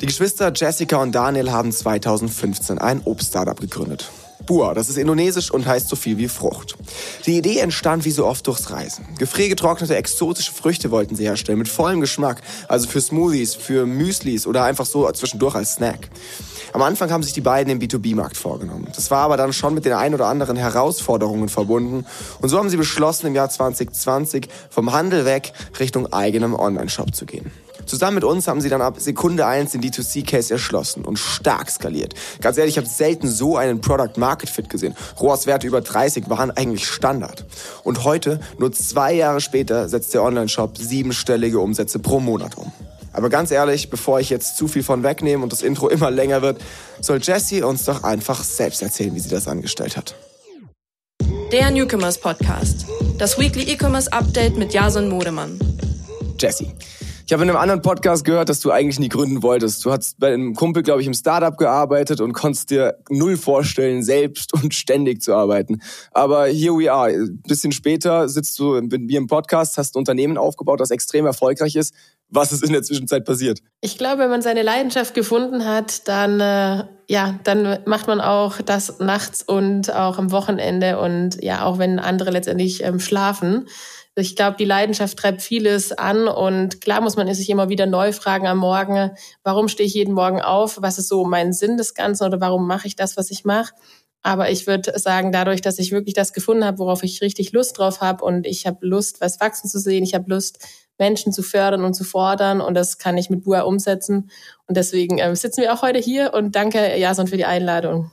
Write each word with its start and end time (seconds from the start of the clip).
Die 0.00 0.06
Geschwister 0.06 0.50
Jessica 0.54 0.96
und 0.96 1.12
Daniel 1.12 1.52
haben 1.52 1.70
2015 1.70 2.78
ein 2.78 3.02
Obst-Startup 3.04 3.60
gegründet. 3.60 4.10
Bua, 4.46 4.72
das 4.72 4.88
ist 4.88 4.96
indonesisch 4.96 5.50
und 5.50 5.66
heißt 5.66 5.90
so 5.90 5.94
viel 5.94 6.16
wie 6.16 6.26
Frucht. 6.26 6.74
Die 7.26 7.36
Idee 7.36 7.58
entstand 7.58 8.06
wie 8.06 8.10
so 8.10 8.24
oft 8.24 8.46
durchs 8.46 8.70
Reisen. 8.70 9.06
Gefriergetrocknete 9.18 9.94
exotische 9.94 10.52
Früchte 10.52 10.90
wollten 10.90 11.16
sie 11.16 11.24
herstellen 11.24 11.58
mit 11.58 11.68
vollem 11.68 12.00
Geschmack, 12.00 12.40
also 12.66 12.88
für 12.88 13.02
Smoothies, 13.02 13.54
für 13.54 13.84
Müslis 13.84 14.46
oder 14.46 14.64
einfach 14.64 14.86
so 14.86 15.10
zwischendurch 15.12 15.54
als 15.54 15.74
Snack. 15.74 16.08
Am 16.72 16.80
Anfang 16.80 17.10
haben 17.10 17.22
sich 17.22 17.34
die 17.34 17.42
beiden 17.42 17.70
im 17.70 17.78
B2B-Markt 17.78 18.38
vorgenommen. 18.38 18.88
Das 18.94 19.10
war 19.10 19.24
aber 19.24 19.36
dann 19.36 19.52
schon 19.52 19.74
mit 19.74 19.84
den 19.84 19.92
ein 19.92 20.14
oder 20.14 20.28
anderen 20.28 20.56
Herausforderungen 20.56 21.50
verbunden. 21.50 22.06
Und 22.40 22.48
so 22.48 22.56
haben 22.56 22.70
sie 22.70 22.78
beschlossen, 22.78 23.26
im 23.26 23.34
Jahr 23.34 23.50
2020 23.50 24.48
vom 24.70 24.92
Handel 24.92 25.26
weg 25.26 25.52
Richtung 25.78 26.10
eigenem 26.10 26.54
Online-Shop 26.54 27.14
zu 27.14 27.26
gehen. 27.26 27.52
Zusammen 27.90 28.14
mit 28.14 28.22
uns 28.22 28.46
haben 28.46 28.60
sie 28.60 28.68
dann 28.68 28.82
ab 28.82 29.00
Sekunde 29.00 29.46
1 29.46 29.72
den 29.72 29.80
D2C-Case 29.80 30.52
erschlossen 30.54 31.04
und 31.04 31.18
stark 31.18 31.68
skaliert. 31.68 32.14
Ganz 32.40 32.56
ehrlich, 32.56 32.74
ich 32.74 32.78
habe 32.78 32.86
selten 32.86 33.26
so 33.26 33.56
einen 33.56 33.80
Product-Market-Fit 33.80 34.70
gesehen. 34.70 34.94
ROAS-Werte 35.18 35.66
über 35.66 35.80
30 35.80 36.30
waren 36.30 36.52
eigentlich 36.52 36.86
Standard. 36.86 37.44
Und 37.82 38.04
heute, 38.04 38.38
nur 38.58 38.70
zwei 38.70 39.14
Jahre 39.14 39.40
später, 39.40 39.88
setzt 39.88 40.14
der 40.14 40.22
Online-Shop 40.22 40.78
siebenstellige 40.78 41.58
Umsätze 41.58 41.98
pro 41.98 42.20
Monat 42.20 42.56
um. 42.58 42.70
Aber 43.12 43.28
ganz 43.28 43.50
ehrlich, 43.50 43.90
bevor 43.90 44.20
ich 44.20 44.30
jetzt 44.30 44.56
zu 44.56 44.68
viel 44.68 44.84
von 44.84 45.02
wegnehme 45.02 45.42
und 45.42 45.50
das 45.50 45.62
Intro 45.62 45.88
immer 45.88 46.12
länger 46.12 46.42
wird, 46.42 46.60
soll 47.00 47.18
Jessie 47.20 47.64
uns 47.64 47.86
doch 47.86 48.04
einfach 48.04 48.44
selbst 48.44 48.82
erzählen, 48.82 49.16
wie 49.16 49.20
sie 49.20 49.30
das 49.30 49.48
angestellt 49.48 49.96
hat. 49.96 50.14
Der 51.50 51.72
Newcomers 51.72 52.18
Podcast. 52.18 52.86
Das 53.18 53.36
Weekly 53.36 53.64
E-Commerce 53.64 54.12
Update 54.12 54.56
mit 54.56 54.72
Jason 54.72 55.08
Modemann. 55.08 55.58
Jessie. 56.38 56.72
Ich 57.30 57.32
habe 57.32 57.44
in 57.44 57.50
einem 57.50 57.60
anderen 57.60 57.80
Podcast 57.80 58.24
gehört, 58.24 58.48
dass 58.48 58.58
du 58.58 58.72
eigentlich 58.72 58.98
nie 58.98 59.08
gründen 59.08 59.44
wolltest. 59.44 59.84
Du 59.84 59.92
hast 59.92 60.18
bei 60.18 60.34
einem 60.34 60.56
Kumpel, 60.56 60.82
glaube 60.82 61.00
ich, 61.00 61.06
im 61.06 61.14
Startup 61.14 61.56
gearbeitet 61.56 62.20
und 62.20 62.32
konntest 62.32 62.70
dir 62.70 62.98
null 63.08 63.36
vorstellen, 63.36 64.02
selbst 64.02 64.52
und 64.60 64.74
ständig 64.74 65.22
zu 65.22 65.32
arbeiten. 65.32 65.80
Aber 66.10 66.46
here 66.46 66.76
we 66.76 66.92
are. 66.92 67.10
Ein 67.10 67.40
bisschen 67.46 67.70
später 67.70 68.28
sitzt 68.28 68.58
du 68.58 68.80
mit 68.82 69.02
mir 69.02 69.18
im 69.18 69.28
Podcast, 69.28 69.78
hast 69.78 69.94
ein 69.94 70.00
Unternehmen 70.00 70.38
aufgebaut, 70.38 70.80
das 70.80 70.90
extrem 70.90 71.24
erfolgreich 71.24 71.76
ist. 71.76 71.94
Was 72.30 72.50
ist 72.50 72.64
in 72.64 72.72
der 72.72 72.82
Zwischenzeit 72.82 73.24
passiert? 73.24 73.60
Ich 73.80 73.96
glaube, 73.96 74.22
wenn 74.22 74.30
man 74.30 74.42
seine 74.42 74.62
Leidenschaft 74.64 75.14
gefunden 75.14 75.64
hat, 75.64 76.08
dann 76.08 76.40
äh, 76.40 76.84
ja, 77.10 77.38
dann 77.44 77.78
macht 77.86 78.08
man 78.08 78.20
auch 78.20 78.60
das 78.60 78.98
nachts 78.98 79.42
und 79.42 79.94
auch 79.94 80.18
am 80.18 80.32
Wochenende 80.32 80.98
und 80.98 81.40
ja, 81.42 81.64
auch 81.64 81.78
wenn 81.78 82.00
andere 82.00 82.30
letztendlich 82.30 82.82
ähm, 82.82 82.98
schlafen. 82.98 83.66
Ich 84.20 84.36
glaube, 84.36 84.56
die 84.58 84.64
Leidenschaft 84.64 85.18
treibt 85.18 85.42
vieles 85.42 85.92
an 85.92 86.28
und 86.28 86.80
klar 86.80 87.00
muss 87.00 87.16
man 87.16 87.32
sich 87.34 87.48
immer 87.50 87.68
wieder 87.68 87.86
neu 87.86 88.12
fragen 88.12 88.46
am 88.46 88.58
Morgen, 88.58 89.10
warum 89.42 89.68
stehe 89.68 89.86
ich 89.86 89.94
jeden 89.94 90.14
Morgen 90.14 90.40
auf? 90.40 90.78
Was 90.80 90.98
ist 90.98 91.08
so 91.08 91.24
mein 91.24 91.52
Sinn 91.52 91.76
des 91.76 91.94
Ganzen 91.94 92.24
oder 92.24 92.40
warum 92.40 92.66
mache 92.66 92.86
ich 92.86 92.96
das, 92.96 93.16
was 93.16 93.30
ich 93.30 93.44
mache? 93.44 93.72
Aber 94.22 94.50
ich 94.50 94.66
würde 94.66 94.98
sagen, 94.98 95.32
dadurch, 95.32 95.62
dass 95.62 95.78
ich 95.78 95.92
wirklich 95.92 96.14
das 96.14 96.32
gefunden 96.32 96.64
habe, 96.64 96.78
worauf 96.78 97.02
ich 97.02 97.22
richtig 97.22 97.52
Lust 97.52 97.78
drauf 97.78 98.02
habe 98.02 98.24
und 98.24 98.46
ich 98.46 98.66
habe 98.66 98.86
Lust, 98.86 99.20
was 99.20 99.40
wachsen 99.40 99.68
zu 99.68 99.78
sehen, 99.78 100.04
ich 100.04 100.14
habe 100.14 100.28
Lust, 100.28 100.58
Menschen 100.98 101.32
zu 101.32 101.42
fördern 101.42 101.82
und 101.82 101.94
zu 101.94 102.04
fordern 102.04 102.60
und 102.60 102.74
das 102.74 102.98
kann 102.98 103.16
ich 103.16 103.30
mit 103.30 103.44
BUA 103.44 103.62
umsetzen. 103.62 104.30
Und 104.66 104.76
deswegen 104.76 105.18
äh, 105.18 105.34
sitzen 105.34 105.62
wir 105.62 105.72
auch 105.72 105.80
heute 105.80 105.98
hier 105.98 106.34
und 106.34 106.54
danke 106.54 106.96
Jason 106.98 107.26
für 107.26 107.38
die 107.38 107.46
Einladung. 107.46 108.10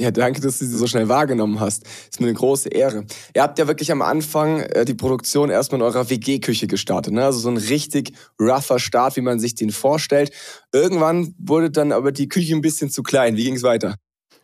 Ja, 0.00 0.12
danke, 0.12 0.40
dass 0.40 0.58
du 0.58 0.64
sie 0.64 0.76
so 0.76 0.86
schnell 0.86 1.08
wahrgenommen 1.08 1.58
hast. 1.58 1.84
Ist 2.08 2.20
mir 2.20 2.28
eine 2.28 2.36
große 2.36 2.68
Ehre. 2.68 3.04
Ihr 3.34 3.42
habt 3.42 3.58
ja 3.58 3.66
wirklich 3.66 3.90
am 3.90 4.00
Anfang 4.00 4.60
äh, 4.60 4.84
die 4.84 4.94
Produktion 4.94 5.50
erstmal 5.50 5.80
in 5.80 5.86
eurer 5.86 6.08
WG-Küche 6.08 6.68
gestartet. 6.68 7.12
Ne? 7.12 7.24
Also 7.24 7.40
so 7.40 7.48
ein 7.48 7.56
richtig 7.56 8.12
rougher 8.40 8.78
Start, 8.78 9.16
wie 9.16 9.22
man 9.22 9.40
sich 9.40 9.56
den 9.56 9.70
vorstellt. 9.70 10.30
Irgendwann 10.72 11.34
wurde 11.38 11.70
dann 11.70 11.90
aber 11.90 12.12
die 12.12 12.28
Küche 12.28 12.54
ein 12.54 12.60
bisschen 12.60 12.90
zu 12.90 13.02
klein. 13.02 13.36
Wie 13.36 13.42
ging 13.42 13.56
es 13.56 13.64
weiter? 13.64 13.96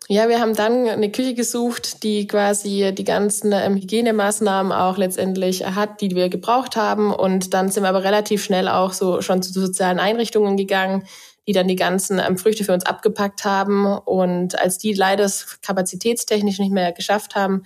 Ja, 0.08 0.28
wir 0.28 0.40
haben 0.40 0.54
dann 0.54 0.88
eine 0.88 1.10
Küche 1.10 1.34
gesucht, 1.34 2.02
die 2.02 2.26
quasi 2.26 2.92
die 2.92 3.04
ganzen 3.04 3.52
ähm, 3.52 3.76
Hygienemaßnahmen 3.76 4.72
auch 4.72 4.98
letztendlich 4.98 5.64
hat, 5.64 6.00
die 6.00 6.14
wir 6.16 6.28
gebraucht 6.28 6.76
haben. 6.76 7.14
Und 7.14 7.54
dann 7.54 7.70
sind 7.70 7.84
wir 7.84 7.88
aber 7.88 8.02
relativ 8.02 8.42
schnell 8.42 8.68
auch 8.68 8.92
so 8.92 9.22
schon 9.22 9.42
zu 9.42 9.52
sozialen 9.52 10.00
Einrichtungen 10.00 10.56
gegangen, 10.56 11.04
die 11.46 11.52
dann 11.52 11.68
die 11.68 11.76
ganzen 11.76 12.18
ähm, 12.18 12.38
Früchte 12.38 12.64
für 12.64 12.72
uns 12.72 12.86
abgepackt 12.86 13.44
haben. 13.44 13.86
Und 13.86 14.58
als 14.58 14.78
die 14.78 14.92
leider 14.92 15.30
kapazitätstechnisch 15.62 16.58
nicht 16.58 16.72
mehr 16.72 16.92
geschafft 16.92 17.34
haben, 17.34 17.62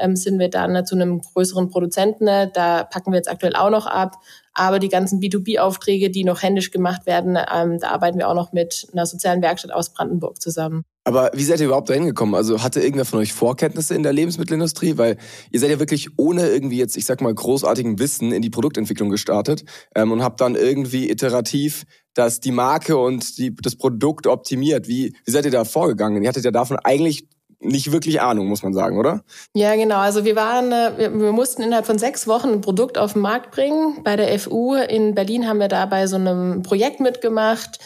ähm, 0.00 0.16
sind 0.16 0.38
wir 0.38 0.48
dann 0.48 0.74
äh, 0.74 0.84
zu 0.84 0.94
einem 0.94 1.20
größeren 1.20 1.68
Produzenten. 1.68 2.26
Da 2.52 2.84
packen 2.84 3.12
wir 3.12 3.16
jetzt 3.16 3.30
aktuell 3.30 3.54
auch 3.54 3.70
noch 3.70 3.86
ab. 3.86 4.16
Aber 4.52 4.78
die 4.78 4.88
ganzen 4.88 5.20
B2B-Aufträge, 5.20 6.10
die 6.10 6.24
noch 6.24 6.42
händisch 6.42 6.70
gemacht 6.70 7.06
werden, 7.06 7.38
ähm, 7.52 7.78
da 7.78 7.90
arbeiten 7.90 8.18
wir 8.18 8.28
auch 8.28 8.34
noch 8.34 8.52
mit 8.52 8.88
einer 8.92 9.06
sozialen 9.06 9.42
Werkstatt 9.42 9.72
aus 9.72 9.92
Brandenburg 9.92 10.40
zusammen. 10.40 10.84
Aber 11.04 11.30
wie 11.34 11.44
seid 11.44 11.60
ihr 11.60 11.66
überhaupt 11.66 11.88
dahin 11.88 12.04
gekommen? 12.04 12.34
Also 12.34 12.62
hatte 12.62 12.80
irgendwer 12.80 13.06
von 13.06 13.20
euch 13.20 13.32
Vorkenntnisse 13.32 13.94
in 13.94 14.02
der 14.02 14.12
Lebensmittelindustrie? 14.12 14.98
Weil 14.98 15.16
ihr 15.50 15.60
seid 15.60 15.70
ja 15.70 15.78
wirklich 15.78 16.10
ohne 16.18 16.48
irgendwie 16.48 16.76
jetzt, 16.76 16.96
ich 16.96 17.06
sag 17.06 17.20
mal, 17.22 17.34
großartigen 17.34 17.98
Wissen 17.98 18.32
in 18.32 18.42
die 18.42 18.50
Produktentwicklung 18.50 19.08
gestartet 19.08 19.64
ähm, 19.94 20.12
und 20.12 20.22
habt 20.22 20.40
dann 20.40 20.56
irgendwie 20.56 21.10
iterativ 21.10 21.84
das, 22.20 22.40
die 22.40 22.52
Marke 22.52 22.96
und 22.98 23.38
die, 23.38 23.54
das 23.54 23.76
Produkt 23.76 24.26
optimiert. 24.26 24.86
Wie, 24.88 25.14
wie 25.24 25.30
seid 25.30 25.46
ihr 25.46 25.50
da 25.50 25.64
vorgegangen? 25.64 26.22
Ihr 26.22 26.28
hattet 26.28 26.44
ja 26.44 26.50
davon 26.50 26.78
eigentlich 26.84 27.26
nicht 27.62 27.92
wirklich 27.92 28.20
Ahnung, 28.20 28.48
muss 28.48 28.62
man 28.62 28.72
sagen, 28.72 28.98
oder? 28.98 29.22
Ja, 29.54 29.74
genau. 29.74 29.98
Also 29.98 30.24
wir 30.24 30.36
waren, 30.36 30.72
äh, 30.72 31.10
wir, 31.12 31.32
mussten 31.32 31.62
innerhalb 31.62 31.86
von 31.86 31.98
sechs 31.98 32.26
Wochen 32.26 32.48
ein 32.48 32.60
Produkt 32.60 32.98
auf 32.98 33.14
den 33.14 33.22
Markt 33.22 33.50
bringen. 33.50 34.02
Bei 34.02 34.16
der 34.16 34.38
FU 34.38 34.74
in 34.74 35.14
Berlin 35.14 35.46
haben 35.46 35.58
wir 35.58 35.68
da 35.68 35.86
bei 35.86 36.06
so 36.06 36.16
einem 36.16 36.62
Projekt 36.62 37.00
mitgemacht 37.00 37.78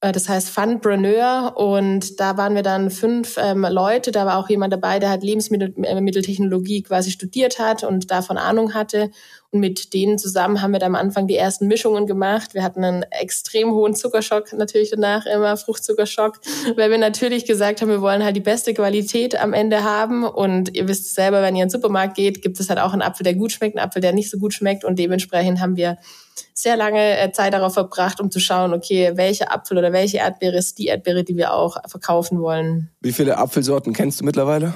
das 0.00 0.28
heißt 0.28 0.50
Fundpreneur 0.50 1.54
und 1.56 2.20
da 2.20 2.36
waren 2.36 2.54
wir 2.54 2.62
dann 2.62 2.90
fünf 2.90 3.38
ähm, 3.38 3.66
Leute. 3.68 4.12
Da 4.12 4.26
war 4.26 4.36
auch 4.36 4.50
jemand 4.50 4.70
dabei, 4.72 4.98
der 4.98 5.08
halt 5.08 5.22
Lebensmitteltechnologie 5.22 6.82
quasi 6.82 7.10
studiert 7.10 7.58
hat 7.58 7.82
und 7.82 8.10
davon 8.10 8.36
Ahnung 8.36 8.74
hatte. 8.74 9.10
Und 9.50 9.60
mit 9.60 9.94
denen 9.94 10.18
zusammen 10.18 10.60
haben 10.60 10.72
wir 10.72 10.80
dann 10.80 10.94
am 10.94 11.00
Anfang 11.00 11.26
die 11.26 11.36
ersten 11.36 11.66
Mischungen 11.66 12.06
gemacht. 12.06 12.52
Wir 12.52 12.62
hatten 12.62 12.84
einen 12.84 13.04
extrem 13.04 13.72
hohen 13.72 13.94
Zuckerschock 13.94 14.52
natürlich 14.52 14.90
danach 14.90 15.24
immer, 15.24 15.56
Fruchtzuckerschock, 15.56 16.40
weil 16.76 16.90
wir 16.90 16.98
natürlich 16.98 17.46
gesagt 17.46 17.80
haben, 17.80 17.88
wir 17.88 18.02
wollen 18.02 18.22
halt 18.22 18.36
die 18.36 18.40
beste 18.40 18.74
Qualität 18.74 19.40
am 19.40 19.54
Ende 19.54 19.82
haben. 19.82 20.24
Und 20.24 20.76
ihr 20.76 20.88
wisst 20.88 21.14
selber, 21.14 21.40
wenn 21.40 21.56
ihr 21.56 21.62
in 21.62 21.68
den 21.68 21.72
Supermarkt 21.72 22.16
geht, 22.16 22.42
gibt 22.42 22.60
es 22.60 22.68
halt 22.68 22.80
auch 22.80 22.92
einen 22.92 23.02
Apfel, 23.02 23.24
der 23.24 23.34
gut 23.34 23.52
schmeckt, 23.52 23.78
einen 23.78 23.86
Apfel, 23.86 24.02
der 24.02 24.12
nicht 24.12 24.30
so 24.30 24.36
gut 24.36 24.52
schmeckt. 24.52 24.84
Und 24.84 24.98
dementsprechend 24.98 25.58
haben 25.58 25.76
wir 25.76 25.96
sehr 26.58 26.76
lange 26.76 27.18
äh, 27.18 27.30
Zeit 27.32 27.52
darauf 27.52 27.74
verbracht, 27.74 28.18
um 28.18 28.30
zu 28.30 28.40
schauen, 28.40 28.72
okay, 28.72 29.12
welche 29.14 29.50
Apfel 29.50 29.76
oder 29.76 29.92
welche 29.92 30.18
Erdbeere 30.18 30.56
ist 30.56 30.78
die 30.78 30.86
Erdbeere, 30.86 31.22
die 31.22 31.36
wir 31.36 31.52
auch 31.52 31.76
verkaufen 31.86 32.40
wollen. 32.40 32.90
Wie 33.02 33.12
viele 33.12 33.36
Apfelsorten 33.36 33.92
kennst 33.92 34.20
du 34.20 34.24
mittlerweile? 34.24 34.72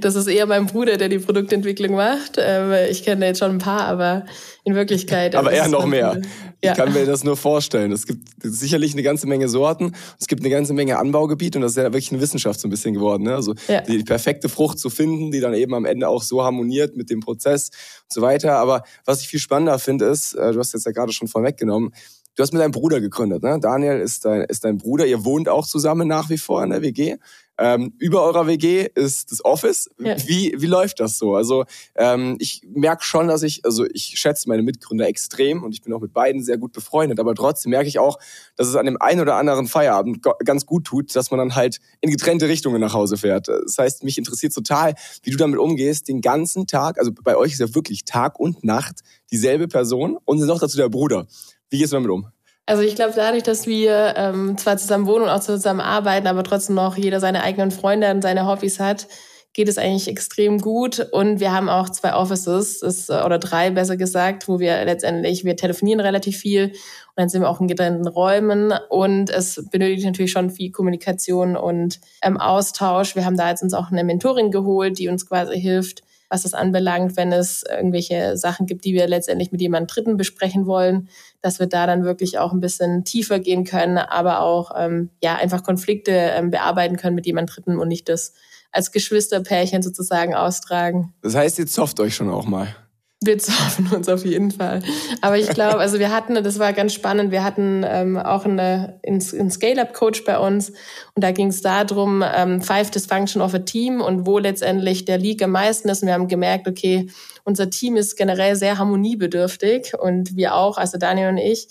Das 0.00 0.14
ist 0.14 0.26
eher 0.26 0.46
mein 0.46 0.66
Bruder, 0.66 0.98
der 0.98 1.08
die 1.08 1.18
Produktentwicklung 1.18 1.94
macht. 1.94 2.36
Ähm, 2.36 2.72
ich 2.90 3.02
kenne 3.02 3.26
jetzt 3.26 3.38
schon 3.38 3.52
ein 3.52 3.58
paar, 3.58 3.82
aber 3.82 4.26
in 4.64 4.74
Wirklichkeit. 4.74 5.34
aber 5.34 5.52
eher 5.52 5.68
noch 5.68 5.86
mehr. 5.86 6.20
Ja. 6.62 6.72
Ich 6.72 6.76
kann 6.76 6.92
mir 6.92 7.06
das 7.06 7.24
nur 7.24 7.36
vorstellen. 7.36 7.92
Es 7.92 8.06
gibt 8.06 8.28
sicherlich 8.42 8.92
eine 8.92 9.02
ganze 9.02 9.26
Menge 9.26 9.48
Sorten, 9.48 9.94
es 10.20 10.26
gibt 10.26 10.42
eine 10.42 10.50
ganze 10.50 10.74
Menge 10.74 10.98
Anbaugebiet 10.98 11.56
und 11.56 11.62
das 11.62 11.72
ist 11.72 11.76
ja 11.76 11.84
wirklich 11.84 12.10
eine 12.12 12.20
Wissenschaft 12.20 12.60
so 12.60 12.68
ein 12.68 12.70
bisschen 12.70 12.94
geworden. 12.94 13.22
Ne? 13.22 13.34
Also 13.34 13.54
ja. 13.68 13.80
die 13.80 14.02
perfekte 14.02 14.48
Frucht 14.48 14.78
zu 14.78 14.90
finden, 14.90 15.30
die 15.30 15.40
dann 15.40 15.54
eben 15.54 15.72
am 15.72 15.86
Ende 15.86 16.08
auch 16.08 16.22
so 16.22 16.42
harmoniert 16.42 16.96
mit 16.96 17.10
dem 17.10 17.20
Prozess 17.20 17.68
und 18.02 18.12
so 18.12 18.20
weiter. 18.20 18.56
Aber 18.56 18.82
was 19.04 19.22
ich 19.22 19.28
viel 19.28 19.40
spannender 19.40 19.78
finde, 19.78 20.06
ist, 20.06 20.34
äh, 20.34 20.52
du 20.52 20.58
hast 20.58 20.74
jetzt 20.74 20.86
ja 20.88 20.92
gerade 20.92 21.12
schon 21.12 21.28
vorweggenommen, 21.28 21.92
Du 22.38 22.42
hast 22.42 22.52
mit 22.52 22.62
deinem 22.62 22.70
Bruder 22.70 23.00
gegründet, 23.00 23.42
ne? 23.42 23.58
Daniel 23.60 23.98
ist 23.98 24.24
dein, 24.24 24.42
ist 24.42 24.64
dein 24.64 24.78
Bruder. 24.78 25.04
Ihr 25.06 25.24
wohnt 25.24 25.48
auch 25.48 25.66
zusammen 25.66 26.06
nach 26.06 26.30
wie 26.30 26.38
vor 26.38 26.62
in 26.62 26.70
der 26.70 26.82
WG. 26.82 27.16
Ähm, 27.58 27.92
über 27.98 28.22
eurer 28.22 28.46
WG 28.46 28.88
ist 28.94 29.32
das 29.32 29.44
Office. 29.44 29.90
Ja. 29.98 30.16
Wie, 30.26 30.54
wie 30.56 30.66
läuft 30.66 31.00
das 31.00 31.18
so? 31.18 31.34
Also 31.34 31.64
ähm, 31.96 32.36
ich 32.38 32.62
merke 32.68 33.02
schon, 33.02 33.26
dass 33.26 33.42
ich, 33.42 33.64
also 33.64 33.84
ich 33.92 34.14
schätze 34.16 34.48
meine 34.48 34.62
Mitgründer 34.62 35.08
extrem 35.08 35.64
und 35.64 35.72
ich 35.72 35.82
bin 35.82 35.92
auch 35.92 36.00
mit 36.00 36.12
beiden 36.12 36.42
sehr 36.42 36.56
gut 36.56 36.72
befreundet, 36.72 37.18
aber 37.18 37.34
trotzdem 37.34 37.70
merke 37.70 37.88
ich 37.88 37.98
auch, 37.98 38.18
dass 38.56 38.68
es 38.68 38.76
an 38.76 38.86
dem 38.86 39.00
einen 39.00 39.20
oder 39.20 39.34
anderen 39.34 39.66
Feierabend 39.66 40.24
ganz 40.44 40.66
gut 40.66 40.84
tut, 40.84 41.14
dass 41.16 41.30
man 41.30 41.38
dann 41.38 41.56
halt 41.56 41.80
in 42.00 42.10
getrennte 42.10 42.48
Richtungen 42.48 42.80
nach 42.80 42.94
Hause 42.94 43.16
fährt. 43.16 43.48
Das 43.48 43.76
heißt, 43.76 44.04
mich 44.04 44.18
interessiert 44.18 44.54
total, 44.54 44.94
wie 45.22 45.30
du 45.30 45.36
damit 45.36 45.58
umgehst, 45.58 46.08
den 46.08 46.20
ganzen 46.20 46.66
Tag, 46.66 46.98
also 46.98 47.10
bei 47.12 47.36
euch 47.36 47.52
ist 47.52 47.60
ja 47.60 47.74
wirklich 47.74 48.04
Tag 48.04 48.38
und 48.38 48.62
Nacht 48.62 49.00
dieselbe 49.30 49.66
Person 49.66 50.16
und 50.24 50.38
noch 50.40 50.60
dazu 50.60 50.76
der 50.76 50.88
Bruder. 50.88 51.26
Wie 51.70 51.78
gehst 51.78 51.92
du 51.92 51.96
damit 51.96 52.10
um? 52.10 52.28
Also 52.68 52.82
ich 52.82 52.96
glaube, 52.96 53.14
dadurch, 53.16 53.44
dass 53.44 53.66
wir 53.66 54.12
ähm, 54.18 54.58
zwar 54.58 54.76
zusammen 54.76 55.06
wohnen 55.06 55.22
und 55.22 55.30
auch 55.30 55.40
zusammen 55.40 55.80
arbeiten, 55.80 56.26
aber 56.26 56.44
trotzdem 56.44 56.74
noch 56.74 56.98
jeder 56.98 57.18
seine 57.18 57.42
eigenen 57.42 57.70
Freunde 57.70 58.10
und 58.10 58.20
seine 58.20 58.46
Hobbys 58.46 58.78
hat, 58.78 59.08
geht 59.54 59.68
es 59.68 59.78
eigentlich 59.78 60.06
extrem 60.06 60.58
gut. 60.58 61.08
Und 61.12 61.40
wir 61.40 61.50
haben 61.50 61.70
auch 61.70 61.88
zwei 61.88 62.12
Offices, 62.12 62.82
ist, 62.82 63.08
äh, 63.08 63.22
oder 63.24 63.38
drei 63.38 63.70
besser 63.70 63.96
gesagt, 63.96 64.48
wo 64.48 64.60
wir 64.60 64.84
letztendlich, 64.84 65.46
wir 65.46 65.56
telefonieren 65.56 66.00
relativ 66.00 66.36
viel 66.36 66.66
und 66.66 66.74
dann 67.16 67.30
sind 67.30 67.40
wir 67.40 67.48
auch 67.48 67.62
in 67.62 67.68
getrennten 67.68 68.06
Räumen. 68.06 68.74
Und 68.90 69.30
es 69.30 69.64
benötigt 69.70 70.04
natürlich 70.04 70.32
schon 70.32 70.50
viel 70.50 70.70
Kommunikation 70.70 71.56
und 71.56 72.00
ähm, 72.20 72.36
Austausch. 72.36 73.16
Wir 73.16 73.24
haben 73.24 73.38
da 73.38 73.48
jetzt 73.48 73.62
uns 73.62 73.72
auch 73.72 73.90
eine 73.90 74.04
Mentorin 74.04 74.50
geholt, 74.50 74.98
die 74.98 75.08
uns 75.08 75.26
quasi 75.26 75.58
hilft, 75.58 76.02
was 76.28 76.44
es 76.44 76.54
anbelangt, 76.54 77.16
wenn 77.16 77.32
es 77.32 77.64
irgendwelche 77.68 78.36
Sachen 78.36 78.66
gibt, 78.66 78.84
die 78.84 78.94
wir 78.94 79.06
letztendlich 79.06 79.52
mit 79.52 79.60
jemandem 79.60 79.86
Dritten 79.86 80.16
besprechen 80.16 80.66
wollen, 80.66 81.08
dass 81.40 81.58
wir 81.58 81.66
da 81.66 81.86
dann 81.86 82.04
wirklich 82.04 82.38
auch 82.38 82.52
ein 82.52 82.60
bisschen 82.60 83.04
tiefer 83.04 83.38
gehen 83.38 83.64
können, 83.64 83.98
aber 83.98 84.40
auch 84.40 84.72
ähm, 84.76 85.10
ja 85.22 85.36
einfach 85.36 85.62
Konflikte 85.62 86.12
ähm, 86.12 86.50
bearbeiten 86.50 86.96
können 86.96 87.14
mit 87.14 87.26
jemandem 87.26 87.54
Dritten 87.54 87.78
und 87.78 87.88
nicht 87.88 88.08
das 88.08 88.34
als 88.72 88.92
Geschwisterpärchen 88.92 89.82
sozusagen 89.82 90.34
austragen. 90.34 91.14
Das 91.22 91.34
heißt, 91.34 91.58
ihr 91.58 91.66
zofft 91.66 92.00
euch 92.00 92.14
schon 92.14 92.30
auch 92.30 92.46
mal. 92.46 92.74
Wir 93.20 93.36
zoffen 93.38 93.88
uns 93.88 94.08
auf 94.08 94.24
jeden 94.24 94.52
Fall. 94.52 94.80
Aber 95.22 95.36
ich 95.36 95.48
glaube, 95.48 95.78
also 95.78 95.98
wir 95.98 96.12
hatten, 96.12 96.34
das 96.42 96.60
war 96.60 96.72
ganz 96.72 96.94
spannend, 96.94 97.32
wir 97.32 97.42
hatten 97.42 97.84
ähm, 97.84 98.16
auch 98.16 98.44
eine, 98.44 99.00
einen 99.04 99.50
Scale-Up-Coach 99.50 100.24
bei 100.24 100.38
uns 100.38 100.70
und 101.14 101.24
da 101.24 101.32
ging 101.32 101.48
es 101.48 101.60
darum, 101.60 102.22
ähm, 102.24 102.62
Five 102.62 102.92
Dysfunction 102.92 103.42
of 103.42 103.54
a 103.54 103.58
Team 103.58 104.00
und 104.00 104.24
wo 104.24 104.38
letztendlich 104.38 105.04
der 105.04 105.18
League 105.18 105.42
am 105.42 105.50
meisten 105.50 105.88
ist. 105.88 106.02
Und 106.02 106.06
wir 106.06 106.14
haben 106.14 106.28
gemerkt, 106.28 106.68
okay, 106.68 107.10
unser 107.42 107.70
Team 107.70 107.96
ist 107.96 108.16
generell 108.16 108.54
sehr 108.54 108.78
harmoniebedürftig 108.78 109.94
und 109.98 110.36
wir 110.36 110.54
auch, 110.54 110.78
also 110.78 110.96
Daniel 110.96 111.30
und 111.30 111.38
ich. 111.38 111.66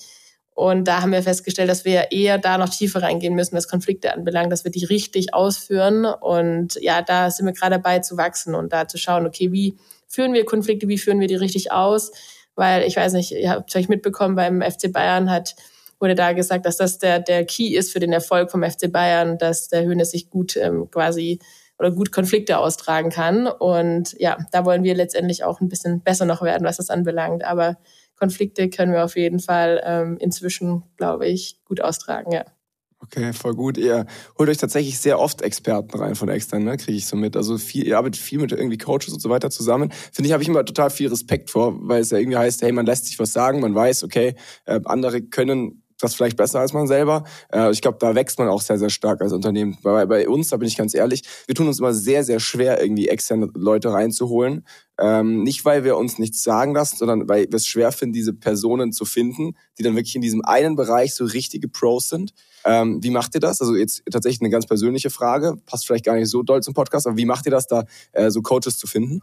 Und 0.53 0.88
da 0.88 1.01
haben 1.01 1.11
wir 1.11 1.21
festgestellt, 1.21 1.69
dass 1.69 1.85
wir 1.85 2.11
eher 2.11 2.39
da 2.39 2.57
noch 2.57 2.69
tiefer 2.69 3.03
reingehen 3.03 3.35
müssen, 3.35 3.55
was 3.55 3.69
Konflikte 3.69 4.11
anbelangt, 4.11 4.51
dass 4.51 4.63
wir 4.63 4.71
die 4.71 4.85
richtig 4.85 5.33
ausführen. 5.33 6.05
Und 6.05 6.79
ja, 6.81 7.03
da 7.03 7.29
sind 7.29 7.45
wir 7.45 7.53
gerade 7.53 7.75
dabei 7.75 8.00
zu 8.00 8.17
wachsen 8.17 8.55
und 8.55 8.73
da 8.73 8.88
zu 8.88 8.97
schauen, 8.97 9.27
okay, 9.27 9.51
wie 9.51 9.77
führen 10.07 10.33
wir 10.33 10.45
Konflikte, 10.45 10.88
wie 10.88 10.98
führen 10.98 11.19
wir 11.19 11.27
die 11.27 11.36
richtig 11.36 11.71
aus? 11.71 12.12
Weil 12.56 12.83
ich 12.83 12.95
weiß 12.95 13.13
nicht, 13.13 13.31
ihr 13.31 13.51
habt 13.51 13.71
vielleicht 13.71 13.89
mitbekommen, 13.89 14.36
beim 14.36 14.62
FC 14.62 14.92
Bayern 14.92 15.30
hat 15.30 15.56
wurde 16.00 16.15
da 16.15 16.33
gesagt, 16.33 16.65
dass 16.65 16.77
das 16.77 17.00
der, 17.00 17.19
der 17.19 17.45
Key 17.45 17.75
ist 17.75 17.92
für 17.92 18.00
den 18.00 18.13
Erfolg 18.13 18.51
vom 18.51 18.63
FC 18.63 18.92
Bayern, 18.92 19.38
dass 19.38 19.68
der 19.68 19.83
Höhne 19.83 20.06
sich 20.06 20.30
gut 20.30 20.56
ähm, 20.56 20.89
quasi 20.92 21.39
oder 21.80 21.92
gut 21.92 22.12
Konflikte 22.12 22.57
austragen 22.57 23.09
kann. 23.09 23.48
Und 23.48 24.15
ja, 24.19 24.38
da 24.51 24.65
wollen 24.65 24.83
wir 24.83 24.95
letztendlich 24.95 25.44
auch 25.44 25.62
ein 25.62 25.69
bisschen 25.69 26.01
besser 26.01 26.25
noch 26.25 26.42
werden, 26.42 26.65
was 26.65 26.77
das 26.77 26.89
anbelangt. 26.89 27.44
Aber 27.44 27.77
Konflikte 28.15 28.69
können 28.69 28.94
wir 28.94 29.03
auf 29.03 29.15
jeden 29.15 29.39
Fall 29.39 29.81
ähm, 29.86 30.18
inzwischen, 30.19 30.83
glaube 30.98 31.27
ich, 31.27 31.60
gut 31.65 31.81
austragen, 31.81 32.31
ja. 32.31 32.45
Okay, 32.99 33.31
voll 33.31 33.53
gut. 33.53 33.77
Ihr 33.77 34.07
holt 34.38 34.49
euch 34.49 34.57
tatsächlich 34.57 34.99
sehr 34.99 35.19
oft 35.19 35.41
Experten 35.41 35.97
rein 35.97 36.15
von 36.15 36.29
extern, 36.29 36.63
ne? 36.63 36.77
kriege 36.77 36.97
ich 36.97 37.05
so 37.05 37.15
mit. 37.15 37.38
Also 37.38 37.57
viel, 37.57 37.85
ihr 37.85 37.97
arbeitet 37.97 38.19
viel 38.19 38.39
mit 38.39 38.51
irgendwie 38.51 38.77
Coaches 38.77 39.13
und 39.13 39.21
so 39.21 39.29
weiter 39.29 39.51
zusammen. 39.51 39.91
Finde 40.11 40.27
ich, 40.27 40.33
habe 40.33 40.41
ich 40.41 40.49
immer 40.49 40.65
total 40.65 40.89
viel 40.89 41.07
Respekt 41.07 41.51
vor, 41.51 41.77
weil 41.88 42.01
es 42.01 42.09
ja 42.09 42.17
irgendwie 42.17 42.38
heißt, 42.38 42.63
hey, 42.63 42.71
man 42.71 42.88
lässt 42.88 43.05
sich 43.05 43.19
was 43.19 43.33
sagen, 43.33 43.59
man 43.59 43.75
weiß, 43.75 44.03
okay, 44.03 44.35
äh, 44.65 44.79
andere 44.85 45.21
können 45.21 45.83
das 45.99 46.13
vielleicht 46.13 46.38
besser 46.38 46.59
als 46.59 46.73
man 46.73 46.88
selber. 46.88 47.23
Äh, 47.51 47.71
ich 47.71 47.81
glaube, 47.81 47.97
da 47.99 48.15
wächst 48.15 48.39
man 48.39 48.47
auch 48.47 48.61
sehr, 48.61 48.77
sehr 48.77 48.89
stark 48.89 49.21
als 49.21 49.33
Unternehmen. 49.33 49.77
Bei, 49.83 50.05
bei 50.05 50.27
uns, 50.27 50.50
da 50.50 50.57
bin 50.57 50.67
ich 50.67 50.77
ganz 50.77 50.93
ehrlich, 50.93 51.23
wir 51.47 51.55
tun 51.55 51.67
uns 51.67 51.79
immer 51.79 51.93
sehr, 51.93 52.23
sehr 52.23 52.39
schwer, 52.39 52.81
irgendwie 52.81 53.07
externe 53.07 53.50
Leute 53.55 53.91
reinzuholen. 53.91 54.65
Ähm, 55.00 55.43
nicht, 55.43 55.65
weil 55.65 55.83
wir 55.83 55.97
uns 55.97 56.17
nichts 56.17 56.43
sagen 56.43 56.73
lassen, 56.73 56.97
sondern 56.97 57.27
weil 57.27 57.47
wir 57.50 57.55
es 57.55 57.67
schwer 57.67 57.91
finden, 57.91 58.13
diese 58.13 58.33
Personen 58.33 58.91
zu 58.91 59.05
finden, 59.05 59.55
die 59.77 59.83
dann 59.83 59.95
wirklich 59.95 60.15
in 60.15 60.21
diesem 60.21 60.43
einen 60.43 60.75
Bereich 60.75 61.13
so 61.13 61.25
richtige 61.25 61.67
Pros 61.67 62.09
sind. 62.09 62.33
Ähm, 62.67 63.01
wie 63.01 63.11
macht 63.11 63.33
ihr 63.33 63.39
das? 63.39 63.61
Also 63.61 63.75
jetzt 63.75 64.03
tatsächlich 64.11 64.41
eine 64.41 64.49
ganz 64.49 64.65
persönliche 64.65 65.09
Frage, 65.09 65.55
passt 65.65 65.87
vielleicht 65.87 66.03
gar 66.03 66.15
nicht 66.15 66.29
so 66.29 66.43
doll 66.43 66.61
zum 66.61 66.73
Podcast, 66.73 67.07
aber 67.07 67.15
wie 67.15 67.25
macht 67.25 67.45
ihr 67.45 67.51
das, 67.51 67.65
da 67.65 67.85
äh, 68.11 68.29
so 68.29 68.41
Coaches 68.41 68.77
zu 68.77 68.87
finden? 68.87 69.21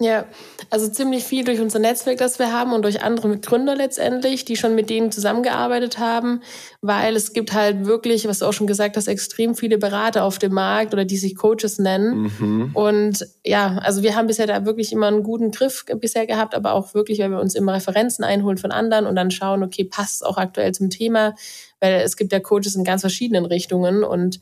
Ja, 0.00 0.26
also 0.70 0.88
ziemlich 0.88 1.22
viel 1.22 1.44
durch 1.44 1.60
unser 1.60 1.78
Netzwerk, 1.78 2.18
das 2.18 2.40
wir 2.40 2.52
haben 2.52 2.72
und 2.72 2.82
durch 2.82 3.02
andere 3.02 3.38
Gründer 3.38 3.76
letztendlich, 3.76 4.44
die 4.44 4.56
schon 4.56 4.74
mit 4.74 4.90
denen 4.90 5.12
zusammengearbeitet 5.12 6.00
haben, 6.00 6.40
weil 6.80 7.14
es 7.14 7.32
gibt 7.32 7.52
halt 7.52 7.86
wirklich, 7.86 8.26
was 8.26 8.40
du 8.40 8.46
auch 8.46 8.52
schon 8.52 8.66
gesagt 8.66 8.96
hast, 8.96 9.06
extrem 9.06 9.54
viele 9.54 9.78
Berater 9.78 10.24
auf 10.24 10.40
dem 10.40 10.52
Markt 10.52 10.94
oder 10.94 11.04
die 11.04 11.16
sich 11.16 11.36
Coaches 11.36 11.78
nennen. 11.78 12.32
Mhm. 12.40 12.70
Und 12.74 13.24
ja, 13.44 13.78
also 13.82 14.02
wir 14.02 14.16
haben 14.16 14.26
bisher 14.26 14.48
da 14.48 14.66
wirklich 14.66 14.92
immer 14.92 15.06
einen 15.06 15.22
guten 15.22 15.52
Griff 15.52 15.84
bisher 16.00 16.26
gehabt, 16.26 16.56
aber 16.56 16.72
auch 16.72 16.92
wirklich, 16.94 17.20
weil 17.20 17.30
wir 17.30 17.40
uns 17.40 17.54
immer 17.54 17.74
Referenzen 17.74 18.24
einholen 18.24 18.58
von 18.58 18.72
anderen 18.72 19.06
und 19.06 19.14
dann 19.14 19.30
schauen, 19.30 19.62
okay, 19.62 19.84
passt 19.84 20.16
es 20.16 20.22
auch 20.22 20.38
aktuell 20.38 20.72
zum 20.72 20.90
Thema, 20.90 21.36
weil 21.78 22.00
es 22.00 22.16
gibt 22.16 22.32
ja 22.32 22.40
Coaches 22.40 22.74
in 22.74 22.82
ganz 22.82 23.02
verschiedenen 23.02 23.46
Richtungen 23.46 24.02
und 24.02 24.40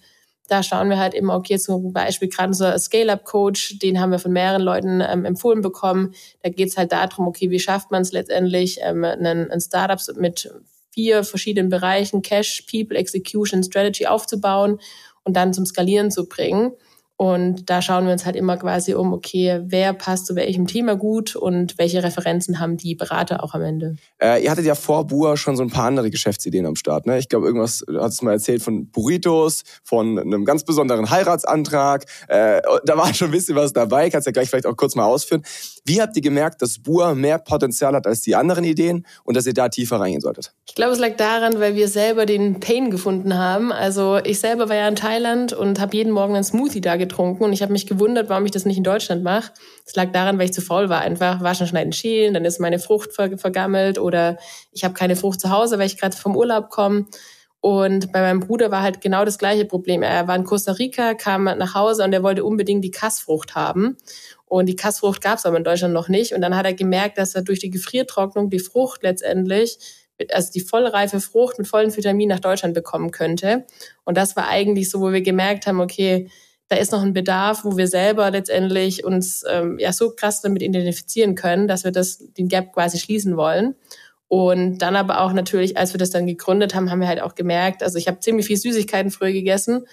da 0.52 0.62
schauen 0.62 0.90
wir 0.90 0.98
halt 0.98 1.14
immer, 1.14 1.34
okay, 1.34 1.58
zum 1.58 1.92
Beispiel 1.92 2.28
gerade 2.28 2.48
unser 2.48 2.78
Scale-Up-Coach, 2.78 3.78
den 3.78 3.98
haben 4.00 4.10
wir 4.10 4.18
von 4.18 4.32
mehreren 4.32 4.60
Leuten 4.60 5.00
ähm, 5.00 5.24
empfohlen 5.24 5.62
bekommen. 5.62 6.14
Da 6.42 6.50
geht 6.50 6.68
es 6.68 6.76
halt 6.76 6.92
darum, 6.92 7.26
okay, 7.26 7.50
wie 7.50 7.58
schafft 7.58 7.90
man 7.90 8.02
es 8.02 8.12
letztendlich, 8.12 8.78
ähm, 8.82 9.02
einen, 9.02 9.50
einen 9.50 9.60
Startup 9.60 9.98
mit 10.16 10.52
vier 10.90 11.24
verschiedenen 11.24 11.70
Bereichen, 11.70 12.20
Cash, 12.20 12.66
People, 12.70 12.98
Execution, 12.98 13.64
Strategy 13.64 14.06
aufzubauen 14.06 14.78
und 15.24 15.36
dann 15.36 15.54
zum 15.54 15.64
Skalieren 15.64 16.10
zu 16.10 16.28
bringen. 16.28 16.72
Und 17.22 17.70
da 17.70 17.80
schauen 17.82 18.06
wir 18.06 18.12
uns 18.12 18.26
halt 18.26 18.34
immer 18.34 18.56
quasi 18.56 18.94
um, 18.94 19.12
okay, 19.12 19.60
wer 19.62 19.92
passt 19.92 20.26
zu 20.26 20.34
welchem 20.34 20.66
Thema 20.66 20.96
gut 20.96 21.36
und 21.36 21.78
welche 21.78 22.02
Referenzen 22.02 22.58
haben 22.58 22.76
die 22.76 22.96
Berater 22.96 23.44
auch 23.44 23.54
am 23.54 23.62
Ende. 23.62 23.94
Äh, 24.20 24.42
ihr 24.42 24.50
hattet 24.50 24.64
ja 24.64 24.74
vor 24.74 25.06
Bua 25.06 25.36
schon 25.36 25.54
so 25.54 25.62
ein 25.62 25.70
paar 25.70 25.84
andere 25.84 26.10
Geschäftsideen 26.10 26.66
am 26.66 26.74
Start. 26.74 27.06
Ne? 27.06 27.20
Ich 27.20 27.28
glaube, 27.28 27.46
irgendwas 27.46 27.84
du 27.86 28.00
hast 28.00 28.24
mal 28.24 28.32
erzählt 28.32 28.60
von 28.60 28.90
Burritos, 28.90 29.62
von 29.84 30.18
einem 30.18 30.44
ganz 30.44 30.64
besonderen 30.64 31.10
Heiratsantrag. 31.10 32.06
Äh, 32.26 32.60
da 32.84 32.96
war 32.96 33.14
schon 33.14 33.28
ein 33.28 33.30
bisschen 33.30 33.54
was 33.54 33.72
dabei. 33.72 34.10
Kannst 34.10 34.26
ja 34.26 34.32
gleich 34.32 34.50
vielleicht 34.50 34.66
auch 34.66 34.76
kurz 34.76 34.96
mal 34.96 35.04
ausführen. 35.04 35.44
Wie 35.84 36.02
habt 36.02 36.16
ihr 36.16 36.22
gemerkt, 36.22 36.60
dass 36.60 36.80
Bua 36.80 37.14
mehr 37.14 37.38
Potenzial 37.38 37.94
hat 37.94 38.08
als 38.08 38.22
die 38.22 38.34
anderen 38.34 38.64
Ideen 38.64 39.06
und 39.22 39.36
dass 39.36 39.46
ihr 39.46 39.54
da 39.54 39.68
tiefer 39.68 40.00
reingehen 40.00 40.22
solltet? 40.22 40.54
Ich 40.66 40.74
glaube, 40.74 40.92
es 40.92 40.98
lag 40.98 41.16
daran, 41.16 41.60
weil 41.60 41.76
wir 41.76 41.86
selber 41.86 42.26
den 42.26 42.58
Pain 42.58 42.90
gefunden 42.90 43.38
haben. 43.38 43.70
Also 43.70 44.18
ich 44.24 44.40
selber 44.40 44.68
war 44.68 44.74
ja 44.74 44.88
in 44.88 44.96
Thailand 44.96 45.52
und 45.52 45.78
habe 45.78 45.96
jeden 45.96 46.12
Morgen 46.12 46.34
einen 46.34 46.42
Smoothie 46.42 46.80
da 46.80 46.96
getrunken 46.96 47.11
und 47.18 47.52
ich 47.52 47.62
habe 47.62 47.72
mich 47.72 47.86
gewundert, 47.86 48.28
warum 48.28 48.44
ich 48.44 48.50
das 48.50 48.64
nicht 48.64 48.76
in 48.76 48.84
Deutschland 48.84 49.22
mache. 49.22 49.52
Es 49.86 49.94
lag 49.94 50.12
daran, 50.12 50.38
weil 50.38 50.46
ich 50.46 50.52
zu 50.52 50.62
faul 50.62 50.88
war. 50.88 51.00
Einfach 51.00 51.40
Waschen, 51.42 51.66
Schneiden, 51.66 51.92
Schälen, 51.92 52.34
dann 52.34 52.44
ist 52.44 52.60
meine 52.60 52.78
Frucht 52.78 53.12
vergammelt 53.12 53.98
oder 53.98 54.38
ich 54.72 54.84
habe 54.84 54.94
keine 54.94 55.16
Frucht 55.16 55.40
zu 55.40 55.50
Hause, 55.50 55.78
weil 55.78 55.86
ich 55.86 55.98
gerade 55.98 56.16
vom 56.16 56.36
Urlaub 56.36 56.70
komme. 56.70 57.06
Und 57.62 58.10
bei 58.10 58.20
meinem 58.20 58.40
Bruder 58.40 58.72
war 58.72 58.82
halt 58.82 59.00
genau 59.00 59.24
das 59.24 59.38
gleiche 59.38 59.64
Problem. 59.64 60.02
Er 60.02 60.26
war 60.26 60.34
in 60.34 60.42
Costa 60.42 60.72
Rica, 60.72 61.14
kam 61.14 61.44
nach 61.44 61.76
Hause 61.76 62.02
und 62.02 62.12
er 62.12 62.24
wollte 62.24 62.44
unbedingt 62.44 62.82
die 62.84 62.90
Kassfrucht 62.90 63.54
haben. 63.54 63.96
Und 64.46 64.66
die 64.66 64.74
Kassfrucht 64.74 65.22
gab 65.22 65.38
es 65.38 65.46
aber 65.46 65.58
in 65.58 65.64
Deutschland 65.64 65.94
noch 65.94 66.08
nicht. 66.08 66.34
Und 66.34 66.40
dann 66.40 66.56
hat 66.56 66.66
er 66.66 66.74
gemerkt, 66.74 67.18
dass 67.18 67.36
er 67.36 67.42
durch 67.42 67.60
die 67.60 67.70
Gefriertrocknung 67.70 68.50
die 68.50 68.58
Frucht 68.58 69.04
letztendlich, 69.04 69.78
also 70.32 70.50
die 70.52 70.60
vollreife 70.60 71.20
Frucht 71.20 71.56
mit 71.58 71.68
vollen 71.68 71.96
Vitaminen 71.96 72.34
nach 72.34 72.40
Deutschland 72.40 72.74
bekommen 72.74 73.12
könnte. 73.12 73.64
Und 74.04 74.16
das 74.16 74.34
war 74.34 74.48
eigentlich 74.48 74.90
so, 74.90 75.00
wo 75.00 75.12
wir 75.12 75.22
gemerkt 75.22 75.68
haben, 75.68 75.80
okay, 75.80 76.28
da 76.72 76.78
ist 76.78 76.92
noch 76.92 77.02
ein 77.02 77.12
Bedarf, 77.12 77.64
wo 77.64 77.76
wir 77.76 77.86
selber 77.86 78.30
letztendlich 78.30 79.04
uns 79.04 79.44
ähm, 79.48 79.78
ja 79.78 79.92
so 79.92 80.10
krass 80.10 80.40
damit 80.40 80.62
identifizieren 80.62 81.34
können, 81.34 81.68
dass 81.68 81.84
wir 81.84 81.92
das 81.92 82.18
den 82.32 82.48
Gap 82.48 82.72
quasi 82.72 82.98
schließen 82.98 83.36
wollen. 83.36 83.74
Und 84.28 84.78
dann 84.78 84.96
aber 84.96 85.20
auch 85.20 85.34
natürlich, 85.34 85.76
als 85.76 85.92
wir 85.92 85.98
das 85.98 86.08
dann 86.08 86.26
gegründet 86.26 86.74
haben, 86.74 86.90
haben 86.90 87.00
wir 87.00 87.08
halt 87.08 87.20
auch 87.20 87.34
gemerkt, 87.34 87.82
also 87.82 87.98
ich 87.98 88.08
habe 88.08 88.20
ziemlich 88.20 88.46
viel 88.46 88.56
Süßigkeiten 88.56 89.10
früher 89.10 89.32
gegessen 89.32 89.84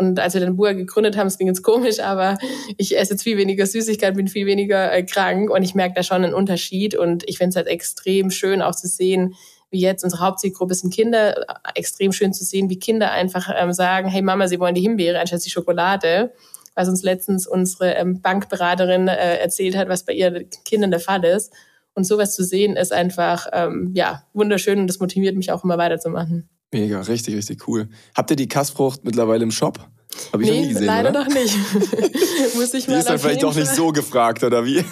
und 0.00 0.20
als 0.20 0.34
wir 0.34 0.40
den 0.40 0.54
Bua 0.54 0.74
gegründet 0.74 1.16
haben, 1.16 1.26
es 1.26 1.38
ging 1.38 1.48
jetzt 1.48 1.64
komisch, 1.64 1.98
aber 1.98 2.38
ich 2.76 2.96
esse 2.96 3.14
jetzt 3.14 3.24
viel 3.24 3.36
weniger 3.36 3.66
Süßigkeit, 3.66 4.14
bin 4.14 4.28
viel 4.28 4.46
weniger 4.46 4.92
äh, 4.92 5.02
krank 5.02 5.50
und 5.50 5.64
ich 5.64 5.74
merke 5.74 5.94
da 5.96 6.04
schon 6.04 6.22
einen 6.22 6.34
Unterschied. 6.34 6.94
Und 6.94 7.28
ich 7.28 7.38
finde 7.38 7.50
es 7.50 7.56
halt 7.56 7.66
extrem 7.66 8.30
schön 8.30 8.62
auch 8.62 8.76
zu 8.76 8.86
sehen, 8.86 9.34
wie 9.70 9.80
jetzt 9.80 10.04
unsere 10.04 10.22
Hauptzielgruppe 10.22 10.74
sind 10.74 10.92
Kinder, 10.92 11.36
äh, 11.38 11.44
extrem 11.74 12.12
schön 12.12 12.32
zu 12.32 12.44
sehen, 12.44 12.70
wie 12.70 12.78
Kinder 12.78 13.10
einfach 13.10 13.50
ähm, 13.56 13.72
sagen, 13.72 14.08
hey 14.08 14.22
Mama, 14.22 14.48
sie 14.48 14.60
wollen 14.60 14.74
die 14.74 14.80
Himbeere 14.80 15.20
anstatt 15.20 15.44
die 15.44 15.50
Schokolade. 15.50 16.32
Was 16.74 16.88
uns 16.88 17.02
letztens 17.02 17.46
unsere 17.46 17.94
ähm, 17.94 18.20
Bankberaterin 18.22 19.08
äh, 19.08 19.38
erzählt 19.38 19.76
hat, 19.76 19.88
was 19.88 20.04
bei 20.04 20.12
ihren 20.12 20.48
Kindern 20.64 20.92
der 20.92 21.00
Fall 21.00 21.24
ist. 21.24 21.52
Und 21.94 22.04
sowas 22.04 22.36
zu 22.36 22.44
sehen, 22.44 22.76
ist 22.76 22.92
einfach 22.92 23.48
ähm, 23.52 23.90
ja 23.94 24.22
wunderschön 24.32 24.78
und 24.78 24.86
das 24.86 25.00
motiviert 25.00 25.34
mich 25.34 25.50
auch 25.50 25.64
immer 25.64 25.76
weiterzumachen. 25.76 26.48
Mega, 26.72 27.00
richtig, 27.00 27.34
richtig 27.34 27.66
cool. 27.66 27.88
Habt 28.14 28.30
ihr 28.30 28.36
die 28.36 28.46
Kassfrucht 28.46 29.02
mittlerweile 29.02 29.42
im 29.42 29.50
Shop? 29.50 29.88
Hab 30.32 30.40
ich 30.40 30.48
nee, 30.48 30.56
noch 30.56 30.62
nie 30.62 30.72
gesehen, 30.72 30.86
leider 30.86 31.10
oder? 31.10 31.24
noch 31.24 31.28
nicht. 31.28 31.56
muss 32.54 32.74
ich 32.74 32.84
die 32.86 32.90
mal 32.90 32.98
ist 32.98 33.08
dann 33.08 33.18
vielleicht 33.18 33.42
doch 33.42 33.54
nicht 33.54 33.74
so 33.74 33.92
gefragt, 33.92 34.42
oder 34.42 34.64
wie? 34.64 34.84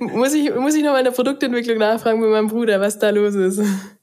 muss 0.00 0.32
ich, 0.32 0.54
muss 0.54 0.74
ich 0.74 0.82
noch 0.82 0.92
mal 0.92 0.98
in 0.98 1.04
der 1.04 1.12
Produktentwicklung 1.12 1.78
nachfragen 1.78 2.20
mit 2.20 2.30
meinem 2.30 2.48
Bruder, 2.48 2.80
was 2.80 2.98
da 2.98 3.10
los 3.10 3.34
ist. 3.34 3.60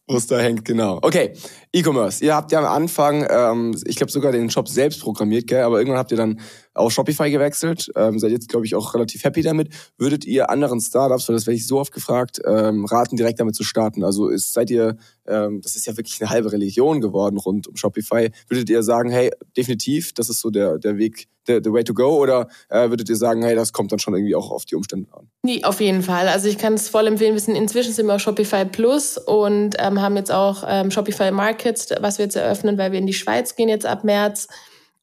Wo 0.08 0.18
es 0.18 0.28
da 0.28 0.38
hängt, 0.40 0.66
genau. 0.66 1.00
Okay, 1.02 1.34
E-Commerce. 1.76 2.24
Ihr 2.24 2.34
habt 2.34 2.54
ja 2.54 2.60
am 2.60 2.66
Anfang, 2.66 3.28
ähm, 3.30 3.76
ich 3.86 3.98
glaube 3.98 4.10
sogar 4.10 4.32
den 4.32 4.50
Shop 4.50 4.70
selbst 4.70 5.02
programmiert, 5.02 5.48
gell? 5.48 5.64
aber 5.64 5.78
irgendwann 5.78 6.00
habt 6.00 6.12
ihr 6.12 6.18
dann 6.18 6.40
auf 6.76 6.92
Shopify 6.92 7.30
gewechselt. 7.32 7.92
Ähm, 7.96 8.20
seid 8.20 8.32
jetzt, 8.32 8.50
glaube 8.50 8.66
ich, 8.66 8.76
auch 8.76 8.94
relativ 8.94 9.24
happy 9.24 9.42
damit. 9.42 9.70
Würdet 9.98 10.26
ihr 10.26 10.50
anderen 10.50 10.80
Startups, 10.80 11.28
weil 11.28 11.36
das 11.36 11.48
werde 11.48 11.56
ich 11.56 11.68
so 11.68 11.80
oft 11.80 11.94
gefragt, 11.94 12.42
ähm, 12.46 12.86
raten, 12.86 13.16
direkt 13.16 13.40
damit 13.40 13.56
zu 13.56 13.64
starten? 13.64 14.04
Also 14.04 14.30
ist, 14.30 14.54
seid 14.54 14.70
ihr, 14.70 14.98
ähm, 15.28 15.62
das 15.62 15.76
ist 15.76 15.86
ja 15.86 15.98
wirklich 15.98 16.22
eine 16.22 16.30
halbe 16.30 16.52
Religion 16.52 17.02
geworden 17.02 17.38
rund 17.38 17.68
um 17.68 17.76
Shopify. 17.76 18.30
Würdet 18.48 18.70
ihr 18.70 18.84
sagen, 18.84 19.10
hey, 19.10 19.32
definitiv, 19.58 20.14
das 20.14 20.30
ist 20.30 20.42
so 20.42 20.50
der, 20.50 20.78
der 20.78 20.98
Weg, 20.98 21.28
der, 21.48 21.62
der 21.62 21.72
way 21.72 21.84
to 21.84 21.94
go? 21.94 22.18
Oder 22.22 22.48
äh, 22.70 22.90
würdet 22.90 23.10
ihr 23.10 23.16
sagen, 23.16 23.42
hey, 23.44 23.56
das 23.56 23.72
kommt 23.72 23.92
dann 23.92 24.00
schon 24.00 24.14
irgendwie 24.14 24.36
auch 24.36 24.52
auf 24.52 24.66
die 24.66 24.76
Umstände 24.76 25.10
an? 25.14 25.30
Nee, 25.44 25.64
auf 25.64 25.80
jeden 25.80 26.04
Fall. 26.04 26.28
Also 26.28 26.50
ich 26.50 26.58
kann 26.58 26.74
es 26.74 26.90
voll 26.90 27.08
empfehlen. 27.08 27.34
Wir 27.34 27.40
sind 27.40 27.56
inzwischen 27.56 27.94
sind 27.94 28.08
wir 28.08 28.16
auf 28.16 28.22
Shopify 28.22 28.66
Plus 28.66 29.18
und 29.18 29.76
ähm, 29.80 30.02
haben 30.02 30.18
jetzt 30.18 30.32
auch 30.32 30.64
ähm, 30.68 30.92
Shopify 30.92 31.32
Markets, 31.66 31.90
was 32.00 32.20
wir 32.20 32.26
jetzt 32.26 32.36
eröffnen, 32.36 32.78
weil 32.78 32.92
wir 32.92 33.00
in 33.00 33.08
die 33.08 33.14
Schweiz 33.14 33.56
gehen 33.56 33.70
jetzt 33.70 33.86
ab 33.86 34.04
März. 34.04 34.48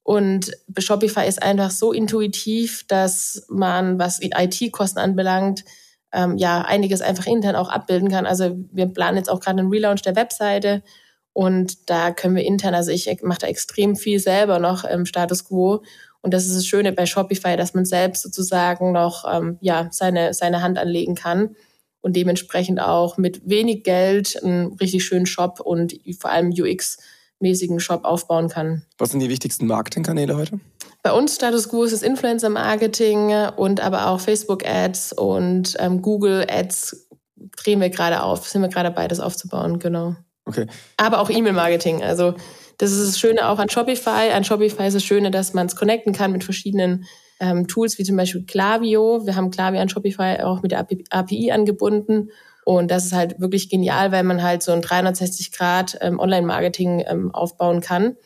Und 0.05 0.53
Shopify 0.79 1.27
ist 1.27 1.43
einfach 1.43 1.71
so 1.71 1.93
intuitiv, 1.93 2.87
dass 2.87 3.45
man, 3.49 3.99
was 3.99 4.21
IT-Kosten 4.23 4.99
anbelangt, 4.99 5.65
ähm, 6.13 6.37
ja, 6.37 6.63
einiges 6.63 7.01
einfach 7.01 7.27
intern 7.27 7.57
auch 7.57 7.69
abbilden 7.69 8.11
kann. 8.11 8.27
Also 8.27 8.57
wir 8.73 8.87
planen 8.87 9.17
jetzt 9.17 9.31
auch 9.31 9.41
gerade 9.41 9.61
einen 9.61 9.71
Relaunch 9.71 10.03
der 10.03 10.17
Webseite 10.17 10.83
und 11.33 11.91
da 11.91 12.11
können 12.13 12.37
wir 12.37 12.45
intern, 12.45 12.75
also 12.75 12.91
ich 12.91 13.09
mache 13.23 13.41
da 13.41 13.47
extrem 13.47 13.97
viel 13.97 14.19
selber 14.19 14.59
noch 14.59 14.85
im 14.85 15.07
Status 15.07 15.45
Quo. 15.45 15.83
Und 16.21 16.35
das 16.35 16.47
ist 16.47 16.55
das 16.55 16.67
Schöne 16.67 16.93
bei 16.93 17.07
Shopify, 17.07 17.57
dass 17.57 17.75
man 17.75 17.85
selbst 17.85 18.23
sozusagen 18.23 18.93
noch 18.93 19.25
ähm, 19.33 19.59
ja, 19.61 19.89
seine, 19.91 20.35
seine 20.35 20.63
Hand 20.63 20.79
anlegen 20.79 21.15
kann 21.15 21.57
und 22.03 22.15
dementsprechend 22.15 22.81
auch 22.81 23.17
mit 23.17 23.49
wenig 23.49 23.85
Geld 23.85 24.43
einen 24.43 24.75
richtig 24.75 25.05
schönen 25.05 25.27
Shop 25.27 25.61
und 25.61 25.95
vor 26.21 26.31
allem 26.31 26.51
UX-mäßigen 26.51 27.81
Shop 27.81 28.05
aufbauen 28.05 28.49
kann. 28.49 28.85
Was 28.99 29.11
sind 29.11 29.21
die 29.21 29.31
wichtigsten 29.31 29.67
Marketingkanäle 29.67 30.37
heute? 30.37 30.61
Bei 31.03 31.13
uns 31.13 31.35
Status 31.35 31.69
Quo 31.69 31.83
ist 31.85 31.93
es 31.93 32.03
Influencer-Marketing 32.03 33.33
und 33.57 33.81
aber 33.81 34.09
auch 34.09 34.21
Facebook-Ads 34.21 35.15
und 35.15 35.77
ähm, 35.81 36.03
Google-Ads 36.03 37.09
drehen 37.57 37.81
wir 37.81 37.91
gerade 37.91 38.23
auf, 38.23 38.47
sind 38.49 38.63
wir 38.63 38.69
gerade 38.69 38.91
dabei, 38.91 39.09
das 39.09 39.19
aufzubauen, 39.19 39.79
genau. 39.79 40.15
Okay. 40.45 40.67
Aber 40.97 41.21
auch 41.21 41.31
E-Mail-Marketing. 41.31 42.03
Also 42.03 42.35
das 42.79 42.91
ist 42.93 43.09
das 43.09 43.19
Schöne 43.19 43.49
auch 43.49 43.59
an 43.59 43.69
Shopify. 43.69 44.31
An 44.33 44.45
Shopify 44.45 44.87
ist 44.87 44.95
das 44.95 45.05
Schöne, 45.05 45.31
dass 45.31 45.55
man 45.55 45.67
es 45.67 45.77
connecten 45.77 46.13
kann 46.13 46.33
mit 46.33 46.43
verschiedenen 46.43 47.05
ähm, 47.41 47.67
Tools, 47.67 47.99
wie 47.99 48.05
zum 48.05 48.17
Beispiel 48.17 48.45
Klaviyo. 48.45 49.27
Wir 49.27 49.37
haben 49.37 49.51
Klaviyo 49.51 49.83
an 49.83 49.89
Shopify 49.89 50.43
auch 50.43 50.63
mit 50.63 50.73
der 50.73 50.87
API 51.11 51.53
angebunden. 51.53 52.31
Und 52.65 52.91
das 52.91 53.07
ist 53.07 53.13
halt 53.13 53.41
wirklich 53.41 53.69
genial, 53.69 54.13
weil 54.13 54.23
man 54.23 54.43
halt 54.43 54.63
so 54.63 54.73
ein 54.73 54.83
360 54.83 55.53
Grad 55.53 55.99
ähm, 56.01 56.19
Online-Marketing 56.19 57.05
ähm, 57.07 57.35
aufbauen 57.35 57.81
kann. 57.81 58.17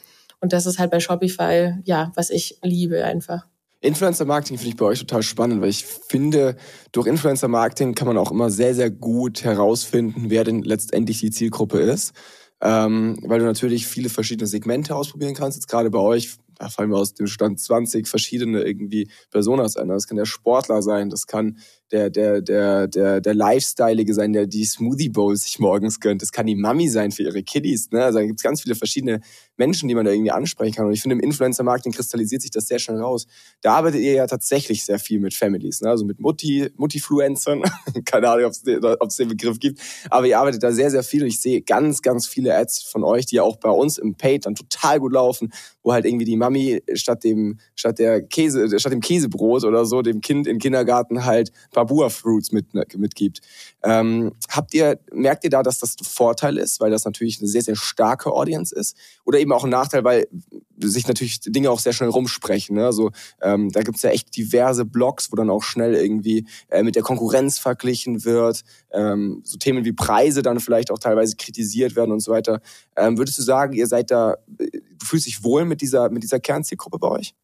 Und 0.40 0.52
das 0.52 0.66
ist 0.66 0.78
halt 0.78 0.90
bei 0.90 1.00
Shopify, 1.00 1.74
ja, 1.84 2.12
was 2.14 2.30
ich 2.30 2.58
liebe 2.62 3.04
einfach. 3.04 3.46
Influencer-Marketing 3.80 4.58
finde 4.58 4.70
ich 4.70 4.76
bei 4.76 4.86
euch 4.86 4.98
total 4.98 5.22
spannend, 5.22 5.62
weil 5.62 5.68
ich 5.68 5.84
finde, 5.84 6.56
durch 6.92 7.06
Influencer-Marketing 7.06 7.94
kann 7.94 8.08
man 8.08 8.18
auch 8.18 8.30
immer 8.30 8.50
sehr, 8.50 8.74
sehr 8.74 8.90
gut 8.90 9.44
herausfinden, 9.44 10.26
wer 10.28 10.44
denn 10.44 10.62
letztendlich 10.62 11.20
die 11.20 11.30
Zielgruppe 11.30 11.78
ist. 11.78 12.12
Ähm, 12.62 13.18
weil 13.22 13.38
du 13.38 13.44
natürlich 13.44 13.86
viele 13.86 14.08
verschiedene 14.08 14.46
Segmente 14.46 14.96
ausprobieren 14.96 15.34
kannst. 15.34 15.58
Jetzt 15.58 15.68
gerade 15.68 15.90
bei 15.90 15.98
euch 15.98 16.36
da 16.58 16.68
fallen 16.68 16.90
mir 16.90 16.96
aus 16.96 17.14
dem 17.14 17.26
Stand 17.26 17.60
20 17.60 18.08
verschiedene 18.08 18.62
irgendwie 18.62 19.10
Personas 19.30 19.76
ein. 19.76 19.88
Das 19.88 20.06
kann 20.06 20.16
der 20.16 20.26
Sportler 20.26 20.82
sein, 20.82 21.10
das 21.10 21.26
kann 21.26 21.58
der, 21.92 22.10
der, 22.10 22.40
der, 22.40 22.88
der, 22.88 23.20
der 23.20 23.34
Lifestyleige 23.34 24.12
sein, 24.12 24.32
der 24.32 24.46
die 24.46 24.64
Smoothie 24.64 25.08
Bowl 25.08 25.36
sich 25.36 25.58
morgens 25.58 26.00
gönnt. 26.00 26.20
Das 26.20 26.32
kann 26.32 26.46
die 26.46 26.56
Mami 26.56 26.88
sein 26.88 27.12
für 27.12 27.22
ihre 27.22 27.42
Kiddies. 27.42 27.90
Ne? 27.92 28.04
Also 28.04 28.18
da 28.18 28.24
gibt 28.24 28.40
es 28.40 28.42
ganz 28.42 28.62
viele 28.62 28.74
verschiedene 28.74 29.20
Menschen, 29.56 29.88
die 29.88 29.94
man 29.94 30.04
da 30.04 30.10
irgendwie 30.10 30.32
ansprechen 30.32 30.74
kann. 30.74 30.86
Und 30.86 30.92
ich 30.92 31.02
finde, 31.02 31.14
im 31.14 31.20
Influencer-Marketing 31.20 31.92
kristallisiert 31.92 32.42
sich 32.42 32.50
das 32.50 32.66
sehr 32.66 32.78
schnell 32.78 33.00
raus. 33.00 33.26
Da 33.60 33.74
arbeitet 33.74 34.00
ihr 34.00 34.12
ja 34.12 34.26
tatsächlich 34.26 34.84
sehr 34.84 34.98
viel 34.98 35.20
mit 35.20 35.34
Families, 35.34 35.80
ne? 35.80 35.90
also 35.90 36.04
mit 36.04 36.18
Mutti, 36.18 36.68
Mutti-Fluencern. 36.76 37.62
Keine 38.04 38.30
Ahnung, 38.30 38.46
ob 38.46 39.08
es 39.08 39.16
den 39.16 39.28
Begriff 39.28 39.60
gibt. 39.60 39.80
Aber 40.10 40.26
ihr 40.26 40.38
arbeitet 40.38 40.64
da 40.64 40.72
sehr, 40.72 40.90
sehr 40.90 41.04
viel. 41.04 41.22
Und 41.22 41.28
ich 41.28 41.40
sehe 41.40 41.62
ganz, 41.62 42.02
ganz 42.02 42.26
viele 42.26 42.56
Ads 42.56 42.82
von 42.82 43.04
euch, 43.04 43.26
die 43.26 43.36
ja 43.36 43.42
auch 43.44 43.56
bei 43.56 43.70
uns 43.70 43.98
im 43.98 44.16
Paid 44.16 44.46
dann 44.46 44.56
total 44.56 44.98
gut 44.98 45.12
laufen, 45.12 45.52
wo 45.82 45.92
halt 45.92 46.04
irgendwie 46.04 46.24
die 46.24 46.36
Mami 46.36 46.82
statt 46.94 47.22
dem, 47.22 47.60
statt 47.76 48.00
der 48.00 48.22
Käse, 48.22 48.78
statt 48.80 48.92
dem 48.92 49.00
Käsebrot 49.00 49.64
oder 49.64 49.86
so, 49.86 50.02
dem 50.02 50.20
Kind 50.20 50.48
im 50.48 50.58
Kindergarten 50.58 51.24
halt 51.24 51.52
Babua 51.76 52.08
Fruits 52.08 52.52
mit, 52.52 52.72
mitgibt. 52.96 53.42
Ähm, 53.84 54.32
habt 54.48 54.72
ihr, 54.72 54.98
merkt 55.12 55.44
ihr 55.44 55.50
da, 55.50 55.62
dass 55.62 55.78
das 55.78 55.94
ein 56.00 56.04
Vorteil 56.04 56.56
ist, 56.56 56.80
weil 56.80 56.90
das 56.90 57.04
natürlich 57.04 57.38
eine 57.38 57.48
sehr, 57.48 57.60
sehr 57.60 57.76
starke 57.76 58.32
Audience 58.32 58.74
ist? 58.74 58.96
Oder 59.26 59.40
eben 59.40 59.52
auch 59.52 59.64
ein 59.64 59.70
Nachteil, 59.70 60.02
weil 60.02 60.26
sich 60.78 61.06
natürlich 61.06 61.40
Dinge 61.40 61.70
auch 61.70 61.78
sehr 61.78 61.92
schnell 61.92 62.08
rumsprechen. 62.08 62.76
Ne? 62.76 62.86
Also 62.86 63.10
ähm, 63.42 63.70
da 63.70 63.82
gibt's 63.82 64.00
ja 64.00 64.08
echt 64.08 64.34
diverse 64.34 64.86
Blogs, 64.86 65.30
wo 65.30 65.36
dann 65.36 65.50
auch 65.50 65.62
schnell 65.62 65.94
irgendwie 65.94 66.46
äh, 66.68 66.82
mit 66.82 66.96
der 66.96 67.02
Konkurrenz 67.02 67.58
verglichen 67.58 68.24
wird. 68.24 68.64
Ähm, 68.90 69.42
so 69.44 69.58
Themen 69.58 69.84
wie 69.84 69.92
Preise 69.92 70.40
dann 70.40 70.60
vielleicht 70.60 70.90
auch 70.90 70.98
teilweise 70.98 71.36
kritisiert 71.36 71.94
werden 71.94 72.10
und 72.10 72.20
so 72.20 72.32
weiter. 72.32 72.62
Ähm, 72.96 73.18
würdest 73.18 73.36
du 73.36 73.42
sagen, 73.42 73.74
ihr 73.74 73.86
seid 73.86 74.10
da, 74.10 74.36
du 74.48 75.04
fühlst 75.04 75.26
dich 75.26 75.44
wohl 75.44 75.66
mit 75.66 75.82
dieser, 75.82 76.08
mit 76.08 76.22
dieser 76.22 76.40
Kernzielgruppe 76.40 76.98
bei 76.98 77.08
euch? 77.08 77.34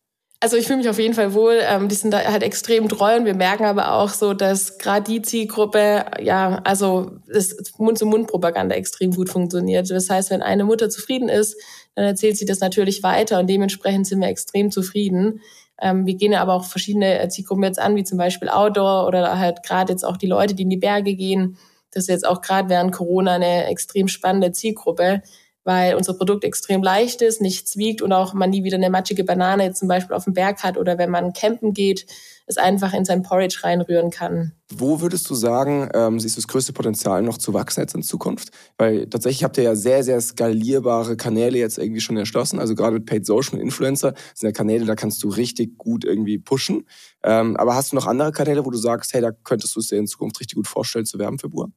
Also 0.42 0.56
ich 0.56 0.66
fühle 0.66 0.78
mich 0.78 0.88
auf 0.88 0.98
jeden 0.98 1.14
Fall 1.14 1.34
wohl. 1.34 1.60
Ähm, 1.62 1.88
die 1.88 1.94
sind 1.94 2.10
da 2.10 2.18
halt 2.18 2.42
extrem 2.42 2.88
treu 2.88 3.14
und 3.14 3.26
wir 3.26 3.34
merken 3.34 3.64
aber 3.64 3.92
auch 3.92 4.08
so, 4.08 4.34
dass 4.34 4.76
gerade 4.76 5.04
die 5.04 5.22
Zielgruppe, 5.22 6.04
ja, 6.20 6.60
also 6.64 7.12
das 7.32 7.54
Mund-zu-Mund-Propaganda 7.78 8.74
extrem 8.74 9.12
gut 9.12 9.30
funktioniert. 9.30 9.88
Das 9.88 10.10
heißt, 10.10 10.30
wenn 10.30 10.42
eine 10.42 10.64
Mutter 10.64 10.90
zufrieden 10.90 11.28
ist, 11.28 11.56
dann 11.94 12.06
erzählt 12.06 12.36
sie 12.38 12.44
das 12.44 12.58
natürlich 12.58 13.04
weiter 13.04 13.38
und 13.38 13.48
dementsprechend 13.48 14.08
sind 14.08 14.18
wir 14.18 14.26
extrem 14.26 14.72
zufrieden. 14.72 15.42
Ähm, 15.80 16.06
wir 16.06 16.14
gehen 16.14 16.34
aber 16.34 16.54
auch 16.54 16.64
verschiedene 16.64 17.28
Zielgruppen 17.28 17.62
jetzt 17.62 17.78
an, 17.78 17.94
wie 17.94 18.02
zum 18.02 18.18
Beispiel 18.18 18.48
Outdoor 18.48 19.06
oder 19.06 19.38
halt 19.38 19.62
gerade 19.62 19.92
jetzt 19.92 20.04
auch 20.04 20.16
die 20.16 20.26
Leute, 20.26 20.54
die 20.54 20.64
in 20.64 20.70
die 20.70 20.76
Berge 20.76 21.14
gehen. 21.14 21.56
Das 21.92 22.04
ist 22.04 22.08
jetzt 22.08 22.26
auch 22.26 22.40
gerade 22.40 22.68
während 22.68 22.90
Corona 22.90 23.34
eine 23.34 23.66
extrem 23.66 24.08
spannende 24.08 24.50
Zielgruppe 24.50 25.22
weil 25.64 25.94
unser 25.94 26.14
Produkt 26.14 26.44
extrem 26.44 26.82
leicht 26.82 27.22
ist, 27.22 27.40
nichts 27.40 27.76
wiegt 27.76 28.02
und 28.02 28.12
auch 28.12 28.34
man 28.34 28.50
nie 28.50 28.64
wieder 28.64 28.76
eine 28.76 28.90
matschige 28.90 29.24
Banane 29.24 29.72
zum 29.72 29.88
Beispiel 29.88 30.16
auf 30.16 30.24
dem 30.24 30.32
Berg 30.32 30.62
hat 30.62 30.76
oder 30.76 30.98
wenn 30.98 31.10
man 31.10 31.32
campen 31.32 31.72
geht, 31.72 32.06
es 32.46 32.56
einfach 32.56 32.92
in 32.92 33.04
sein 33.04 33.22
Porridge 33.22 33.60
reinrühren 33.62 34.10
kann. 34.10 34.52
Wo 34.72 35.00
würdest 35.00 35.28
du 35.30 35.34
sagen, 35.34 35.88
ähm, 35.94 36.18
siehst 36.18 36.36
du 36.36 36.40
das 36.40 36.48
größte 36.48 36.72
Potenzial 36.72 37.22
noch 37.22 37.38
zu 37.38 37.54
wachsen 37.54 37.80
jetzt 37.80 37.94
in 37.94 38.02
Zukunft? 38.02 38.50
Weil 38.78 39.06
tatsächlich 39.08 39.44
habt 39.44 39.56
ihr 39.58 39.64
ja 39.64 39.76
sehr, 39.76 40.02
sehr 40.02 40.20
skalierbare 40.20 41.16
Kanäle 41.16 41.58
jetzt 41.58 41.78
irgendwie 41.78 42.00
schon 42.00 42.16
erschlossen. 42.16 42.58
Also 42.58 42.74
gerade 42.74 42.94
mit 42.94 43.06
Paid 43.06 43.26
Social 43.26 43.54
und 43.54 43.60
Influencer 43.60 44.14
sind 44.34 44.48
ja 44.48 44.52
Kanäle, 44.52 44.86
da 44.86 44.96
kannst 44.96 45.22
du 45.22 45.28
richtig 45.28 45.78
gut 45.78 46.04
irgendwie 46.04 46.38
pushen. 46.38 46.86
Ähm, 47.22 47.56
aber 47.56 47.74
hast 47.74 47.92
du 47.92 47.96
noch 47.96 48.06
andere 48.06 48.32
Kanäle, 48.32 48.64
wo 48.64 48.70
du 48.70 48.78
sagst, 48.78 49.12
hey, 49.14 49.20
da 49.20 49.30
könntest 49.30 49.76
du 49.76 49.80
es 49.80 49.88
dir 49.88 49.98
in 49.98 50.06
Zukunft 50.06 50.40
richtig 50.40 50.56
gut 50.56 50.66
vorstellen 50.66 51.06
zu 51.06 51.18
werben 51.18 51.38
für 51.38 51.48
Bua? 51.48 51.68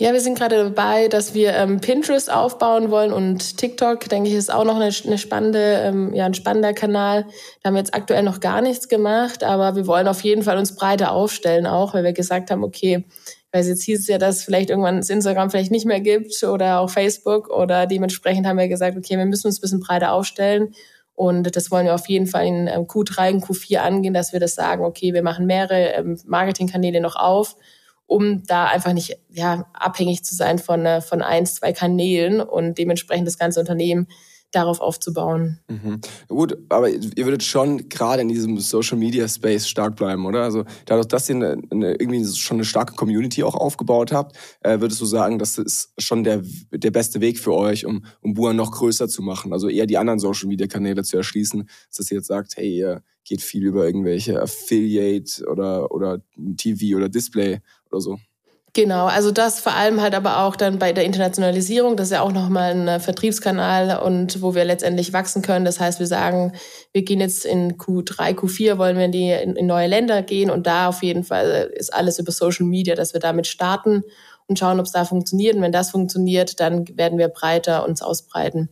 Ja, 0.00 0.12
wir 0.12 0.20
sind 0.20 0.36
gerade 0.36 0.56
dabei, 0.56 1.06
dass 1.06 1.34
wir 1.34 1.54
ähm, 1.54 1.80
Pinterest 1.80 2.28
aufbauen 2.28 2.90
wollen 2.90 3.12
und 3.12 3.58
TikTok, 3.58 4.08
denke 4.08 4.28
ich, 4.28 4.34
ist 4.34 4.52
auch 4.52 4.64
noch 4.64 4.74
eine, 4.74 4.92
eine 5.06 5.18
spannende, 5.18 5.82
ähm, 5.84 6.12
ja, 6.12 6.26
ein 6.26 6.34
spannender 6.34 6.72
Kanal. 6.72 7.26
Da 7.62 7.68
haben 7.68 7.74
wir 7.74 7.78
jetzt 7.78 7.94
aktuell 7.94 8.24
noch 8.24 8.40
gar 8.40 8.60
nichts 8.60 8.88
gemacht, 8.88 9.44
aber 9.44 9.76
wir 9.76 9.86
wollen 9.86 10.08
auf 10.08 10.22
jeden 10.22 10.42
Fall 10.42 10.58
uns 10.58 10.74
breiter 10.74 11.12
aufstellen 11.12 11.68
auch, 11.68 11.94
weil 11.94 12.02
wir 12.02 12.12
gesagt 12.12 12.50
haben, 12.50 12.64
okay, 12.64 13.04
weil 13.52 13.64
jetzt 13.64 13.84
hieß 13.84 14.00
es 14.00 14.08
ja, 14.08 14.18
dass 14.18 14.42
vielleicht 14.42 14.70
irgendwann 14.70 14.96
das 14.96 15.10
Instagram 15.10 15.48
vielleicht 15.50 15.70
nicht 15.70 15.86
mehr 15.86 16.00
gibt 16.00 16.42
oder 16.42 16.80
auch 16.80 16.90
Facebook 16.90 17.48
oder 17.48 17.86
dementsprechend 17.86 18.48
haben 18.48 18.58
wir 18.58 18.66
gesagt, 18.66 18.96
okay, 18.98 19.16
wir 19.16 19.26
müssen 19.26 19.46
uns 19.46 19.58
ein 19.58 19.60
bisschen 19.60 19.78
breiter 19.80 20.12
aufstellen 20.12 20.74
und 21.14 21.54
das 21.54 21.70
wollen 21.70 21.86
wir 21.86 21.94
auf 21.94 22.08
jeden 22.08 22.26
Fall 22.26 22.46
in 22.48 22.66
ähm, 22.66 22.88
Q3 22.88 23.34
und 23.34 23.44
Q4 23.44 23.76
angehen, 23.76 24.12
dass 24.12 24.32
wir 24.32 24.40
das 24.40 24.56
sagen, 24.56 24.84
okay, 24.84 25.14
wir 25.14 25.22
machen 25.22 25.46
mehrere 25.46 25.92
ähm, 25.94 26.18
Marketingkanäle 26.26 27.00
noch 27.00 27.14
auf 27.14 27.54
um 28.14 28.44
da 28.44 28.66
einfach 28.66 28.92
nicht 28.92 29.18
ja, 29.28 29.66
abhängig 29.72 30.24
zu 30.24 30.36
sein 30.36 30.60
von, 30.60 30.86
äh, 30.86 31.00
von 31.00 31.20
eins, 31.20 31.56
zwei 31.56 31.72
Kanälen 31.72 32.40
und 32.40 32.78
dementsprechend 32.78 33.26
das 33.26 33.38
ganze 33.38 33.58
Unternehmen 33.58 34.06
darauf 34.52 34.80
aufzubauen. 34.80 35.58
Mhm. 35.68 36.00
Gut, 36.28 36.56
aber 36.68 36.88
ihr 36.88 37.24
würdet 37.24 37.42
schon 37.42 37.88
gerade 37.88 38.22
in 38.22 38.28
diesem 38.28 38.56
Social 38.60 38.96
Media 38.96 39.26
Space 39.26 39.66
stark 39.66 39.96
bleiben, 39.96 40.26
oder? 40.26 40.42
Also 40.42 40.64
dadurch, 40.86 41.08
dass 41.08 41.28
ihr 41.28 41.34
eine, 41.34 41.60
eine, 41.72 41.94
irgendwie 41.94 42.24
schon 42.24 42.58
eine 42.58 42.64
starke 42.64 42.94
Community 42.94 43.42
auch 43.42 43.56
aufgebaut 43.56 44.12
habt, 44.12 44.36
äh, 44.60 44.78
würdest 44.78 45.00
du 45.00 45.06
sagen, 45.06 45.40
das 45.40 45.58
ist 45.58 45.92
schon 45.98 46.22
der, 46.22 46.42
der 46.70 46.92
beste 46.92 47.20
Weg 47.20 47.40
für 47.40 47.52
euch, 47.52 47.84
um, 47.84 48.04
um 48.20 48.34
Bua 48.34 48.52
noch 48.52 48.70
größer 48.70 49.08
zu 49.08 49.22
machen? 49.22 49.52
Also 49.52 49.68
eher 49.68 49.86
die 49.86 49.98
anderen 49.98 50.20
Social 50.20 50.46
Media 50.46 50.68
Kanäle 50.68 51.02
zu 51.02 51.16
erschließen, 51.16 51.68
dass 51.96 52.12
ihr 52.12 52.18
jetzt 52.18 52.28
sagt, 52.28 52.56
hey, 52.56 52.76
ihr 52.78 53.02
geht 53.24 53.40
viel 53.40 53.64
über 53.64 53.86
irgendwelche 53.86 54.40
Affiliate 54.40 55.44
oder, 55.46 55.90
oder 55.90 56.20
TV 56.56 56.96
oder 56.96 57.08
Display 57.08 57.60
oder 57.94 58.00
so. 58.00 58.18
Genau, 58.76 59.06
also 59.06 59.30
das 59.30 59.60
vor 59.60 59.74
allem 59.74 60.00
halt 60.00 60.16
aber 60.16 60.40
auch 60.40 60.56
dann 60.56 60.80
bei 60.80 60.92
der 60.92 61.04
Internationalisierung, 61.04 61.96
das 61.96 62.08
ist 62.08 62.14
ja 62.14 62.22
auch 62.22 62.32
nochmal 62.32 62.72
ein 62.72 62.88
äh, 62.88 62.98
Vertriebskanal 62.98 64.00
und 64.00 64.42
wo 64.42 64.56
wir 64.56 64.64
letztendlich 64.64 65.12
wachsen 65.12 65.42
können. 65.42 65.64
Das 65.64 65.78
heißt, 65.78 66.00
wir 66.00 66.08
sagen, 66.08 66.54
wir 66.92 67.02
gehen 67.02 67.20
jetzt 67.20 67.44
in 67.44 67.78
Q3, 67.78 68.34
Q4, 68.34 68.76
wollen 68.76 68.96
wir 68.98 69.04
in, 69.04 69.12
die, 69.12 69.30
in, 69.30 69.66
neue 69.66 69.86
Länder 69.86 70.22
gehen 70.22 70.50
und 70.50 70.66
da 70.66 70.88
auf 70.88 71.04
jeden 71.04 71.22
Fall 71.22 71.70
ist 71.72 71.94
alles 71.94 72.18
über 72.18 72.32
Social 72.32 72.66
Media, 72.66 72.96
dass 72.96 73.14
wir 73.14 73.20
damit 73.20 73.46
starten 73.46 74.02
und 74.48 74.58
schauen, 74.58 74.80
ob 74.80 74.86
es 74.86 74.92
da 74.92 75.04
funktioniert. 75.04 75.54
Und 75.54 75.62
wenn 75.62 75.70
das 75.70 75.92
funktioniert, 75.92 76.58
dann 76.58 76.84
werden 76.98 77.16
wir 77.16 77.28
breiter 77.28 77.86
uns 77.86 78.02
ausbreiten. 78.02 78.70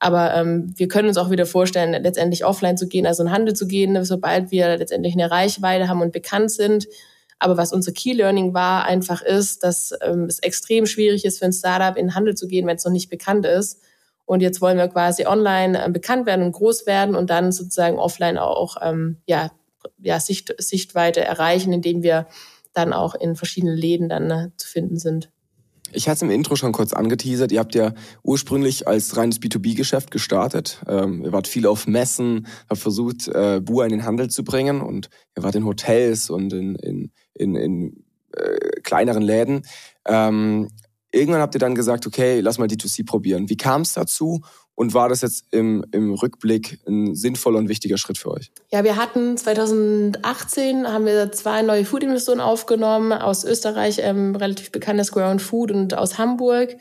Aber 0.00 0.34
ähm, 0.34 0.74
wir 0.76 0.88
können 0.88 1.06
uns 1.06 1.18
auch 1.18 1.30
wieder 1.30 1.46
vorstellen, 1.46 2.02
letztendlich 2.02 2.44
offline 2.44 2.76
zu 2.76 2.88
gehen, 2.88 3.06
also 3.06 3.22
in 3.22 3.30
Handel 3.30 3.54
zu 3.54 3.68
gehen, 3.68 4.04
sobald 4.04 4.50
wir 4.50 4.76
letztendlich 4.76 5.14
eine 5.14 5.30
Reichweite 5.30 5.88
haben 5.88 6.02
und 6.02 6.10
bekannt 6.10 6.50
sind 6.50 6.88
aber 7.38 7.56
was 7.56 7.72
unser 7.72 7.92
Key 7.92 8.12
Learning 8.12 8.54
war, 8.54 8.84
einfach 8.84 9.22
ist, 9.22 9.62
dass 9.62 9.92
ähm, 10.02 10.24
es 10.24 10.38
extrem 10.38 10.86
schwierig 10.86 11.24
ist 11.24 11.38
für 11.38 11.44
ein 11.44 11.52
Startup 11.52 11.96
in 11.96 12.06
den 12.06 12.14
Handel 12.14 12.34
zu 12.34 12.46
gehen, 12.46 12.66
wenn 12.66 12.76
es 12.76 12.84
noch 12.84 12.92
nicht 12.92 13.10
bekannt 13.10 13.44
ist. 13.44 13.82
Und 14.24 14.40
jetzt 14.40 14.60
wollen 14.60 14.78
wir 14.78 14.88
quasi 14.88 15.26
online 15.26 15.84
äh, 15.84 15.90
bekannt 15.90 16.26
werden 16.26 16.44
und 16.44 16.52
groß 16.52 16.86
werden 16.86 17.14
und 17.14 17.30
dann 17.30 17.52
sozusagen 17.52 17.98
offline 17.98 18.38
auch 18.38 18.76
ähm, 18.82 19.18
ja, 19.26 19.50
ja, 19.98 20.18
Sicht, 20.18 20.54
Sichtweite 20.58 21.24
erreichen, 21.24 21.72
indem 21.72 22.02
wir 22.02 22.26
dann 22.72 22.92
auch 22.92 23.14
in 23.14 23.36
verschiedenen 23.36 23.76
Läden 23.76 24.08
dann 24.08 24.30
äh, 24.30 24.48
zu 24.56 24.68
finden 24.68 24.98
sind. 24.98 25.30
Ich 25.92 26.08
hatte 26.08 26.16
es 26.16 26.22
im 26.22 26.30
Intro 26.30 26.56
schon 26.56 26.72
kurz 26.72 26.92
angeteasert. 26.92 27.52
Ihr 27.52 27.60
habt 27.60 27.74
ja 27.74 27.94
ursprünglich 28.22 28.88
als 28.88 29.16
reines 29.16 29.40
B2B-Geschäft 29.40 30.10
gestartet. 30.10 30.82
Ähm, 30.88 31.24
ihr 31.24 31.32
wart 31.32 31.46
viel 31.46 31.66
auf 31.66 31.86
Messen, 31.86 32.48
habt 32.68 32.80
versucht, 32.80 33.28
äh, 33.28 33.60
Bua 33.62 33.84
in 33.84 33.90
den 33.90 34.04
Handel 34.04 34.28
zu 34.28 34.42
bringen 34.42 34.80
und 34.80 35.08
ihr 35.36 35.44
wart 35.44 35.54
in 35.54 35.64
Hotels 35.64 36.28
und 36.28 36.52
in, 36.52 36.74
in, 36.76 37.12
in, 37.38 37.54
in 37.56 38.04
äh, 38.32 38.80
kleineren 38.82 39.22
Läden. 39.22 39.62
Ähm, 40.04 40.68
irgendwann 41.12 41.40
habt 41.40 41.54
ihr 41.54 41.60
dann 41.60 41.74
gesagt, 41.74 42.06
okay, 42.06 42.40
lass 42.40 42.58
mal 42.58 42.68
D2C 42.68 43.06
probieren. 43.06 43.48
Wie 43.48 43.56
kam 43.56 43.82
es 43.82 43.92
dazu 43.92 44.42
und 44.74 44.92
war 44.92 45.08
das 45.08 45.22
jetzt 45.22 45.46
im, 45.52 45.84
im 45.90 46.12
Rückblick 46.12 46.80
ein 46.86 47.14
sinnvoller 47.14 47.58
und 47.58 47.68
wichtiger 47.68 47.96
Schritt 47.96 48.18
für 48.18 48.30
euch? 48.30 48.52
Ja, 48.70 48.84
wir 48.84 48.96
hatten 48.96 49.36
2018 49.36 50.86
haben 50.86 51.06
wir 51.06 51.32
zwei 51.32 51.62
neue 51.62 51.84
Food-Investoren 51.84 52.40
aufgenommen 52.40 53.12
aus 53.12 53.44
Österreich, 53.44 53.98
ähm, 54.02 54.36
relativ 54.36 54.70
bekanntes 54.70 55.12
Ground 55.12 55.40
Food 55.40 55.72
und 55.72 55.94
aus 55.94 56.18
Hamburg. 56.18 56.76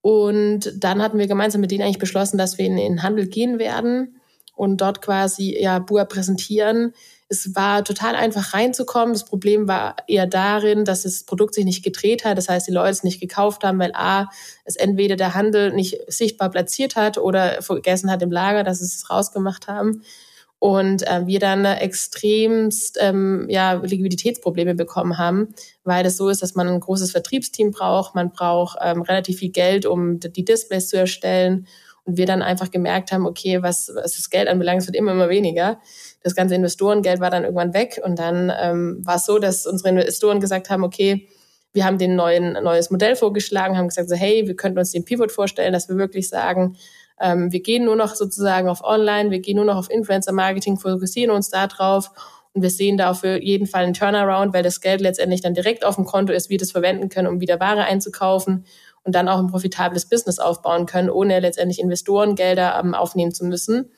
Und 0.00 0.72
dann 0.78 1.02
hatten 1.02 1.18
wir 1.18 1.26
gemeinsam 1.26 1.60
mit 1.60 1.70
denen 1.70 1.82
eigentlich 1.82 1.98
beschlossen, 1.98 2.38
dass 2.38 2.58
wir 2.58 2.66
in 2.66 2.76
den 2.76 3.02
Handel 3.02 3.26
gehen 3.26 3.58
werden 3.58 4.16
und 4.54 4.80
dort 4.80 5.02
quasi 5.02 5.56
ja 5.60 5.78
Bua 5.78 6.04
präsentieren 6.04 6.92
es 7.32 7.56
war 7.56 7.82
total 7.82 8.14
einfach 8.14 8.52
reinzukommen. 8.52 9.14
Das 9.14 9.24
Problem 9.24 9.66
war 9.66 9.96
eher 10.06 10.26
darin, 10.26 10.84
dass 10.84 11.04
das 11.04 11.24
Produkt 11.24 11.54
sich 11.54 11.64
nicht 11.64 11.82
gedreht 11.82 12.26
hat. 12.26 12.36
Das 12.36 12.50
heißt, 12.50 12.68
die 12.68 12.72
Leute 12.72 12.90
es 12.90 13.04
nicht 13.04 13.20
gekauft 13.20 13.64
haben, 13.64 13.78
weil 13.78 13.92
A, 13.94 14.28
es 14.66 14.76
entweder 14.76 15.16
der 15.16 15.34
Handel 15.34 15.72
nicht 15.72 15.96
sichtbar 16.08 16.50
platziert 16.50 16.94
hat 16.94 17.16
oder 17.16 17.62
vergessen 17.62 18.10
hat 18.10 18.20
im 18.20 18.30
Lager, 18.30 18.64
dass 18.64 18.80
sie 18.80 18.84
es 18.84 19.08
rausgemacht 19.08 19.66
haben. 19.66 20.02
Und 20.58 21.06
äh, 21.08 21.26
wir 21.26 21.40
dann 21.40 21.64
extremst 21.64 22.98
ähm, 23.00 23.46
ja, 23.48 23.72
Liquiditätsprobleme 23.72 24.74
bekommen 24.74 25.16
haben, 25.16 25.54
weil 25.84 26.04
es 26.04 26.18
so 26.18 26.28
ist, 26.28 26.42
dass 26.42 26.54
man 26.54 26.68
ein 26.68 26.80
großes 26.80 27.12
Vertriebsteam 27.12 27.70
braucht, 27.70 28.14
man 28.14 28.30
braucht 28.30 28.76
ähm, 28.82 29.00
relativ 29.00 29.38
viel 29.38 29.50
Geld, 29.50 29.86
um 29.86 30.20
die 30.20 30.44
Displays 30.44 30.88
zu 30.88 30.98
erstellen 30.98 31.66
und 32.04 32.16
wir 32.16 32.26
dann 32.26 32.42
einfach 32.42 32.70
gemerkt 32.70 33.12
haben, 33.12 33.26
okay, 33.26 33.62
was, 33.62 33.90
was 33.94 34.16
das 34.16 34.30
Geld 34.30 34.48
anbelangt, 34.48 34.82
es 34.82 34.88
wird 34.88 34.96
immer, 34.96 35.12
immer 35.12 35.28
weniger. 35.28 35.78
Das 36.22 36.34
ganze 36.34 36.54
Investorengeld 36.54 37.20
war 37.20 37.30
dann 37.30 37.44
irgendwann 37.44 37.74
weg. 37.74 38.00
Und 38.04 38.18
dann 38.18 38.52
ähm, 38.60 39.00
war 39.04 39.16
es 39.16 39.26
so, 39.26 39.38
dass 39.38 39.66
unsere 39.66 39.90
Investoren 39.90 40.40
gesagt 40.40 40.68
haben, 40.68 40.82
okay, 40.82 41.28
wir 41.72 41.84
haben 41.84 41.98
den 41.98 42.16
neuen 42.16 42.52
neues 42.62 42.90
Modell 42.90 43.16
vorgeschlagen, 43.16 43.78
haben 43.78 43.88
gesagt, 43.88 44.08
so, 44.08 44.16
hey, 44.16 44.46
wir 44.46 44.56
könnten 44.56 44.78
uns 44.78 44.90
den 44.90 45.04
Pivot 45.04 45.32
vorstellen, 45.32 45.72
dass 45.72 45.88
wir 45.88 45.96
wirklich 45.96 46.28
sagen, 46.28 46.76
ähm, 47.20 47.52
wir 47.52 47.60
gehen 47.60 47.84
nur 47.84 47.96
noch 47.96 48.14
sozusagen 48.14 48.68
auf 48.68 48.82
Online, 48.82 49.30
wir 49.30 49.40
gehen 49.40 49.56
nur 49.56 49.64
noch 49.64 49.76
auf 49.76 49.90
Influencer-Marketing, 49.90 50.78
fokussieren 50.78 51.30
uns 51.30 51.50
da 51.50 51.68
drauf 51.68 52.10
und 52.52 52.62
wir 52.62 52.70
sehen 52.70 52.98
da 52.98 53.10
auf 53.10 53.24
jeden 53.24 53.66
Fall 53.66 53.84
einen 53.84 53.94
Turnaround, 53.94 54.52
weil 54.52 54.62
das 54.62 54.80
Geld 54.80 55.00
letztendlich 55.00 55.40
dann 55.40 55.54
direkt 55.54 55.84
auf 55.84 55.94
dem 55.94 56.04
Konto 56.04 56.32
ist, 56.32 56.50
wir 56.50 56.58
das 56.58 56.72
verwenden 56.72 57.08
können, 57.08 57.28
um 57.28 57.40
wieder 57.40 57.60
Ware 57.60 57.84
einzukaufen 57.84 58.66
und 59.04 59.14
dann 59.14 59.28
auch 59.28 59.38
ein 59.38 59.48
profitables 59.48 60.08
Business 60.08 60.38
aufbauen 60.38 60.86
können, 60.86 61.10
ohne 61.10 61.40
letztendlich 61.40 61.80
Investorengelder 61.80 62.78
ähm, 62.78 62.94
aufnehmen 62.94 63.32
zu 63.32 63.44
müssen. 63.44 63.90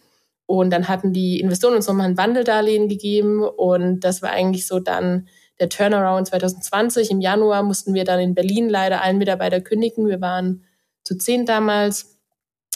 Und 0.47 0.71
dann 0.71 0.89
hatten 0.89 1.13
die 1.13 1.41
Investoren 1.41 1.75
uns 1.75 1.87
nochmal 1.87 2.07
ein 2.07 2.19
Wandeldarlehen 2.19 2.89
gegeben 2.89 3.43
und 3.43 4.01
das 4.01 4.21
war 4.23 4.31
eigentlich 4.31 4.67
so 4.67 4.79
dann 4.79 5.29
der 5.59 5.69
Turnaround 5.69 6.27
2020. 6.27 7.11
Im 7.11 7.21
Januar 7.21 7.63
mussten 7.63 7.95
wir 7.95 8.05
dann 8.05 8.21
in 8.21 8.35
Berlin 8.35 8.69
leider 8.69 9.03
allen 9.03 9.19
Mitarbeiter 9.19 9.61
kündigen. 9.61 10.09
Wir 10.09 10.21
waren 10.21 10.65
zu 11.03 11.17
zehn 11.17 11.47
damals, 11.47 12.19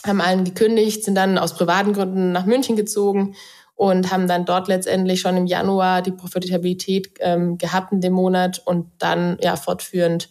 haben 0.05 0.21
allen 0.21 0.45
gekündigt, 0.45 1.03
sind 1.03 1.15
dann 1.15 1.37
aus 1.37 1.53
privaten 1.53 1.93
Gründen 1.93 2.31
nach 2.31 2.45
München 2.45 2.75
gezogen 2.75 3.35
und 3.75 4.11
haben 4.11 4.27
dann 4.27 4.45
dort 4.45 4.67
letztendlich 4.67 5.21
schon 5.21 5.37
im 5.37 5.45
Januar 5.45 6.01
die 6.01 6.11
Profitabilität 6.11 7.11
ähm, 7.19 7.57
gehabt 7.57 7.91
in 7.91 8.01
dem 8.01 8.13
Monat 8.13 8.61
und 8.65 8.87
dann 8.97 9.37
ja 9.41 9.55
fortführend 9.55 10.29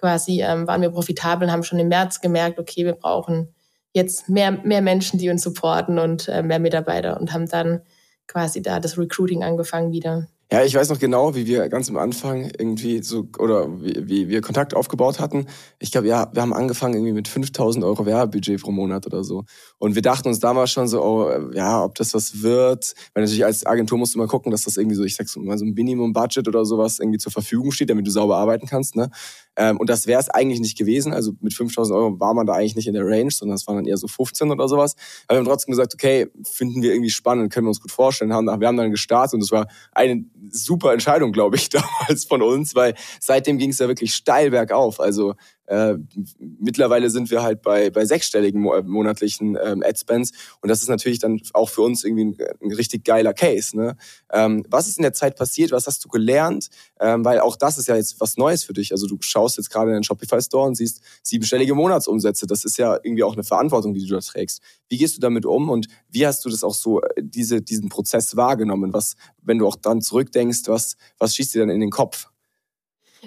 quasi 0.00 0.42
ähm, 0.42 0.66
waren 0.66 0.80
wir 0.80 0.90
profitabel 0.90 1.46
und 1.46 1.52
haben 1.52 1.62
schon 1.62 1.78
im 1.78 1.88
März 1.88 2.20
gemerkt, 2.20 2.58
okay, 2.58 2.84
wir 2.84 2.94
brauchen 2.94 3.54
jetzt 3.92 4.28
mehr, 4.28 4.52
mehr 4.52 4.80
Menschen, 4.80 5.18
die 5.18 5.30
uns 5.30 5.42
supporten 5.42 5.98
und 5.98 6.28
äh, 6.28 6.42
mehr 6.42 6.58
Mitarbeiter 6.58 7.20
und 7.20 7.32
haben 7.32 7.46
dann 7.46 7.82
quasi 8.26 8.62
da 8.62 8.80
das 8.80 8.96
Recruiting 8.96 9.42
angefangen 9.42 9.92
wieder. 9.92 10.28
Ja, 10.52 10.64
ich 10.64 10.74
weiß 10.74 10.88
noch 10.88 10.98
genau, 10.98 11.36
wie 11.36 11.46
wir 11.46 11.68
ganz 11.68 11.88
am 11.90 11.96
Anfang 11.96 12.50
irgendwie 12.58 13.02
so, 13.02 13.28
oder 13.38 13.68
wie, 13.82 14.08
wie 14.08 14.28
wir 14.28 14.40
Kontakt 14.40 14.74
aufgebaut 14.74 15.20
hatten. 15.20 15.46
Ich 15.78 15.92
glaube, 15.92 16.08
ja, 16.08 16.28
wir 16.32 16.42
haben 16.42 16.52
angefangen 16.52 16.94
irgendwie 16.94 17.12
mit 17.12 17.28
5000 17.28 17.84
Euro 17.84 18.04
Werbebudget 18.04 18.60
pro 18.60 18.72
Monat 18.72 19.06
oder 19.06 19.22
so. 19.22 19.44
Und 19.80 19.94
wir 19.94 20.02
dachten 20.02 20.28
uns 20.28 20.40
damals 20.40 20.70
schon 20.70 20.88
so, 20.88 21.02
oh, 21.02 21.52
ja, 21.54 21.82
ob 21.82 21.94
das 21.94 22.12
was 22.12 22.42
wird. 22.42 22.94
Weil 23.14 23.22
natürlich 23.22 23.46
als 23.46 23.64
Agentur 23.64 23.96
musst 23.96 24.14
du 24.14 24.18
mal 24.18 24.26
gucken, 24.26 24.52
dass 24.52 24.64
das 24.64 24.76
irgendwie 24.76 24.94
so, 24.94 25.04
ich 25.04 25.16
sag 25.16 25.26
so 25.26 25.40
mal 25.40 25.56
so 25.56 25.64
ein 25.64 25.72
Minimum-Budget 25.72 26.46
oder 26.46 26.66
sowas 26.66 26.98
irgendwie 26.98 27.16
zur 27.16 27.32
Verfügung 27.32 27.72
steht, 27.72 27.88
damit 27.88 28.06
du 28.06 28.10
sauber 28.10 28.36
arbeiten 28.36 28.66
kannst, 28.66 28.94
ne? 28.94 29.10
Ähm, 29.56 29.78
und 29.78 29.88
das 29.88 30.06
wäre 30.06 30.20
es 30.20 30.28
eigentlich 30.28 30.60
nicht 30.60 30.76
gewesen. 30.76 31.14
Also 31.14 31.32
mit 31.40 31.54
5000 31.54 31.96
Euro 31.96 32.20
war 32.20 32.34
man 32.34 32.46
da 32.46 32.52
eigentlich 32.52 32.76
nicht 32.76 32.88
in 32.88 32.94
der 32.94 33.06
Range, 33.06 33.30
sondern 33.30 33.56
es 33.56 33.66
waren 33.66 33.76
dann 33.76 33.86
eher 33.86 33.96
so 33.96 34.06
15 34.06 34.50
oder 34.50 34.68
sowas. 34.68 34.96
Aber 35.26 35.36
wir 35.36 35.38
haben 35.40 35.46
trotzdem 35.46 35.72
gesagt, 35.72 35.94
okay, 35.94 36.28
finden 36.44 36.82
wir 36.82 36.92
irgendwie 36.92 37.10
spannend, 37.10 37.50
können 37.50 37.64
wir 37.64 37.70
uns 37.70 37.80
gut 37.80 37.90
vorstellen. 37.90 38.34
Haben, 38.34 38.46
wir 38.46 38.68
haben 38.68 38.76
dann 38.76 38.90
gestartet 38.90 39.34
und 39.34 39.42
es 39.42 39.50
war 39.50 39.66
eine 39.92 40.24
super 40.50 40.92
Entscheidung, 40.92 41.32
glaube 41.32 41.56
ich, 41.56 41.68
damals 41.70 42.26
von 42.26 42.42
uns, 42.42 42.74
weil 42.74 42.94
seitdem 43.18 43.56
ging 43.56 43.70
es 43.70 43.78
ja 43.78 43.88
wirklich 43.88 44.14
steil 44.14 44.50
bergauf. 44.50 45.00
Also 45.00 45.34
äh, 45.70 45.96
mittlerweile 46.38 47.10
sind 47.10 47.30
wir 47.30 47.42
halt 47.42 47.62
bei, 47.62 47.90
bei 47.90 48.04
sechsstelligen 48.04 48.60
monatlichen 48.60 49.56
ähm, 49.62 49.84
Adspends 49.86 50.32
und 50.60 50.68
das 50.68 50.82
ist 50.82 50.88
natürlich 50.88 51.20
dann 51.20 51.40
auch 51.52 51.68
für 51.68 51.82
uns 51.82 52.02
irgendwie 52.02 52.24
ein, 52.24 52.36
ein 52.60 52.72
richtig 52.72 53.04
geiler 53.04 53.32
Case. 53.32 53.76
Ne? 53.76 53.96
Ähm, 54.32 54.64
was 54.68 54.88
ist 54.88 54.98
in 54.98 55.02
der 55.02 55.12
Zeit 55.12 55.36
passiert? 55.36 55.70
Was 55.70 55.86
hast 55.86 56.04
du 56.04 56.08
gelernt? 56.08 56.70
Ähm, 56.98 57.24
weil 57.24 57.38
auch 57.38 57.54
das 57.54 57.78
ist 57.78 57.86
ja 57.86 57.94
jetzt 57.94 58.20
was 58.20 58.36
Neues 58.36 58.64
für 58.64 58.72
dich. 58.72 58.90
Also 58.90 59.06
du 59.06 59.16
schaust 59.20 59.58
jetzt 59.58 59.70
gerade 59.70 59.90
in 59.90 59.94
den 59.94 60.02
Shopify 60.02 60.42
Store 60.42 60.66
und 60.66 60.74
siehst 60.74 61.02
siebenstellige 61.22 61.76
Monatsumsätze. 61.76 62.48
Das 62.48 62.64
ist 62.64 62.76
ja 62.76 62.98
irgendwie 63.02 63.22
auch 63.22 63.34
eine 63.34 63.44
Verantwortung, 63.44 63.94
die 63.94 64.04
du 64.04 64.12
da 64.12 64.20
trägst. 64.20 64.60
Wie 64.88 64.98
gehst 64.98 65.16
du 65.16 65.20
damit 65.20 65.46
um 65.46 65.70
und 65.70 65.86
wie 66.08 66.26
hast 66.26 66.44
du 66.44 66.48
das 66.48 66.64
auch 66.64 66.74
so, 66.74 67.00
äh, 67.00 67.22
diese, 67.22 67.62
diesen 67.62 67.88
Prozess 67.90 68.34
wahrgenommen? 68.34 68.92
Was, 68.92 69.14
wenn 69.40 69.58
du 69.58 69.68
auch 69.68 69.76
dann 69.76 70.02
zurückdenkst, 70.02 70.62
was, 70.66 70.96
was 71.18 71.36
schießt 71.36 71.54
dir 71.54 71.60
dann 71.60 71.70
in 71.70 71.80
den 71.80 71.90
Kopf? 71.90 72.29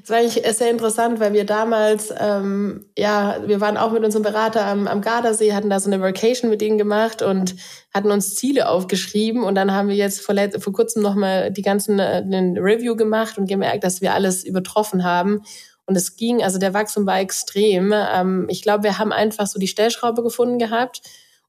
Es 0.01 0.09
war 0.09 0.17
eigentlich 0.17 0.43
sehr 0.57 0.71
interessant, 0.71 1.19
weil 1.19 1.33
wir 1.33 1.45
damals, 1.45 2.11
ähm, 2.17 2.87
ja, 2.97 3.37
wir 3.45 3.61
waren 3.61 3.77
auch 3.77 3.91
mit 3.91 4.03
unserem 4.03 4.23
Berater 4.23 4.65
am, 4.65 4.87
am 4.87 5.01
Gardasee, 5.01 5.53
hatten 5.53 5.69
da 5.69 5.79
so 5.79 5.89
eine 5.89 6.01
Vacation 6.01 6.49
mit 6.49 6.61
denen 6.61 6.79
gemacht 6.79 7.21
und 7.21 7.55
hatten 7.93 8.09
uns 8.09 8.35
Ziele 8.35 8.69
aufgeschrieben. 8.69 9.43
Und 9.43 9.53
dann 9.53 9.71
haben 9.71 9.89
wir 9.89 9.95
jetzt 9.95 10.21
vor, 10.21 10.35
vor 10.59 10.73
kurzem 10.73 11.03
nochmal 11.03 11.51
die 11.51 11.61
ganzen 11.61 11.99
äh, 11.99 12.23
Review 12.59 12.95
gemacht 12.95 13.37
und 13.37 13.47
gemerkt, 13.47 13.83
dass 13.83 14.01
wir 14.01 14.13
alles 14.13 14.43
übertroffen 14.43 15.03
haben. 15.03 15.43
Und 15.85 15.95
es 15.95 16.15
ging, 16.15 16.41
also 16.41 16.57
der 16.57 16.73
Wachstum 16.73 17.05
war 17.05 17.19
extrem. 17.19 17.93
Ähm, 17.93 18.47
ich 18.49 18.63
glaube, 18.63 18.83
wir 18.83 18.97
haben 18.97 19.11
einfach 19.11 19.45
so 19.45 19.59
die 19.59 19.67
Stellschraube 19.67 20.23
gefunden 20.23 20.57
gehabt 20.57 21.01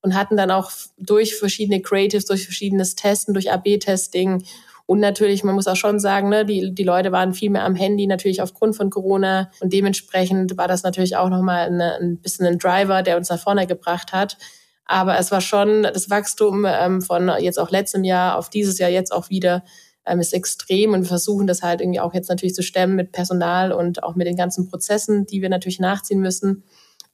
und 0.02 0.14
hatten 0.14 0.37
dann 0.37 0.50
auch 0.50 0.70
durch 0.98 1.35
verschiedene 1.37 1.80
Creatives, 1.80 2.26
durch 2.26 2.44
verschiedenes 2.44 2.94
Testen, 2.94 3.33
durch 3.33 3.50
AB-Testing 3.50 4.44
und 4.87 5.01
natürlich, 5.01 5.44
man 5.44 5.55
muss 5.55 5.66
auch 5.66 5.77
schon 5.77 5.99
sagen, 5.99 6.29
ne, 6.29 6.44
die, 6.44 6.75
die 6.75 6.85
Leute 6.85 7.11
waren 7.11 7.33
viel 7.33 7.51
mehr 7.51 7.64
am 7.64 7.75
Handy, 7.75 8.07
natürlich 8.07 8.42
aufgrund 8.42 8.77
von 8.77 8.90
Corona. 8.90 9.51
Und 9.61 9.73
dementsprechend 9.73 10.59
war 10.59 10.68
das 10.68 10.83
natürlich 10.83 11.16
auch 11.16 11.31
nochmal 11.31 11.66
eine, 11.66 11.97
ein 11.97 12.18
bisschen 12.18 12.47
ein 12.47 12.59
Driver, 12.59 13.03
der 13.03 13.16
uns 13.16 13.31
nach 13.31 13.40
vorne 13.40 13.66
gebracht 13.66 14.12
hat. 14.12 14.37
Aber 14.85 15.18
es 15.18 15.31
war 15.31 15.40
schon 15.40 15.85
das 15.85 16.11
Wachstum 16.11 16.66
ähm, 16.68 17.01
von 17.01 17.31
jetzt 17.38 17.59
auch 17.59 17.70
letztem 17.70 18.05
Jahr 18.05 18.37
auf 18.37 18.51
dieses 18.51 18.79
Jahr 18.79 18.90
jetzt 18.90 19.12
auch 19.12 19.31
wieder 19.31 19.64
ähm, 20.07 20.20
ist 20.20 20.35
extrem 20.35 20.92
und 20.92 21.01
wir 21.01 21.09
versuchen 21.09 21.47
das 21.47 21.62
halt 21.62 21.81
irgendwie 21.81 22.01
auch 22.01 22.12
jetzt 22.12 22.29
natürlich 22.29 22.55
zu 22.55 22.62
stemmen 22.62 22.94
mit 22.94 23.12
Personal 23.12 23.73
und 23.73 24.03
auch 24.03 24.14
mit 24.16 24.27
den 24.27 24.37
ganzen 24.37 24.68
Prozessen, 24.68 25.25
die 25.25 25.40
wir 25.40 25.49
natürlich 25.49 25.81
nachziehen 25.81 26.20
müssen. 26.20 26.64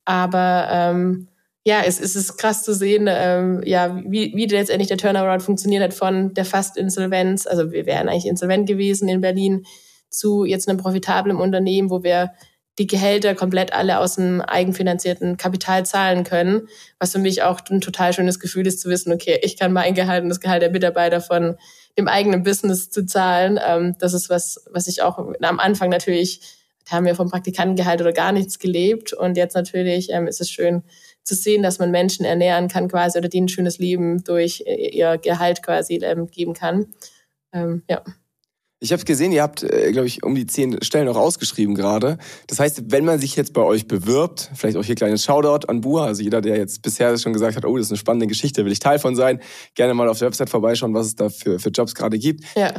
Aber 0.05 0.67
ähm, 0.71 1.29
ja, 1.65 1.83
es, 1.85 2.01
es 2.01 2.17
ist 2.17 2.39
krass 2.39 2.63
zu 2.63 2.75
sehen, 2.75 3.07
ähm, 3.09 3.63
ja, 3.65 4.01
wie, 4.07 4.35
wie 4.35 4.47
letztendlich 4.47 4.89
der 4.89 4.97
Turnaround 4.97 5.43
funktioniert 5.43 5.83
hat 5.83 5.95
von 5.95 6.33
der 6.33 6.47
Fast-Insolvenz. 6.47 7.47
Also 7.47 7.71
wir 7.71 7.85
wären 7.85 8.09
eigentlich 8.09 8.27
insolvent 8.27 8.67
gewesen 8.67 9.09
in 9.09 9.21
Berlin 9.21 9.67
zu 10.09 10.45
jetzt 10.45 10.69
einem 10.69 10.79
profitablen 10.79 11.37
Unternehmen, 11.37 11.91
wo 11.91 12.03
wir 12.03 12.33
die 12.79 12.87
Gehälter 12.87 13.35
komplett 13.35 13.75
alle 13.75 13.99
aus 13.99 14.15
dem 14.17 14.41
eigenfinanzierten 14.41 15.37
Kapital 15.37 15.85
zahlen 15.85 16.25
können, 16.25 16.69
was 16.99 17.13
für 17.13 17.19
mich 17.19 17.43
auch 17.43 17.61
ein 17.69 17.83
total 17.83 18.15
schönes 18.15 18.41
Gefühl 18.41 18.67
ist 18.67 18.81
zu 18.81 18.89
wissen, 18.89 19.13
okay, 19.13 19.39
ich 19.43 19.59
kann 19.59 19.73
mein 19.73 19.95
Gehalt 19.95 20.23
und 20.23 20.31
das 20.31 20.41
Gehalt 20.41 20.63
der 20.63 20.71
Mitarbeiter 20.71 21.21
von 21.21 21.57
dem 21.99 22.09
eigenen 22.09 22.43
Business 22.43 22.91
zu 22.91 23.05
zahlen. 23.05 23.61
Ähm, 23.63 23.97
das 23.99 24.15
ist 24.15 24.31
was, 24.31 24.65
was 24.71 24.87
ich 24.87 25.03
auch 25.03 25.19
am 25.19 25.59
Anfang 25.59 25.91
natürlich, 25.91 26.41
da 26.89 26.97
haben 26.97 27.05
wir 27.05 27.15
vom 27.15 27.29
Praktikantengehalt 27.29 28.01
oder 28.01 28.15
gar 28.15 28.33
nichts 28.33 28.59
gelebt 28.59 29.13
und 29.13 29.37
jetzt 29.37 29.55
natürlich 29.55 30.09
ähm, 30.11 30.27
ist 30.27 30.41
es 30.41 30.49
schön, 30.49 30.83
zu 31.25 31.35
sehen, 31.35 31.63
dass 31.63 31.79
man 31.79 31.91
Menschen 31.91 32.25
ernähren 32.25 32.69
kann 32.69 32.89
quasi 32.89 33.19
oder 33.19 33.29
denen 33.29 33.47
ein 33.47 33.49
schönes 33.49 33.79
Leben 33.79 34.25
durch 34.25 34.65
ihr 34.67 35.19
Gehalt 35.19 35.63
quasi 35.63 35.97
ähm, 36.03 36.27
geben 36.29 36.55
kann. 36.55 36.87
Ähm, 37.53 37.83
ja. 37.89 38.03
Ich 38.83 38.93
habe 38.93 39.05
gesehen, 39.05 39.31
ihr 39.31 39.43
habt, 39.43 39.63
äh, 39.63 39.93
glaube 39.93 40.07
ich, 40.07 40.23
um 40.23 40.35
die 40.35 40.47
zehn 40.47 40.83
Stellen 40.83 41.07
auch 41.09 41.17
ausgeschrieben 41.17 41.75
gerade. 41.75 42.17
Das 42.47 42.59
heißt, 42.59 42.91
wenn 42.91 43.05
man 43.05 43.19
sich 43.19 43.37
jetzt 43.37 43.53
bei 43.53 43.61
euch 43.61 43.87
bewirbt, 43.87 44.51
vielleicht 44.55 44.79
auch 44.79 44.85
hier 44.85 44.95
kleines 44.95 45.23
Shoutout 45.23 45.67
an 45.69 45.83
Bua, 45.83 46.07
also 46.07 46.23
jeder, 46.23 46.41
der 46.41 46.57
jetzt 46.57 46.81
bisher 46.81 47.17
schon 47.19 47.35
gesagt 47.35 47.57
hat, 47.57 47.67
oh, 47.67 47.77
das 47.77 47.87
ist 47.87 47.93
eine 47.93 47.99
spannende 47.99 48.27
Geschichte, 48.27 48.65
will 48.65 48.73
ich 48.73 48.79
Teil 48.79 48.99
von 48.99 49.15
sein, 49.15 49.41
gerne 49.75 49.93
mal 49.93 50.09
auf 50.09 50.19
der 50.19 50.29
Website 50.29 50.49
vorbeischauen, 50.49 50.95
was 50.95 51.09
es 51.09 51.15
da 51.15 51.29
für, 51.29 51.59
für 51.59 51.69
Jobs 51.69 51.95
gerade 51.95 52.19
gibt. 52.19 52.45
Ja. 52.57 52.73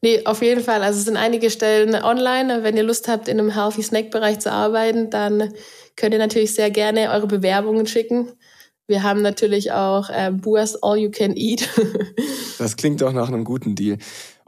Nee, 0.00 0.24
auf 0.24 0.42
jeden 0.42 0.64
Fall. 0.64 0.82
Also 0.82 0.98
es 0.98 1.04
sind 1.04 1.16
einige 1.16 1.50
Stellen 1.50 1.94
online. 1.94 2.62
Wenn 2.62 2.76
ihr 2.76 2.82
Lust 2.82 3.06
habt, 3.06 3.28
in 3.28 3.38
einem 3.38 3.50
Healthy 3.50 3.82
Snack 3.82 4.10
Bereich 4.10 4.40
zu 4.40 4.50
arbeiten, 4.50 5.10
dann 5.10 5.52
könnt 5.96 6.12
ihr 6.12 6.18
natürlich 6.18 6.54
sehr 6.54 6.70
gerne 6.70 7.10
eure 7.10 7.26
Bewerbungen 7.26 7.86
schicken. 7.86 8.32
Wir 8.86 9.02
haben 9.02 9.22
natürlich 9.22 9.72
auch 9.72 10.10
äh, 10.10 10.30
Buas 10.30 10.80
All 10.82 10.98
You 10.98 11.10
Can 11.10 11.36
Eat. 11.36 11.68
das 12.58 12.76
klingt 12.76 13.00
doch 13.00 13.12
nach 13.12 13.28
einem 13.28 13.44
guten 13.44 13.74
Deal. 13.74 13.98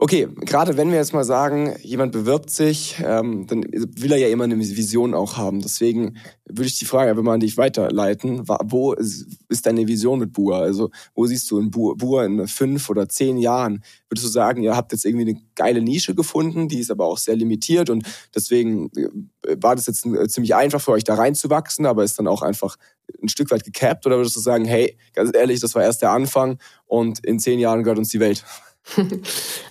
Okay, 0.01 0.29
gerade 0.45 0.77
wenn 0.77 0.91
wir 0.91 0.97
jetzt 0.97 1.13
mal 1.13 1.25
sagen, 1.25 1.75
jemand 1.81 2.13
bewirbt 2.13 2.49
sich, 2.49 2.95
ähm, 3.03 3.47
dann 3.47 3.65
will 3.65 4.13
er 4.13 4.17
ja 4.17 4.29
immer 4.29 4.45
eine 4.45 4.57
Vision 4.57 5.13
auch 5.13 5.35
haben. 5.35 5.59
Deswegen 5.59 6.15
würde 6.45 6.67
ich 6.67 6.79
die 6.79 6.85
Frage 6.85 7.09
einfach 7.09 7.21
mal 7.21 7.33
an 7.33 7.41
dich 7.41 7.57
weiterleiten. 7.57 8.47
Wo 8.47 8.93
ist 8.93 9.65
deine 9.65 9.89
Vision 9.89 10.19
mit 10.19 10.31
Bua? 10.31 10.61
Also 10.61 10.89
wo 11.15 11.25
siehst 11.25 11.51
du 11.51 11.59
in 11.59 11.69
Bua 11.69 12.23
in 12.23 12.47
fünf 12.47 12.89
oder 12.89 13.09
zehn 13.09 13.37
Jahren? 13.37 13.83
Würdest 14.07 14.25
du 14.25 14.31
sagen, 14.31 14.63
ihr 14.63 14.73
habt 14.73 14.93
jetzt 14.93 15.03
irgendwie 15.03 15.31
eine 15.31 15.41
geile 15.55 15.81
Nische 15.81 16.15
gefunden, 16.15 16.69
die 16.69 16.79
ist 16.79 16.91
aber 16.91 17.03
auch 17.03 17.17
sehr 17.17 17.35
limitiert 17.35 17.89
und 17.89 18.05
deswegen 18.33 18.89
äh, 18.95 19.57
war 19.61 19.75
das 19.75 19.87
jetzt 19.87 20.05
äh, 20.05 20.29
ziemlich 20.29 20.55
einfach 20.55 20.79
für 20.79 20.91
euch 20.91 21.03
da 21.03 21.15
reinzuwachsen, 21.15 21.85
aber 21.85 22.05
ist 22.05 22.17
dann 22.17 22.27
auch 22.27 22.41
einfach 22.41 22.77
ein 23.21 23.27
Stück 23.27 23.51
weit 23.51 23.65
gecapped? 23.65 24.05
Oder 24.05 24.15
würdest 24.15 24.37
du 24.37 24.39
sagen, 24.39 24.63
hey, 24.63 24.97
ganz 25.13 25.35
ehrlich, 25.35 25.59
das 25.59 25.75
war 25.75 25.83
erst 25.83 26.01
der 26.01 26.11
Anfang 26.11 26.57
und 26.85 27.19
in 27.25 27.37
zehn 27.37 27.59
Jahren 27.59 27.83
gehört 27.83 27.99
uns 27.99 28.09
die 28.09 28.21
Welt? 28.21 28.45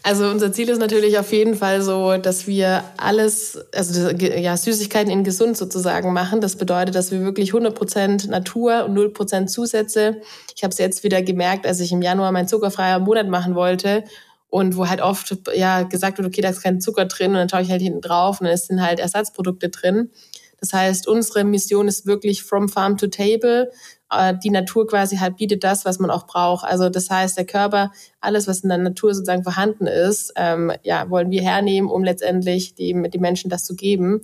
Also 0.03 0.29
unser 0.29 0.53
Ziel 0.53 0.68
ist 0.71 0.79
natürlich 0.79 1.18
auf 1.18 1.33
jeden 1.33 1.55
Fall 1.55 1.83
so, 1.83 2.16
dass 2.16 2.47
wir 2.47 2.85
alles, 2.97 3.59
also 3.75 4.09
ja, 4.11 4.57
Süßigkeiten 4.57 5.11
in 5.11 5.23
gesund 5.23 5.57
sozusagen 5.57 6.12
machen. 6.12 6.40
Das 6.40 6.57
bedeutet, 6.57 6.94
dass 6.94 7.11
wir 7.11 7.21
wirklich 7.21 7.53
100% 7.53 8.31
Natur 8.31 8.87
und 8.87 8.97
0% 8.97 9.47
Zusätze. 9.47 10.23
Ich 10.57 10.62
habe 10.62 10.73
es 10.73 10.79
jetzt 10.79 11.05
wieder 11.05 11.21
gemerkt, 11.23 11.66
als 11.66 11.81
ich 11.81 11.92
im 11.92 12.01
Januar 12.01 12.33
meinen 12.33 12.49
zuckerfreier 12.49 13.01
Monat 13.01 13.29
machen 13.29 13.55
wollte 13.55 14.05
und 14.51 14.77
wo 14.77 14.88
halt 14.88 15.03
oft 15.03 15.37
ja 15.55 15.83
gesagt 15.83 16.18
wird, 16.18 16.27
okay, 16.27 16.40
da 16.40 16.49
ist 16.49 16.62
kein 16.62 16.81
Zucker 16.81 17.05
drin 17.05 17.33
und 17.33 17.37
dann 17.37 17.49
schaue 17.49 17.62
ich 17.62 17.71
halt 17.71 17.83
hinten 17.83 18.01
drauf 18.01 18.40
und 18.40 18.47
dann 18.47 18.57
sind 18.57 18.81
halt 18.81 18.99
Ersatzprodukte 18.99 19.68
drin. 19.68 20.11
Das 20.61 20.73
heißt, 20.73 21.07
unsere 21.07 21.44
Mission 21.44 21.88
ist 21.88 22.07
wirklich 22.07 22.42
from 22.42 22.68
farm 22.68 22.97
to 22.97 23.07
table. 23.07 23.71
Äh, 24.11 24.35
die 24.42 24.51
Natur 24.51 24.87
quasi 24.87 25.16
halt 25.16 25.37
bietet 25.37 25.64
das, 25.64 25.85
was 25.85 25.99
man 25.99 26.11
auch 26.11 26.27
braucht. 26.27 26.64
Also 26.64 26.88
das 26.88 27.11
heißt, 27.11 27.37
der 27.37 27.47
Körper, 27.47 27.92
alles, 28.21 28.49
was 28.49 28.61
in 28.61 28.68
der 28.68 28.79
Natur 28.79 29.14
sozusagen 29.14 29.44
vorhanden 29.44 29.87
ist, 29.87 30.33
ähm, 30.37 30.73
ja, 30.83 31.09
wollen 31.11 31.31
wir 31.31 31.42
hernehmen, 31.42 31.90
um 31.90 32.03
letztendlich 32.05 32.75
die, 32.75 33.09
die 33.11 33.18
Menschen 33.18 33.51
das 33.51 33.64
zu 33.64 33.77
geben. 33.77 34.23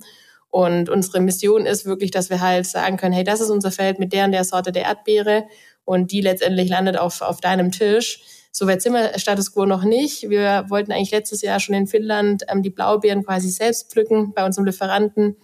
Und 0.49 0.89
unsere 0.89 1.19
Mission 1.19 1.65
ist 1.65 1.85
wirklich, 1.85 2.11
dass 2.11 2.29
wir 2.29 2.41
halt 2.41 2.65
sagen 2.65 2.97
können, 2.97 3.13
hey, 3.13 3.23
das 3.23 3.41
ist 3.41 3.49
unser 3.49 3.71
Feld 3.71 3.99
mit 3.99 4.13
der 4.13 4.25
und 4.25 4.31
der 4.31 4.45
Sorte 4.45 4.71
der 4.71 4.83
Erdbeere 4.83 5.45
und 5.83 6.11
die 6.11 6.21
letztendlich 6.21 6.69
landet 6.69 6.97
auf, 6.97 7.21
auf 7.21 7.41
deinem 7.41 7.71
Tisch. 7.71 8.23
So 8.51 8.65
weit 8.67 8.81
sind 8.81 8.93
wir 8.93 9.19
Status 9.19 9.53
Quo 9.53 9.65
noch 9.65 9.83
nicht. 9.83 10.29
Wir 10.29 10.65
wollten 10.69 10.93
eigentlich 10.93 11.11
letztes 11.11 11.41
Jahr 11.41 11.59
schon 11.59 11.75
in 11.75 11.87
Finnland 11.87 12.43
ähm, 12.47 12.63
die 12.63 12.69
Blaubeeren 12.69 13.25
quasi 13.25 13.49
selbst 13.49 13.91
pflücken 13.91 14.31
bei 14.33 14.45
unserem 14.45 14.65
Lieferanten. 14.65 15.35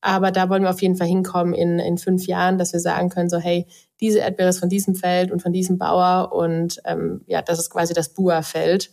Aber 0.00 0.30
da 0.30 0.48
wollen 0.48 0.62
wir 0.62 0.70
auf 0.70 0.82
jeden 0.82 0.96
Fall 0.96 1.08
hinkommen 1.08 1.54
in, 1.54 1.78
in 1.78 1.98
fünf 1.98 2.26
Jahren, 2.26 2.58
dass 2.58 2.72
wir 2.72 2.80
sagen 2.80 3.08
können, 3.08 3.28
so 3.28 3.38
hey, 3.38 3.66
diese 4.00 4.18
Erdbeere 4.20 4.50
ist 4.50 4.60
von 4.60 4.68
diesem 4.68 4.94
Feld 4.94 5.30
und 5.32 5.42
von 5.42 5.52
diesem 5.52 5.78
Bauer 5.78 6.32
und 6.32 6.80
ähm, 6.84 7.22
ja, 7.26 7.42
das 7.42 7.58
ist 7.58 7.70
quasi 7.70 7.94
das 7.94 8.10
Bua-Feld. 8.10 8.90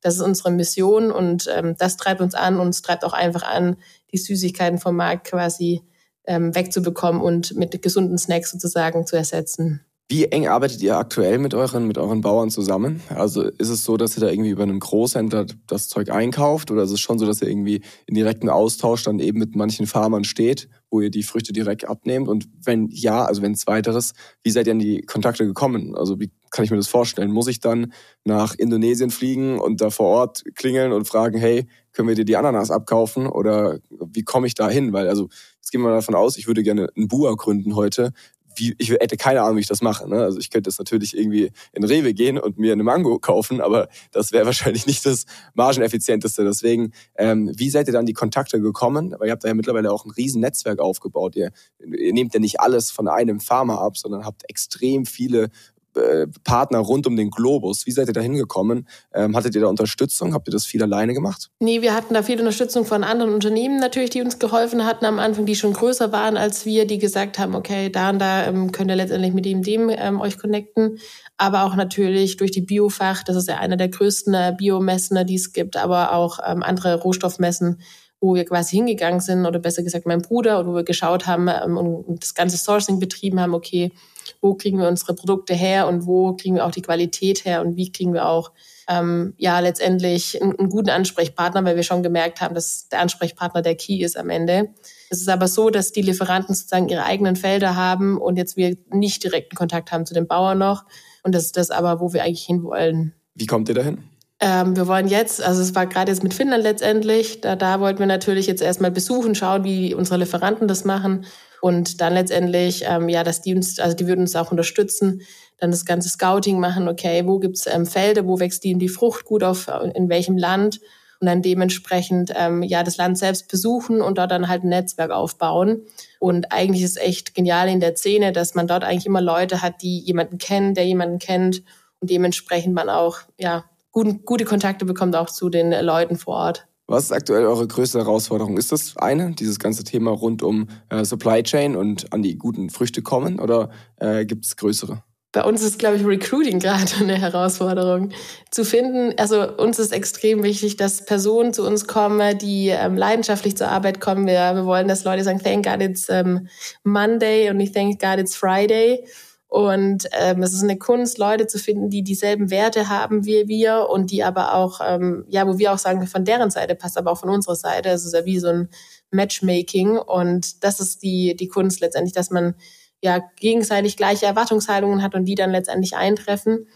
Das 0.00 0.14
ist 0.14 0.20
unsere 0.20 0.50
Mission 0.50 1.10
und 1.10 1.48
ähm, 1.54 1.74
das 1.78 1.96
treibt 1.96 2.20
uns 2.20 2.34
an 2.34 2.60
und 2.60 2.68
es 2.68 2.82
treibt 2.82 3.04
auch 3.04 3.12
einfach 3.12 3.42
an, 3.42 3.76
die 4.12 4.18
Süßigkeiten 4.18 4.78
vom 4.78 4.96
Markt 4.96 5.26
quasi 5.28 5.82
ähm, 6.26 6.54
wegzubekommen 6.54 7.20
und 7.20 7.56
mit 7.56 7.80
gesunden 7.82 8.18
Snacks 8.18 8.50
sozusagen 8.50 9.06
zu 9.06 9.16
ersetzen. 9.16 9.85
Wie 10.08 10.26
eng 10.26 10.46
arbeitet 10.46 10.80
ihr 10.82 10.96
aktuell 10.96 11.38
mit 11.38 11.52
euren, 11.52 11.88
mit 11.88 11.98
euren 11.98 12.20
Bauern 12.20 12.48
zusammen? 12.48 13.02
Also 13.08 13.42
ist 13.42 13.70
es 13.70 13.82
so, 13.82 13.96
dass 13.96 14.16
ihr 14.16 14.20
da 14.20 14.30
irgendwie 14.30 14.50
über 14.50 14.62
einen 14.62 14.78
Großhändler 14.78 15.46
das 15.66 15.88
Zeug 15.88 16.10
einkauft 16.10 16.70
oder 16.70 16.84
ist 16.84 16.92
es 16.92 17.00
schon 17.00 17.18
so, 17.18 17.26
dass 17.26 17.42
ihr 17.42 17.48
irgendwie 17.48 17.82
in 18.06 18.14
direkten 18.14 18.48
Austausch 18.48 19.02
dann 19.02 19.18
eben 19.18 19.40
mit 19.40 19.56
manchen 19.56 19.88
Farmern 19.88 20.22
steht, 20.22 20.68
wo 20.90 21.00
ihr 21.00 21.10
die 21.10 21.24
Früchte 21.24 21.52
direkt 21.52 21.88
abnehmt? 21.88 22.28
Und 22.28 22.46
wenn 22.62 22.86
ja, 22.88 23.24
also 23.24 23.42
wenn 23.42 23.56
zweiteres, 23.56 24.12
wie 24.44 24.50
seid 24.50 24.68
ihr 24.68 24.74
in 24.74 24.78
die 24.78 25.02
Kontakte 25.02 25.44
gekommen? 25.44 25.96
Also 25.96 26.20
wie 26.20 26.30
kann 26.50 26.64
ich 26.64 26.70
mir 26.70 26.76
das 26.76 26.86
vorstellen? 26.86 27.32
Muss 27.32 27.48
ich 27.48 27.58
dann 27.58 27.92
nach 28.24 28.54
Indonesien 28.54 29.10
fliegen 29.10 29.58
und 29.58 29.80
da 29.80 29.90
vor 29.90 30.06
Ort 30.06 30.44
klingeln 30.54 30.92
und 30.92 31.08
fragen, 31.08 31.36
hey, 31.36 31.66
können 31.92 32.06
wir 32.06 32.14
dir 32.14 32.24
die 32.24 32.36
Ananas 32.36 32.70
abkaufen 32.70 33.26
oder 33.26 33.80
wie 33.90 34.22
komme 34.22 34.46
ich 34.46 34.54
da 34.54 34.68
hin? 34.68 34.92
Weil 34.92 35.08
also 35.08 35.28
jetzt 35.56 35.72
gehen 35.72 35.80
wir 35.80 35.88
mal 35.88 35.96
davon 35.96 36.14
aus, 36.14 36.36
ich 36.36 36.46
würde 36.46 36.62
gerne 36.62 36.90
einen 36.96 37.08
Bua 37.08 37.34
gründen 37.34 37.74
heute 37.74 38.12
wie, 38.56 38.74
ich 38.78 38.90
hätte 38.90 39.16
keine 39.16 39.42
Ahnung, 39.42 39.56
wie 39.56 39.60
ich 39.60 39.66
das 39.66 39.82
mache. 39.82 40.08
Ne? 40.08 40.22
Also 40.22 40.38
ich 40.38 40.50
könnte 40.50 40.70
jetzt 40.70 40.78
natürlich 40.78 41.16
irgendwie 41.16 41.50
in 41.72 41.84
Rewe 41.84 42.14
gehen 42.14 42.38
und 42.38 42.58
mir 42.58 42.72
eine 42.72 42.82
Mango 42.82 43.18
kaufen, 43.18 43.60
aber 43.60 43.88
das 44.12 44.32
wäre 44.32 44.46
wahrscheinlich 44.46 44.86
nicht 44.86 45.04
das 45.06 45.26
margeneffizienteste. 45.54 46.44
Deswegen, 46.44 46.92
ähm, 47.16 47.52
wie 47.56 47.70
seid 47.70 47.86
ihr 47.86 47.92
dann 47.92 48.06
die 48.06 48.12
Kontakte 48.12 48.60
gekommen? 48.60 49.14
Weil 49.18 49.28
ihr 49.28 49.32
habt 49.32 49.44
da 49.44 49.48
ja 49.48 49.54
mittlerweile 49.54 49.92
auch 49.92 50.04
ein 50.04 50.10
riesen 50.10 50.40
Netzwerk 50.40 50.80
aufgebaut. 50.80 51.36
Ihr, 51.36 51.52
ihr 51.80 52.12
nehmt 52.12 52.34
ja 52.34 52.40
nicht 52.40 52.60
alles 52.60 52.90
von 52.90 53.08
einem 53.08 53.40
Farmer 53.40 53.80
ab, 53.80 53.96
sondern 53.96 54.24
habt 54.24 54.48
extrem 54.48 55.06
viele 55.06 55.50
äh, 55.96 56.26
Partner 56.44 56.78
rund 56.78 57.06
um 57.06 57.16
den 57.16 57.30
Globus. 57.30 57.86
Wie 57.86 57.90
seid 57.90 58.08
ihr 58.08 58.12
da 58.12 58.20
hingekommen? 58.20 58.88
Ähm, 59.14 59.36
hattet 59.36 59.54
ihr 59.54 59.62
da 59.62 59.68
Unterstützung? 59.68 60.34
Habt 60.34 60.48
ihr 60.48 60.52
das 60.52 60.66
viel 60.66 60.82
alleine 60.82 61.14
gemacht? 61.14 61.50
Nee, 61.60 61.82
wir 61.82 61.94
hatten 61.94 62.14
da 62.14 62.22
viel 62.22 62.38
Unterstützung 62.38 62.84
von 62.84 63.04
anderen 63.04 63.32
Unternehmen 63.32 63.78
natürlich, 63.78 64.10
die 64.10 64.22
uns 64.22 64.38
geholfen 64.38 64.84
hatten 64.84 65.04
am 65.04 65.18
Anfang, 65.18 65.46
die 65.46 65.56
schon 65.56 65.72
größer 65.72 66.12
waren 66.12 66.36
als 66.36 66.64
wir, 66.66 66.86
die 66.86 66.98
gesagt 66.98 67.38
haben, 67.38 67.54
okay, 67.54 67.90
da 67.90 68.10
und 68.10 68.18
da 68.18 68.46
ähm, 68.46 68.72
könnt 68.72 68.90
ihr 68.90 68.96
letztendlich 68.96 69.32
mit 69.32 69.44
dem, 69.44 69.62
dem 69.62 69.90
ähm, 69.90 70.20
euch 70.20 70.38
connecten. 70.38 70.98
Aber 71.36 71.64
auch 71.64 71.76
natürlich 71.76 72.36
durch 72.36 72.50
die 72.50 72.62
Biofach, 72.62 73.22
das 73.22 73.36
ist 73.36 73.48
ja 73.48 73.58
einer 73.58 73.76
der 73.76 73.88
größten 73.88 74.34
äh, 74.34 74.54
Biomessen, 74.56 75.26
die 75.26 75.34
es 75.34 75.52
gibt, 75.52 75.76
aber 75.76 76.12
auch 76.12 76.38
ähm, 76.46 76.62
andere 76.62 77.00
Rohstoffmessen 77.00 77.80
wo 78.20 78.34
wir 78.34 78.44
quasi 78.44 78.76
hingegangen 78.76 79.20
sind, 79.20 79.46
oder 79.46 79.58
besser 79.58 79.82
gesagt 79.82 80.06
mein 80.06 80.22
Bruder, 80.22 80.58
und 80.60 80.68
wo 80.68 80.74
wir 80.74 80.84
geschaut 80.84 81.26
haben 81.26 81.48
ähm, 81.48 81.76
und 81.76 82.22
das 82.22 82.34
ganze 82.34 82.56
Sourcing 82.56 82.98
betrieben 82.98 83.40
haben, 83.40 83.54
okay, 83.54 83.92
wo 84.40 84.54
kriegen 84.54 84.78
wir 84.78 84.88
unsere 84.88 85.14
Produkte 85.14 85.54
her 85.54 85.86
und 85.86 86.06
wo 86.06 86.34
kriegen 86.34 86.56
wir 86.56 86.66
auch 86.66 86.70
die 86.70 86.82
Qualität 86.82 87.44
her 87.44 87.62
und 87.62 87.76
wie 87.76 87.92
kriegen 87.92 88.12
wir 88.12 88.26
auch 88.26 88.52
ähm, 88.88 89.34
ja 89.36 89.58
letztendlich 89.60 90.40
einen, 90.40 90.58
einen 90.58 90.68
guten 90.68 90.90
Ansprechpartner, 90.90 91.64
weil 91.64 91.76
wir 91.76 91.82
schon 91.82 92.02
gemerkt 92.02 92.40
haben, 92.40 92.54
dass 92.54 92.88
der 92.88 93.00
Ansprechpartner 93.00 93.62
der 93.62 93.74
Key 93.74 94.02
ist 94.02 94.16
am 94.16 94.30
Ende. 94.30 94.70
Es 95.10 95.20
ist 95.20 95.28
aber 95.28 95.48
so, 95.48 95.70
dass 95.70 95.92
die 95.92 96.02
Lieferanten 96.02 96.54
sozusagen 96.54 96.88
ihre 96.88 97.04
eigenen 97.04 97.36
Felder 97.36 97.76
haben 97.76 98.18
und 98.18 98.36
jetzt 98.36 98.56
wir 98.56 98.76
nicht 98.90 99.22
direkten 99.24 99.56
Kontakt 99.56 99.92
haben 99.92 100.06
zu 100.06 100.14
den 100.14 100.26
Bauern 100.26 100.58
noch. 100.58 100.84
Und 101.22 101.34
das 101.34 101.46
ist 101.46 101.56
das 101.56 101.70
aber, 101.70 102.00
wo 102.00 102.12
wir 102.12 102.22
eigentlich 102.22 102.44
hinwollen. 102.44 103.14
Wie 103.34 103.46
kommt 103.46 103.68
ihr 103.68 103.74
dahin? 103.74 104.04
Ähm, 104.38 104.76
wir 104.76 104.86
wollen 104.86 105.08
jetzt, 105.08 105.42
also 105.42 105.62
es 105.62 105.74
war 105.74 105.86
gerade 105.86 106.12
jetzt 106.12 106.22
mit 106.22 106.34
Finnland 106.34 106.62
letztendlich, 106.62 107.40
da, 107.40 107.56
da 107.56 107.80
wollten 107.80 108.00
wir 108.00 108.06
natürlich 108.06 108.46
jetzt 108.46 108.60
erstmal 108.60 108.90
besuchen, 108.90 109.34
schauen, 109.34 109.64
wie 109.64 109.94
unsere 109.94 110.18
Lieferanten 110.18 110.68
das 110.68 110.84
machen 110.84 111.24
und 111.62 112.02
dann 112.02 112.12
letztendlich, 112.12 112.84
ähm, 112.86 113.08
ja, 113.08 113.24
dass 113.24 113.40
die 113.40 113.54
uns, 113.54 113.78
also 113.78 113.96
die 113.96 114.06
würden 114.06 114.20
uns 114.20 114.36
auch 114.36 114.50
unterstützen, 114.50 115.22
dann 115.58 115.70
das 115.70 115.86
ganze 115.86 116.10
Scouting 116.10 116.60
machen, 116.60 116.86
okay, 116.86 117.26
wo 117.26 117.38
gibt's 117.38 117.66
ähm, 117.66 117.86
Felder, 117.86 118.26
wo 118.26 118.38
wächst 118.38 118.62
die, 118.64 118.74
die 118.76 118.90
Frucht 118.90 119.24
gut 119.24 119.42
auf, 119.42 119.68
in 119.94 120.10
welchem 120.10 120.36
Land 120.36 120.80
und 121.20 121.28
dann 121.28 121.40
dementsprechend 121.40 122.32
ähm, 122.36 122.62
ja 122.62 122.82
das 122.82 122.98
Land 122.98 123.16
selbst 123.16 123.48
besuchen 123.48 124.02
und 124.02 124.18
dort 124.18 124.30
dann 124.30 124.48
halt 124.48 124.64
ein 124.64 124.68
Netzwerk 124.68 125.10
aufbauen. 125.10 125.80
Und 126.18 126.52
eigentlich 126.52 126.82
ist 126.82 127.00
echt 127.00 127.34
genial 127.34 127.68
in 127.68 127.80
der 127.80 127.96
Szene, 127.96 128.32
dass 128.32 128.54
man 128.54 128.66
dort 128.66 128.84
eigentlich 128.84 129.06
immer 129.06 129.22
Leute 129.22 129.62
hat, 129.62 129.80
die 129.80 130.00
jemanden 130.00 130.36
kennen, 130.36 130.74
der 130.74 130.84
jemanden 130.84 131.18
kennt 131.18 131.62
und 132.00 132.10
dementsprechend 132.10 132.74
man 132.74 132.90
auch 132.90 133.20
ja 133.38 133.64
guten, 133.96 134.26
gute 134.26 134.44
Kontakte 134.44 134.84
bekommt 134.84 135.16
auch 135.16 135.30
zu 135.30 135.48
den 135.48 135.72
Leuten 135.72 136.16
vor 136.16 136.34
Ort. 136.34 136.66
Was 136.86 137.04
ist 137.04 137.12
aktuell 137.12 137.46
eure 137.46 137.66
größte 137.66 137.98
Herausforderung? 137.98 138.58
Ist 138.58 138.70
das 138.70 138.94
eine, 138.98 139.32
dieses 139.32 139.58
ganze 139.58 139.84
Thema 139.84 140.10
rund 140.10 140.42
um 140.42 140.68
äh, 140.90 141.02
Supply 141.02 141.42
Chain 141.42 141.76
und 141.76 142.12
an 142.12 142.22
die 142.22 142.36
guten 142.36 142.68
Früchte 142.68 143.00
kommen 143.00 143.40
oder 143.40 143.70
äh, 143.96 144.26
gibt 144.26 144.44
es 144.44 144.56
größere? 144.56 145.02
Bei 145.32 145.44
uns 145.44 145.62
ist, 145.62 145.78
glaube 145.78 145.96
ich, 145.96 146.04
Recruiting 146.04 146.58
gerade 146.60 146.92
eine 147.00 147.14
Herausforderung 147.14 148.10
zu 148.50 148.66
finden. 148.66 149.14
Also 149.18 149.56
uns 149.56 149.78
ist 149.78 149.92
extrem 149.92 150.42
wichtig, 150.42 150.76
dass 150.76 151.06
Personen 151.06 151.54
zu 151.54 151.66
uns 151.66 151.86
kommen, 151.86 152.36
die 152.36 152.68
ähm, 152.68 152.98
leidenschaftlich 152.98 153.56
zur 153.56 153.68
Arbeit 153.68 154.02
kommen. 154.02 154.26
Wir, 154.26 154.54
wir 154.54 154.66
wollen, 154.66 154.88
dass 154.88 155.04
Leute 155.04 155.24
sagen, 155.24 155.40
thank 155.42 155.64
God 155.64 155.80
it's 155.80 156.10
um, 156.10 156.48
Monday 156.84 157.48
und 157.48 157.56
nicht 157.56 157.74
thank 157.74 157.98
God 157.98 158.18
it's 158.18 158.36
Friday. 158.36 159.06
Und 159.48 160.08
ähm, 160.12 160.42
es 160.42 160.52
ist 160.52 160.64
eine 160.64 160.76
Kunst, 160.76 161.18
Leute 161.18 161.46
zu 161.46 161.58
finden, 161.58 161.88
die 161.88 162.02
dieselben 162.02 162.50
Werte 162.50 162.88
haben 162.88 163.24
wie 163.26 163.46
wir 163.46 163.88
und 163.88 164.10
die 164.10 164.24
aber 164.24 164.54
auch, 164.54 164.80
ähm, 164.84 165.24
ja, 165.28 165.46
wo 165.46 165.58
wir 165.58 165.72
auch 165.72 165.78
sagen, 165.78 166.04
von 166.06 166.24
deren 166.24 166.50
Seite 166.50 166.74
passt, 166.74 166.98
aber 166.98 167.12
auch 167.12 167.20
von 167.20 167.30
unserer 167.30 167.54
Seite. 167.54 167.90
Es 167.90 168.04
ist 168.04 168.14
ja 168.14 168.24
wie 168.24 168.40
so 168.40 168.48
ein 168.48 168.68
Matchmaking 169.12 169.98
und 169.98 170.64
das 170.64 170.80
ist 170.80 171.02
die, 171.02 171.36
die 171.36 171.48
Kunst 171.48 171.80
letztendlich, 171.80 172.12
dass 172.12 172.30
man 172.30 172.56
ja 173.02 173.20
gegenseitig 173.38 173.96
gleiche 173.96 174.26
Erwartungshaltungen 174.26 175.02
hat 175.02 175.14
und 175.14 175.26
die 175.26 175.36
dann 175.36 175.52
letztendlich 175.52 175.96
eintreffen. 175.96 176.66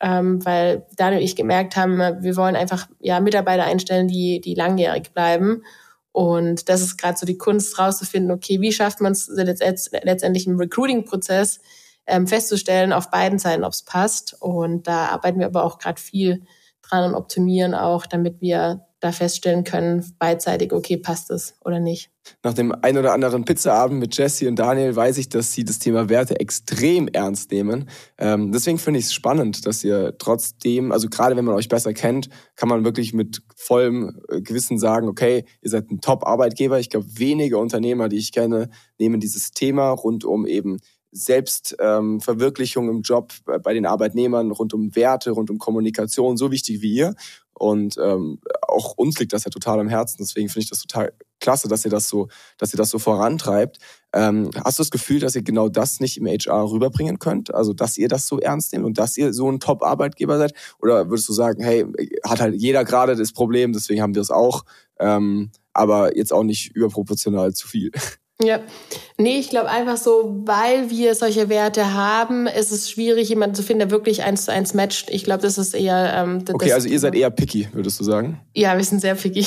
Ähm, 0.00 0.44
weil 0.44 0.86
Daniel 0.96 1.20
und 1.20 1.24
ich 1.24 1.34
gemerkt 1.34 1.76
haben, 1.76 1.98
wir 1.98 2.36
wollen 2.36 2.56
einfach 2.56 2.88
ja 3.00 3.20
Mitarbeiter 3.20 3.64
einstellen, 3.64 4.06
die, 4.06 4.40
die 4.40 4.54
langjährig 4.54 5.12
bleiben. 5.12 5.62
Und 6.12 6.68
das 6.68 6.82
ist 6.82 6.98
gerade 6.98 7.18
so 7.18 7.26
die 7.26 7.38
Kunst 7.38 7.78
rauszufinden, 7.78 8.30
okay, 8.30 8.60
wie 8.60 8.72
schafft 8.72 9.00
man 9.00 9.12
es 9.12 9.28
letztendlich 9.28 10.46
im 10.46 10.58
Recruiting-Prozess, 10.58 11.60
ähm, 12.08 12.26
festzustellen 12.26 12.92
auf 12.92 13.10
beiden 13.10 13.38
Seiten, 13.38 13.64
ob 13.64 13.72
es 13.72 13.82
passt. 13.82 14.36
Und 14.40 14.88
da 14.88 15.06
arbeiten 15.06 15.38
wir 15.38 15.46
aber 15.46 15.64
auch 15.64 15.78
gerade 15.78 16.00
viel 16.00 16.42
dran 16.82 17.10
und 17.10 17.14
optimieren 17.14 17.74
auch, 17.74 18.06
damit 18.06 18.40
wir 18.40 18.84
da 19.00 19.12
feststellen 19.12 19.62
können, 19.62 20.04
beidseitig, 20.18 20.72
okay, 20.72 20.96
passt 20.96 21.30
es 21.30 21.54
oder 21.64 21.78
nicht. 21.78 22.10
Nach 22.42 22.52
dem 22.52 22.74
ein 22.82 22.98
oder 22.98 23.12
anderen 23.12 23.44
Pizzaabend 23.44 24.00
mit 24.00 24.16
Jesse 24.16 24.48
und 24.48 24.58
Daniel 24.58 24.96
weiß 24.96 25.18
ich, 25.18 25.28
dass 25.28 25.52
sie 25.52 25.64
das 25.64 25.78
Thema 25.78 26.08
Werte 26.08 26.40
extrem 26.40 27.06
ernst 27.06 27.52
nehmen. 27.52 27.88
Ähm, 28.18 28.50
deswegen 28.50 28.78
finde 28.78 28.98
ich 28.98 29.06
es 29.06 29.14
spannend, 29.14 29.66
dass 29.66 29.84
ihr 29.84 30.16
trotzdem, 30.18 30.90
also 30.90 31.08
gerade 31.08 31.36
wenn 31.36 31.44
man 31.44 31.54
euch 31.54 31.68
besser 31.68 31.94
kennt, 31.94 32.28
kann 32.56 32.68
man 32.68 32.84
wirklich 32.84 33.14
mit 33.14 33.42
vollem 33.54 34.20
äh, 34.28 34.40
Gewissen 34.40 34.78
sagen, 34.78 35.08
okay, 35.08 35.44
ihr 35.62 35.70
seid 35.70 35.90
ein 35.90 36.00
Top-Arbeitgeber. 36.00 36.80
Ich 36.80 36.90
glaube, 36.90 37.06
wenige 37.14 37.58
Unternehmer, 37.58 38.08
die 38.08 38.18
ich 38.18 38.32
kenne, 38.32 38.68
nehmen 38.98 39.20
dieses 39.20 39.52
Thema 39.52 39.90
rund 39.90 40.24
um 40.24 40.44
eben 40.44 40.78
Selbstverwirklichung 41.10 42.88
ähm, 42.88 42.96
im 42.96 43.02
Job 43.02 43.32
bei 43.62 43.72
den 43.72 43.86
Arbeitnehmern, 43.86 44.50
rund 44.50 44.74
um 44.74 44.94
Werte, 44.94 45.30
rund 45.30 45.50
um 45.50 45.58
Kommunikation, 45.58 46.36
so 46.36 46.50
wichtig 46.50 46.82
wie 46.82 46.94
ihr. 46.94 47.14
Und 47.58 47.96
ähm, 47.98 48.40
auch 48.62 48.92
uns 48.96 49.18
liegt 49.18 49.32
das 49.32 49.44
ja 49.44 49.50
total 49.50 49.80
am 49.80 49.88
Herzen. 49.88 50.18
Deswegen 50.20 50.48
finde 50.48 50.64
ich 50.64 50.70
das 50.70 50.80
total 50.80 51.12
klasse, 51.40 51.68
dass 51.68 51.84
ihr 51.84 51.90
das 51.90 52.08
so, 52.08 52.28
dass 52.56 52.72
ihr 52.72 52.76
das 52.76 52.90
so 52.90 52.98
vorantreibt. 52.98 53.78
Ähm, 54.12 54.50
hast 54.64 54.78
du 54.78 54.82
das 54.82 54.90
Gefühl, 54.90 55.20
dass 55.20 55.34
ihr 55.34 55.42
genau 55.42 55.68
das 55.68 56.00
nicht 56.00 56.16
im 56.18 56.26
HR 56.26 56.70
rüberbringen 56.70 57.18
könnt? 57.18 57.52
Also, 57.52 57.72
dass 57.72 57.98
ihr 57.98 58.08
das 58.08 58.26
so 58.26 58.38
ernst 58.38 58.72
nehmt 58.72 58.84
und 58.84 58.98
dass 58.98 59.16
ihr 59.16 59.32
so 59.32 59.50
ein 59.50 59.60
Top-Arbeitgeber 59.60 60.38
seid? 60.38 60.54
Oder 60.80 61.10
würdest 61.10 61.28
du 61.28 61.32
sagen, 61.32 61.62
hey, 61.62 61.84
hat 62.24 62.40
halt 62.40 62.54
jeder 62.54 62.84
gerade 62.84 63.16
das 63.16 63.32
Problem, 63.32 63.72
deswegen 63.72 64.02
haben 64.02 64.14
wir 64.14 64.22
es 64.22 64.30
auch, 64.30 64.64
ähm, 65.00 65.50
aber 65.72 66.16
jetzt 66.16 66.32
auch 66.32 66.44
nicht 66.44 66.74
überproportional 66.74 67.52
zu 67.54 67.66
viel? 67.68 67.90
Ja, 68.40 68.60
nee, 69.16 69.40
ich 69.40 69.50
glaube 69.50 69.68
einfach 69.68 69.96
so, 69.96 70.42
weil 70.44 70.90
wir 70.90 71.16
solche 71.16 71.48
Werte 71.48 71.92
haben, 71.92 72.46
ist 72.46 72.70
es 72.70 72.88
schwierig, 72.88 73.28
jemanden 73.30 73.56
zu 73.56 73.64
finden, 73.64 73.80
der 73.80 73.90
wirklich 73.90 74.22
eins 74.22 74.44
zu 74.44 74.52
eins 74.52 74.74
matcht. 74.74 75.10
Ich 75.10 75.24
glaube, 75.24 75.42
das 75.42 75.58
ist 75.58 75.74
eher. 75.74 76.14
Ähm, 76.14 76.44
das, 76.44 76.54
okay, 76.54 76.72
also 76.72 76.88
ihr 76.88 77.00
seid 77.00 77.16
eher 77.16 77.30
picky, 77.30 77.68
würdest 77.72 77.98
du 77.98 78.04
sagen? 78.04 78.40
Ja, 78.54 78.76
wir 78.76 78.84
sind 78.84 79.00
sehr 79.00 79.16
picky. 79.16 79.44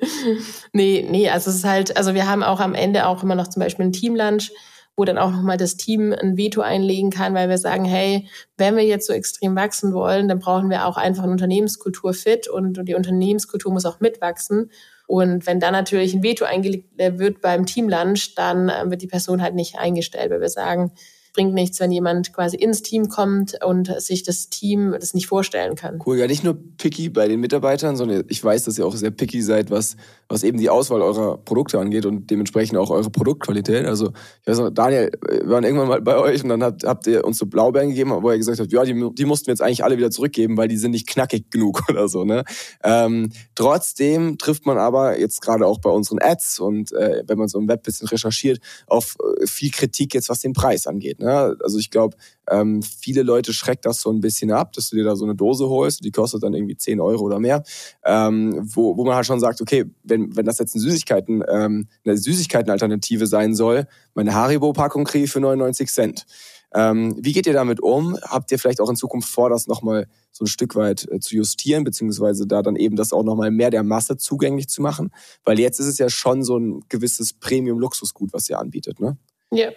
nee, 0.72 1.06
nee, 1.08 1.28
also 1.28 1.50
es 1.50 1.56
ist 1.56 1.64
halt, 1.64 1.98
also 1.98 2.14
wir 2.14 2.26
haben 2.26 2.42
auch 2.42 2.60
am 2.60 2.74
Ende 2.74 3.06
auch 3.06 3.22
immer 3.22 3.34
noch 3.34 3.48
zum 3.48 3.60
Beispiel 3.60 3.84
ein 3.84 3.92
Teamlunch, 3.92 4.52
wo 4.96 5.04
dann 5.04 5.18
auch 5.18 5.30
nochmal 5.30 5.58
das 5.58 5.76
Team 5.76 6.14
ein 6.14 6.38
Veto 6.38 6.62
einlegen 6.62 7.10
kann, 7.10 7.34
weil 7.34 7.50
wir 7.50 7.58
sagen, 7.58 7.84
hey, 7.84 8.26
wenn 8.56 8.74
wir 8.74 8.84
jetzt 8.84 9.06
so 9.06 9.12
extrem 9.12 9.54
wachsen 9.54 9.92
wollen, 9.92 10.28
dann 10.28 10.38
brauchen 10.38 10.70
wir 10.70 10.86
auch 10.86 10.96
einfach 10.96 11.24
eine 11.24 11.32
Unternehmenskultur 11.32 12.14
fit 12.14 12.48
und 12.48 12.88
die 12.88 12.94
Unternehmenskultur 12.94 13.70
muss 13.70 13.84
auch 13.84 14.00
mitwachsen. 14.00 14.70
Und 15.06 15.46
wenn 15.46 15.60
dann 15.60 15.72
natürlich 15.72 16.14
ein 16.14 16.22
Veto 16.22 16.44
eingelegt 16.44 16.88
wird 16.96 17.40
beim 17.40 17.66
Teamlunch, 17.66 18.34
dann 18.34 18.68
äh, 18.68 18.90
wird 18.90 19.02
die 19.02 19.06
Person 19.06 19.42
halt 19.42 19.54
nicht 19.54 19.78
eingestellt, 19.78 20.30
weil 20.30 20.40
wir 20.40 20.48
sagen, 20.48 20.92
bringt 21.34 21.52
nichts, 21.52 21.80
wenn 21.80 21.90
jemand 21.90 22.32
quasi 22.32 22.56
ins 22.56 22.82
Team 22.82 23.08
kommt 23.08 23.62
und 23.64 23.92
sich 24.00 24.22
das 24.22 24.48
Team 24.48 24.94
das 24.98 25.12
nicht 25.12 25.26
vorstellen 25.26 25.74
kann. 25.74 26.00
Cool, 26.06 26.16
ja 26.16 26.26
nicht 26.26 26.44
nur 26.44 26.56
picky 26.78 27.10
bei 27.10 27.28
den 27.28 27.40
Mitarbeitern, 27.40 27.96
sondern 27.96 28.24
ich 28.28 28.42
weiß, 28.42 28.64
dass 28.64 28.78
ihr 28.78 28.86
auch 28.86 28.94
sehr 28.94 29.10
picky 29.10 29.42
seid, 29.42 29.70
was, 29.70 29.96
was 30.28 30.42
eben 30.42 30.58
die 30.58 30.70
Auswahl 30.70 31.02
eurer 31.02 31.36
Produkte 31.38 31.78
angeht 31.78 32.06
und 32.06 32.30
dementsprechend 32.30 32.78
auch 32.78 32.90
eure 32.90 33.10
Produktqualität. 33.10 33.84
Also 33.86 34.12
ich 34.42 34.46
weiß 34.46 34.58
noch, 34.58 34.70
Daniel, 34.70 35.10
wir 35.28 35.48
waren 35.48 35.64
irgendwann 35.64 35.88
mal 35.88 36.00
bei 36.00 36.16
euch 36.16 36.42
und 36.42 36.48
dann 36.48 36.62
habt, 36.62 36.84
habt 36.84 37.06
ihr 37.06 37.24
uns 37.24 37.38
so 37.38 37.46
Blaubeeren 37.46 37.90
gegeben, 37.90 38.10
wo 38.10 38.30
ihr 38.30 38.38
gesagt 38.38 38.60
habt, 38.60 38.72
ja, 38.72 38.84
die, 38.84 39.10
die 39.14 39.24
mussten 39.24 39.46
wir 39.46 39.52
jetzt 39.52 39.62
eigentlich 39.62 39.84
alle 39.84 39.96
wieder 39.96 40.10
zurückgeben, 40.10 40.56
weil 40.56 40.68
die 40.68 40.76
sind 40.76 40.92
nicht 40.92 41.08
knackig 41.08 41.50
genug 41.50 41.82
oder 41.88 42.08
so. 42.08 42.24
Ne? 42.24 42.44
Ähm, 42.82 43.30
trotzdem 43.54 44.38
trifft 44.38 44.66
man 44.66 44.78
aber 44.78 45.18
jetzt 45.18 45.40
gerade 45.42 45.66
auch 45.66 45.78
bei 45.78 45.90
unseren 45.90 46.18
Ads 46.20 46.58
und 46.60 46.92
äh, 46.92 47.22
wenn 47.26 47.38
man 47.38 47.48
so 47.48 47.58
im 47.58 47.68
Web 47.68 47.82
bisschen 47.82 48.08
recherchiert, 48.08 48.60
auf 48.86 49.16
äh, 49.40 49.46
viel 49.46 49.70
Kritik 49.70 50.14
jetzt, 50.14 50.28
was 50.28 50.40
den 50.40 50.52
Preis 50.52 50.86
angeht. 50.86 51.20
Ne? 51.20 51.56
Also 51.62 51.78
ich 51.78 51.90
glaube, 51.90 52.16
ähm, 52.50 52.82
viele 52.82 53.22
Leute 53.22 53.52
schreckt 53.52 53.86
das 53.86 54.00
so 54.00 54.10
ein 54.10 54.20
bisschen 54.20 54.50
ab, 54.50 54.72
dass 54.72 54.90
du 54.90 54.96
dir 54.96 55.04
da 55.04 55.16
so 55.16 55.24
eine 55.24 55.34
Dose 55.34 55.68
holst, 55.68 56.04
die 56.04 56.10
kostet 56.10 56.42
dann 56.42 56.54
irgendwie 56.54 56.76
10 56.76 57.00
Euro 57.00 57.24
oder 57.24 57.40
mehr, 57.40 57.62
ähm, 58.04 58.60
wo, 58.62 58.96
wo 58.96 59.04
man 59.04 59.14
halt 59.14 59.26
schon 59.26 59.40
sagt, 59.40 59.60
okay, 59.60 59.84
wenn, 60.02 60.13
wenn 60.18 60.46
das 60.46 60.58
jetzt 60.58 60.74
eine 60.74 60.82
Süßigkeiten, 60.82 61.42
ähm, 61.48 61.88
eine 62.04 62.16
Süßigkeitenalternative 62.16 63.26
sein 63.26 63.54
soll, 63.54 63.86
meine 64.14 64.34
Haribo-Packung 64.34 65.04
kriege 65.04 65.24
ich 65.24 65.30
für 65.30 65.40
99 65.40 65.90
Cent. 65.90 66.26
Ähm, 66.74 67.14
wie 67.20 67.32
geht 67.32 67.46
ihr 67.46 67.52
damit 67.52 67.80
um? 67.80 68.18
Habt 68.22 68.50
ihr 68.50 68.58
vielleicht 68.58 68.80
auch 68.80 68.90
in 68.90 68.96
Zukunft 68.96 69.28
vor, 69.28 69.48
das 69.48 69.68
nochmal 69.68 70.08
so 70.32 70.44
ein 70.44 70.48
Stück 70.48 70.74
weit 70.74 71.06
äh, 71.10 71.20
zu 71.20 71.36
justieren, 71.36 71.84
beziehungsweise 71.84 72.46
da 72.48 72.62
dann 72.62 72.74
eben 72.74 72.96
das 72.96 73.12
auch 73.12 73.22
nochmal 73.22 73.52
mehr 73.52 73.70
der 73.70 73.84
Masse 73.84 74.16
zugänglich 74.16 74.68
zu 74.68 74.82
machen? 74.82 75.12
Weil 75.44 75.60
jetzt 75.60 75.78
ist 75.78 75.86
es 75.86 75.98
ja 75.98 76.10
schon 76.10 76.42
so 76.42 76.58
ein 76.58 76.82
gewisses 76.88 77.32
Premium-Luxusgut, 77.32 78.32
was 78.32 78.50
ihr 78.50 78.58
anbietet, 78.58 78.98
ne? 78.98 79.16
Ja. 79.52 79.70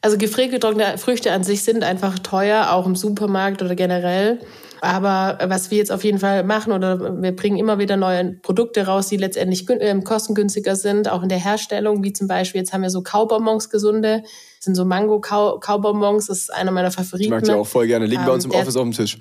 Also 0.00 0.16
gefriergetrocknete 0.16 0.96
Früchte 0.96 1.32
an 1.32 1.42
sich 1.42 1.62
sind 1.62 1.82
einfach 1.82 2.18
teuer, 2.20 2.70
auch 2.70 2.86
im 2.86 2.94
Supermarkt 2.94 3.60
oder 3.60 3.74
generell. 3.74 4.40
Aber 4.80 5.38
was 5.48 5.70
wir 5.70 5.78
jetzt 5.78 5.92
auf 5.92 6.04
jeden 6.04 6.18
Fall 6.18 6.44
machen, 6.44 6.72
oder 6.72 7.20
wir 7.20 7.34
bringen 7.34 7.58
immer 7.58 7.78
wieder 7.78 7.96
neue 7.96 8.34
Produkte 8.34 8.86
raus, 8.86 9.08
die 9.08 9.16
letztendlich 9.16 9.68
äh, 9.68 10.00
kostengünstiger 10.02 10.76
sind, 10.76 11.10
auch 11.10 11.22
in 11.22 11.28
der 11.28 11.42
Herstellung, 11.42 12.02
wie 12.04 12.12
zum 12.12 12.28
Beispiel, 12.28 12.60
jetzt 12.60 12.72
haben 12.72 12.82
wir 12.82 12.90
so 12.90 13.02
Kaubonbons 13.02 13.70
gesunde, 13.70 14.22
das 14.22 14.64
sind 14.64 14.74
so 14.74 14.84
Mango-Kaubonbons, 14.84 16.26
das 16.26 16.38
ist 16.38 16.54
einer 16.54 16.70
meiner 16.70 16.90
Favoriten. 16.90 17.24
Ich 17.24 17.30
mag 17.30 17.44
die 17.44 17.52
auch 17.52 17.66
voll 17.66 17.86
gerne, 17.86 18.06
liegen 18.06 18.22
ähm, 18.22 18.26
bei 18.26 18.34
uns 18.34 18.44
im 18.44 18.50
Office 18.50 18.76
auf 18.76 18.82
dem 18.82 18.92
Tisch. 18.92 19.18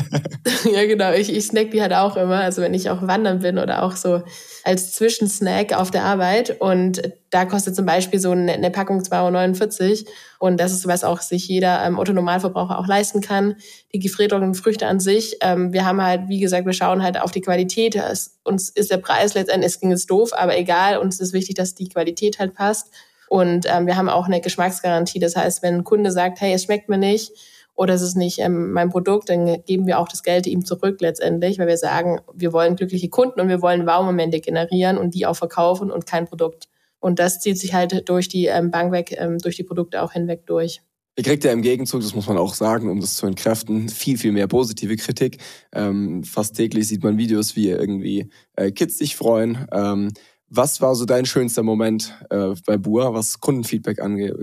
ja, 0.72 0.86
genau. 0.86 1.12
Ich, 1.12 1.34
ich 1.34 1.46
snack 1.46 1.70
die 1.70 1.82
halt 1.82 1.92
auch 1.92 2.16
immer. 2.16 2.40
Also 2.40 2.62
wenn 2.62 2.74
ich 2.74 2.90
auch 2.90 3.02
wandern 3.02 3.40
bin 3.40 3.58
oder 3.58 3.82
auch 3.82 3.96
so 3.96 4.22
als 4.64 4.92
Zwischensnack 4.92 5.72
auf 5.72 5.90
der 5.90 6.04
Arbeit. 6.04 6.60
Und 6.60 7.02
da 7.30 7.44
kostet 7.44 7.76
zum 7.76 7.86
Beispiel 7.86 8.18
so 8.20 8.32
eine, 8.32 8.70
Packung 8.70 9.00
2,49 9.00 9.90
Euro. 9.90 10.10
Und 10.38 10.60
das 10.60 10.72
ist, 10.72 10.86
was 10.86 11.04
auch 11.04 11.20
sich 11.20 11.48
jeder 11.48 11.84
ähm, 11.84 11.98
Otto-Normalverbraucher 11.98 12.78
auch 12.78 12.86
leisten 12.86 13.20
kann. 13.20 13.56
Die 13.92 13.98
gefriertrockneten 13.98 14.54
Früchte 14.54 14.86
an 14.86 15.00
sich. 15.00 15.36
Ähm, 15.40 15.72
wir 15.72 15.84
haben 15.84 16.02
halt, 16.02 16.28
wie 16.28 16.40
gesagt, 16.40 16.66
wir 16.66 16.72
schauen 16.72 17.02
halt 17.02 17.20
auf 17.20 17.30
die 17.30 17.40
Qualität. 17.40 17.96
Es, 17.96 18.38
uns 18.44 18.68
ist 18.68 18.90
der 18.90 18.98
Preis 18.98 19.34
letztendlich, 19.34 19.72
es 19.72 19.80
ging 19.80 19.90
jetzt 19.90 20.10
doof, 20.10 20.32
aber 20.32 20.56
egal. 20.56 20.98
Uns 20.98 21.20
ist 21.20 21.32
wichtig, 21.32 21.54
dass 21.56 21.74
die 21.74 21.88
Qualität 21.88 22.38
halt 22.38 22.54
passt. 22.54 22.88
Und 23.28 23.66
ähm, 23.68 23.86
wir 23.86 23.96
haben 23.96 24.08
auch 24.08 24.26
eine 24.26 24.40
Geschmacksgarantie. 24.40 25.20
Das 25.20 25.36
heißt, 25.36 25.62
wenn 25.62 25.76
ein 25.76 25.84
Kunde 25.84 26.10
sagt, 26.10 26.40
hey, 26.40 26.52
es 26.52 26.64
schmeckt 26.64 26.88
mir 26.88 26.98
nicht, 26.98 27.32
oder 27.80 27.94
es 27.94 28.02
ist 28.02 28.14
nicht 28.14 28.40
ähm, 28.40 28.72
mein 28.72 28.90
Produkt, 28.90 29.30
dann 29.30 29.64
geben 29.64 29.86
wir 29.86 29.98
auch 29.98 30.06
das 30.06 30.22
Geld 30.22 30.46
ihm 30.46 30.66
zurück 30.66 31.00
letztendlich, 31.00 31.58
weil 31.58 31.66
wir 31.66 31.78
sagen, 31.78 32.20
wir 32.34 32.52
wollen 32.52 32.76
glückliche 32.76 33.08
Kunden 33.08 33.40
und 33.40 33.48
wir 33.48 33.62
wollen 33.62 33.86
Wow-Momente 33.86 34.40
generieren 34.40 34.98
und 34.98 35.14
die 35.14 35.24
auch 35.24 35.34
verkaufen 35.34 35.90
und 35.90 36.04
kein 36.04 36.26
Produkt. 36.26 36.68
Und 36.98 37.18
das 37.18 37.40
zieht 37.40 37.58
sich 37.58 37.72
halt 37.72 38.06
durch 38.10 38.28
die 38.28 38.44
ähm, 38.44 38.70
Bank 38.70 38.92
weg, 38.92 39.16
ähm, 39.18 39.38
durch 39.38 39.56
die 39.56 39.62
Produkte 39.62 40.02
auch 40.02 40.12
hinweg 40.12 40.44
durch. 40.44 40.82
Ihr 41.16 41.24
kriegt 41.24 41.42
ja 41.42 41.52
im 41.52 41.62
Gegenzug, 41.62 42.02
das 42.02 42.14
muss 42.14 42.26
man 42.26 42.36
auch 42.36 42.52
sagen, 42.52 42.90
um 42.90 43.00
das 43.00 43.14
zu 43.14 43.26
entkräften, 43.26 43.88
viel, 43.88 44.18
viel 44.18 44.32
mehr 44.32 44.46
positive 44.46 44.96
Kritik. 44.96 45.38
Ähm, 45.72 46.22
fast 46.22 46.56
täglich 46.56 46.86
sieht 46.86 47.02
man 47.02 47.16
Videos, 47.16 47.56
wie 47.56 47.70
irgendwie 47.70 48.28
äh, 48.56 48.72
Kids 48.72 48.98
sich 48.98 49.16
freuen. 49.16 49.66
Ähm, 49.72 50.10
was 50.50 50.82
war 50.82 50.94
so 50.94 51.06
dein 51.06 51.24
schönster 51.24 51.62
Moment 51.62 52.14
äh, 52.28 52.52
bei 52.66 52.76
Bua, 52.76 53.14
was 53.14 53.40
Kundenfeedback 53.40 54.02
angeht? 54.02 54.34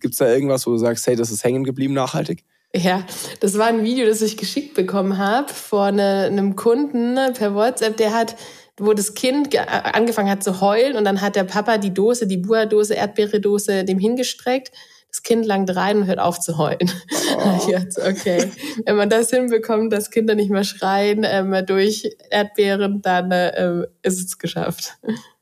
Gibt 0.00 0.14
es 0.14 0.16
da 0.16 0.32
irgendwas, 0.32 0.66
wo 0.66 0.70
du 0.70 0.78
sagst, 0.78 1.06
hey, 1.06 1.14
das 1.14 1.30
ist 1.30 1.44
hängen 1.44 1.64
geblieben 1.64 1.92
nachhaltig? 1.92 2.42
Ja, 2.76 3.04
das 3.40 3.56
war 3.56 3.66
ein 3.66 3.84
Video, 3.84 4.06
das 4.06 4.20
ich 4.20 4.36
geschickt 4.36 4.74
bekommen 4.74 5.16
habe 5.16 5.52
von 5.52 5.98
einem 5.98 6.56
Kunden 6.56 7.14
ne, 7.14 7.32
per 7.34 7.54
WhatsApp, 7.54 7.96
der 7.96 8.14
hat 8.14 8.36
wo 8.78 8.92
das 8.92 9.14
Kind 9.14 9.56
angefangen 9.56 10.28
hat 10.28 10.44
zu 10.44 10.60
heulen 10.60 10.96
und 10.96 11.04
dann 11.04 11.20
hat 11.20 11.36
der 11.36 11.44
Papa 11.44 11.78
die 11.78 11.94
Dose, 11.94 12.26
die 12.26 12.36
Bua-Dose, 12.36 12.94
Erdbeere-Dose 12.94 13.84
dem 13.84 13.98
hingestreckt. 13.98 14.70
Das 15.08 15.22
Kind 15.22 15.46
langt 15.46 15.74
rein 15.74 15.98
und 15.98 16.06
hört 16.06 16.18
auf 16.18 16.40
zu 16.40 16.58
heulen. 16.58 16.90
Oh. 17.38 17.66
Jetzt, 17.70 17.98
okay. 17.98 18.50
Wenn 18.84 18.96
man 18.96 19.08
das 19.08 19.30
hinbekommt, 19.30 19.90
dass 19.92 20.10
Kinder 20.10 20.34
nicht 20.34 20.50
mehr 20.50 20.64
schreien 20.64 21.24
ähm, 21.24 21.54
durch 21.64 22.10
Erdbeeren, 22.28 23.00
dann 23.00 23.30
äh, 23.30 23.86
ist 24.02 24.22
es 24.22 24.38
geschafft. 24.38 24.98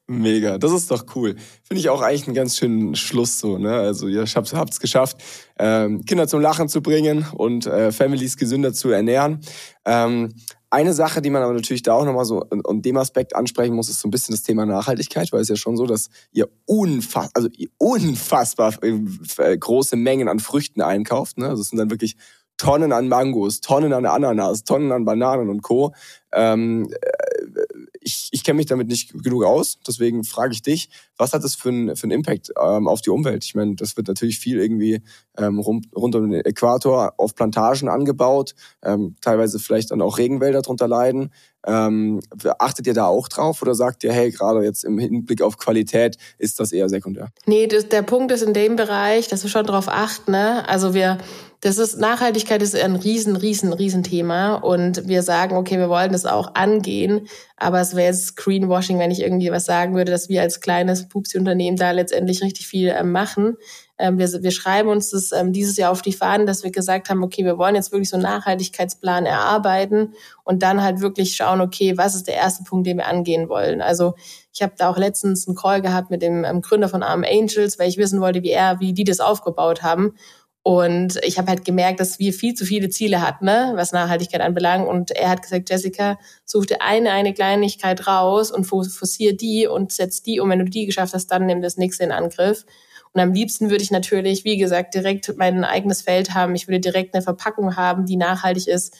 Mega, 0.07 0.59
das 0.59 0.73
ist 0.73 0.91
doch 0.91 1.07
cool. 1.15 1.35
Finde 1.63 1.81
ich 1.81 1.89
auch 1.89 2.03
eigentlich 2.03 2.27
einen 2.27 2.35
ganz 2.35 2.59
schönen 2.59 2.95
Schluss 2.95 3.39
so. 3.39 3.57
Ne? 3.57 3.73
Also 3.73 4.07
ihr 4.07 4.27
habt 4.27 4.71
es 4.71 4.81
geschafft, 4.81 5.17
ähm, 5.59 6.05
Kinder 6.05 6.29
zum 6.29 6.43
Lachen 6.43 6.69
zu 6.69 6.83
bringen 6.83 7.27
und 7.33 7.67
äh, 7.67 7.91
Families 7.91 8.37
gesünder 8.37 8.75
zu 8.75 8.91
ernähren. 8.91 9.41
Ähm, 9.87 10.35
eine 10.69 10.93
Sache, 10.93 11.23
die 11.23 11.31
man 11.31 11.43
aber 11.43 11.55
natürlich 11.55 11.83
da 11.83 11.95
auch 11.95 12.05
nochmal 12.05 12.27
so 12.27 12.45
und 12.65 12.85
dem 12.85 12.97
Aspekt 12.99 13.35
ansprechen 13.35 13.75
muss, 13.75 13.89
ist 13.89 14.01
so 14.01 14.09
ein 14.09 14.11
bisschen 14.11 14.35
das 14.35 14.43
Thema 14.43 14.67
Nachhaltigkeit, 14.67 15.33
weil 15.33 15.41
es 15.41 15.49
ja 15.49 15.57
schon 15.57 15.77
so, 15.79 15.87
dass 15.87 16.11
ihr, 16.33 16.49
unfass, 16.67 17.31
also 17.33 17.49
ihr 17.57 17.69
unfassbar 17.79 18.75
äh, 18.83 19.57
große 19.57 19.97
Mengen 19.97 20.29
an 20.29 20.39
Früchten 20.39 20.83
einkauft. 20.83 21.39
Ne? 21.39 21.49
Also 21.49 21.63
es 21.63 21.69
sind 21.69 21.79
dann 21.79 21.91
wirklich 21.91 22.17
Tonnen 22.57 22.93
an 22.93 23.09
Mangos, 23.09 23.61
Tonnen 23.61 23.93
an 23.93 24.07
Ananas, 24.07 24.65
Tonnen 24.65 24.93
an 24.93 25.05
Bananen 25.05 25.49
und 25.49 25.63
Co. 25.63 25.95
Ähm, 26.33 26.89
äh, 26.91 27.09
ich, 28.05 28.29
ich 28.31 28.45
kenne 28.45 28.59
mich 28.59 28.67
damit 28.67 28.89
nicht 28.89 29.13
genug 29.23 29.45
aus, 29.45 29.79
deswegen 29.87 30.25
frage 30.25 30.53
ich 30.53 30.63
dich, 30.63 30.91
was 31.17 31.33
hat 31.33 31.43
das 31.43 31.55
für 31.55 31.71
einen 31.71 31.97
für 31.97 32.05
einen 32.05 32.13
Impact 32.13 32.53
ähm, 32.61 32.87
auf 32.87 33.01
die 33.01 33.11
Umwelt? 33.11 33.45
Ich 33.45 33.55
meine, 33.55 33.75
das 33.75 33.97
wird 33.97 34.09
natürlich 34.09 34.39
viel 34.39 34.61
irgendwie 34.61 35.01
ähm, 35.39 35.59
rund, 35.59 35.87
rund 35.97 36.15
um 36.15 36.31
den 36.31 36.45
Äquator 36.45 37.15
auf 37.17 37.35
Plantagen 37.35 37.89
angebaut, 37.89 38.55
ähm, 38.83 39.17
teilweise 39.21 39.59
vielleicht 39.59 39.91
dann 39.91 40.03
auch 40.03 40.19
Regenwälder 40.19 40.63
drunter 40.63 40.87
leiden. 40.87 41.33
Ähm, 41.67 42.21
achtet 42.59 42.87
ihr 42.87 42.95
da 42.95 43.07
auch 43.07 43.29
drauf 43.29 43.63
oder 43.63 43.75
sagt 43.75 44.05
ihr, 44.05 44.13
hey, 44.13 44.31
gerade 44.31 44.63
jetzt 44.63 44.85
im 44.85 44.99
Hinblick 44.99 45.43
auf 45.43 45.57
Qualität 45.57 46.17
ist 46.39 46.61
das 46.61 46.73
eher 46.73 46.89
sekundär? 46.89 47.29
Nee, 47.47 47.67
das, 47.67 47.89
der 47.89 48.03
Punkt 48.03 48.33
ist 48.33 48.43
in 48.43 48.53
dem 48.53 48.77
Bereich, 48.77 49.29
dass 49.29 49.43
wir 49.43 49.51
schon 49.51 49.67
drauf 49.67 49.89
achten. 49.89 50.33
Ne? 50.33 50.69
Also 50.69 50.95
wir 50.95 51.19
Das 51.61 51.79
ist 51.79 51.99
Nachhaltigkeit 51.99 52.61
ist 52.61 52.77
ein 52.77 52.97
riesen, 52.97 53.37
riesen, 53.37 53.73
riesen 53.73 54.03
Thema 54.03 54.57
und 54.57 55.09
wir 55.09 55.23
sagen, 55.23 55.57
okay, 55.57 55.79
wir 55.79 55.89
wollen 55.89 56.13
das 56.13 56.27
auch 56.27 56.55
angehen, 56.55 57.27
aber 57.57 57.81
es 57.81 57.95
wäre 57.95 58.09
jetzt 58.09 58.37
Greenwashing, 58.37 58.99
wenn 58.99 59.11
ich 59.11 59.23
irgendwie 59.23 59.51
was 59.51 59.65
sagen 59.65 59.95
würde, 59.95 60.13
dass 60.13 60.29
wir 60.29 60.43
als 60.43 60.61
kleines 60.61 61.09
Pupsi-Unternehmen 61.09 61.79
da 61.79 61.93
letztendlich 61.93 62.43
richtig 62.43 62.67
viel 62.67 62.89
äh, 62.89 63.03
machen. 63.03 63.57
Ähm, 63.99 64.19
wir, 64.19 64.29
wir 64.43 64.51
schreiben 64.51 64.89
uns 64.89 65.11
das 65.11 65.31
ähm, 65.33 65.53
dieses 65.53 65.77
Jahr 65.77 65.93
auf 65.93 66.03
die 66.03 66.13
Fahnen, 66.13 66.47
dass 66.47 66.65
wir 66.65 66.73
gesagt 66.73 67.11
haben, 67.11 67.23
okay, 67.23 67.45
wir 67.45 67.59
wollen 67.59 67.77
jetzt 67.77 67.93
wirklich 67.93 68.11
so 68.11 68.17
einen 68.17 68.25
Nachhaltigkeitsplan 68.25 69.25
erarbeiten 69.25 70.15
und 70.43 70.63
dann 70.63 70.83
halt 70.83 71.01
wirklich 71.01 71.37
schauen, 71.37 71.61
okay, 71.61 71.97
was 71.97 72.15
ist 72.15 72.27
der 72.27 72.35
erste 72.35 72.65
Punkt, 72.65 72.87
den 72.87 72.97
wir 72.97 73.07
angehen 73.07 73.49
wollen. 73.49 73.81
Also 73.81 74.15
ich 74.53 74.63
habe 74.63 74.75
da 74.77 74.89
auch 74.89 74.97
letztens 74.97 75.47
einen 75.47 75.57
Call 75.57 75.81
gehabt 75.81 76.11
mit 76.11 76.23
dem 76.23 76.45
ähm, 76.45 76.61
Gründer 76.61 76.89
von 76.89 77.03
Arm 77.03 77.25
Angels, 77.25 77.79
weil 77.79 77.89
ich 77.89 77.99
wissen 77.99 78.21
wollte, 78.21 78.43
wie 78.43 78.51
er, 78.51 78.81
wie 78.81 78.93
die 78.93 79.05
das 79.05 79.21
aufgebaut 79.21 79.83
haben. 79.83 80.15
Und 80.67 81.21
ich 81.23 81.37
habe 81.37 81.49
halt 81.49 81.67
gemerkt, 81.67 82.01
dass 82.01 82.19
wir 82.19 82.33
viel 82.33 82.55
zu 82.55 82.65
viele 82.65 82.89
Ziele 82.89 83.21
hatten, 83.21 83.45
ne, 83.45 83.73
was 83.75 83.93
Nachhaltigkeit 83.93 84.41
anbelangt. 84.41 84.89
Und 84.89 85.11
er 85.11 85.29
hat 85.29 85.43
gesagt, 85.43 85.69
Jessica, 85.69 86.19
such 86.47 86.65
dir 86.65 86.81
eine, 86.81 87.11
eine 87.11 87.35
Kleinigkeit 87.35 88.07
raus 88.07 88.51
und 88.51 88.65
forcier 88.65 89.37
die 89.37 89.67
und 89.67 89.93
setz 89.93 90.23
die 90.23 90.41
um. 90.41 90.49
Wenn 90.49 90.61
du 90.61 90.65
die 90.65 90.87
geschafft 90.87 91.13
hast, 91.13 91.27
dann 91.27 91.45
nimm 91.45 91.61
das 91.61 91.77
nächste 91.77 92.05
in 92.05 92.13
Angriff. 92.13 92.65
Und 93.15 93.21
am 93.21 93.33
liebsten 93.33 93.71
würde 93.71 93.85
ich 93.85 93.93
natürlich, 93.93 94.45
wie 94.45 94.57
gesagt, 94.57 94.95
direkt 94.95 95.37
mein 95.37 95.65
eigenes 95.65 96.03
Feld 96.03 96.35
haben. 96.35 96.57
Ich 96.57 96.67
würde 96.67 96.81
direkt 96.81 97.15
eine 97.15 97.23
Verpackung 97.23 97.77
haben, 97.77 98.07
die 98.07 98.17
nachhaltig 98.17 98.67
ist. 98.67 98.97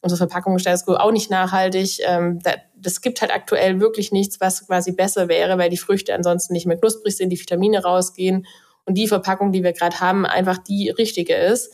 Unsere 0.00 0.16
Verpackung 0.16 0.56
ist 0.56 0.88
auch 0.88 1.12
nicht 1.12 1.30
nachhaltig. 1.30 1.98
Ähm, 2.06 2.40
das 2.76 3.02
gibt 3.02 3.20
halt 3.20 3.30
aktuell 3.30 3.78
wirklich 3.78 4.10
nichts, 4.10 4.40
was 4.40 4.66
quasi 4.66 4.92
besser 4.92 5.28
wäre, 5.28 5.58
weil 5.58 5.68
die 5.68 5.76
Früchte 5.76 6.14
ansonsten 6.14 6.54
nicht 6.54 6.66
mehr 6.66 6.78
knusprig 6.78 7.14
sind, 7.14 7.28
die 7.28 7.38
Vitamine 7.38 7.82
rausgehen 7.82 8.46
und 8.86 8.94
die 8.94 9.06
Verpackung, 9.06 9.52
die 9.52 9.62
wir 9.62 9.74
gerade 9.74 10.00
haben, 10.00 10.24
einfach 10.24 10.56
die 10.56 10.88
richtige 10.88 11.34
ist. 11.34 11.70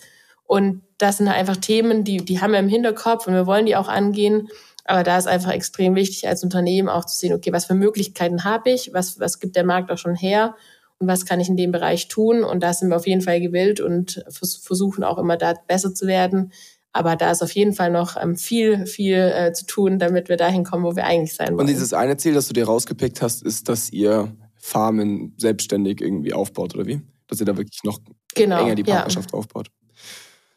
Und 0.46 0.82
das 0.98 1.18
sind 1.18 1.28
einfach 1.28 1.56
Themen, 1.56 2.02
die, 2.02 2.16
die 2.16 2.40
haben 2.40 2.52
wir 2.52 2.58
im 2.58 2.68
Hinterkopf 2.68 3.28
und 3.28 3.34
wir 3.34 3.46
wollen 3.46 3.66
die 3.66 3.76
auch 3.76 3.88
angehen. 3.88 4.48
Aber 4.84 5.04
da 5.04 5.16
ist 5.16 5.28
einfach 5.28 5.52
extrem 5.52 5.94
wichtig 5.94 6.26
als 6.26 6.42
Unternehmen 6.42 6.88
auch 6.88 7.04
zu 7.04 7.16
sehen, 7.16 7.34
okay, 7.34 7.52
was 7.52 7.66
für 7.66 7.74
Möglichkeiten 7.74 8.42
habe 8.42 8.70
ich, 8.70 8.92
was, 8.92 9.20
was 9.20 9.38
gibt 9.38 9.54
der 9.54 9.64
Markt 9.64 9.92
auch 9.92 9.98
schon 9.98 10.16
her 10.16 10.56
was 11.06 11.26
kann 11.26 11.40
ich 11.40 11.48
in 11.48 11.56
dem 11.56 11.72
Bereich 11.72 12.08
tun. 12.08 12.44
Und 12.44 12.62
da 12.62 12.72
sind 12.72 12.88
wir 12.88 12.96
auf 12.96 13.06
jeden 13.06 13.22
Fall 13.22 13.40
gewillt 13.40 13.80
und 13.80 14.24
versuchen 14.30 15.04
auch 15.04 15.18
immer 15.18 15.36
da 15.36 15.54
besser 15.66 15.94
zu 15.94 16.06
werden. 16.06 16.52
Aber 16.92 17.16
da 17.16 17.32
ist 17.32 17.42
auf 17.42 17.50
jeden 17.50 17.72
Fall 17.72 17.90
noch 17.90 18.16
ähm, 18.20 18.36
viel, 18.36 18.86
viel 18.86 19.16
äh, 19.16 19.52
zu 19.52 19.66
tun, 19.66 19.98
damit 19.98 20.28
wir 20.28 20.36
dahin 20.36 20.62
kommen, 20.62 20.84
wo 20.84 20.94
wir 20.94 21.04
eigentlich 21.04 21.34
sein 21.34 21.48
wollen. 21.48 21.60
Und 21.60 21.66
dieses 21.66 21.92
eine 21.92 22.16
Ziel, 22.16 22.34
das 22.34 22.46
du 22.46 22.54
dir 22.54 22.66
rausgepickt 22.66 23.20
hast, 23.20 23.42
ist, 23.42 23.68
dass 23.68 23.90
ihr 23.90 24.32
Farmen 24.54 25.34
selbstständig 25.36 26.00
irgendwie 26.00 26.32
aufbaut, 26.32 26.74
oder 26.74 26.86
wie? 26.86 27.02
Dass 27.26 27.40
ihr 27.40 27.46
da 27.46 27.56
wirklich 27.56 27.82
noch 27.82 27.98
genau, 28.34 28.62
enger 28.62 28.76
die 28.76 28.84
Partnerschaft 28.84 29.32
ja. 29.32 29.38
aufbaut. 29.38 29.70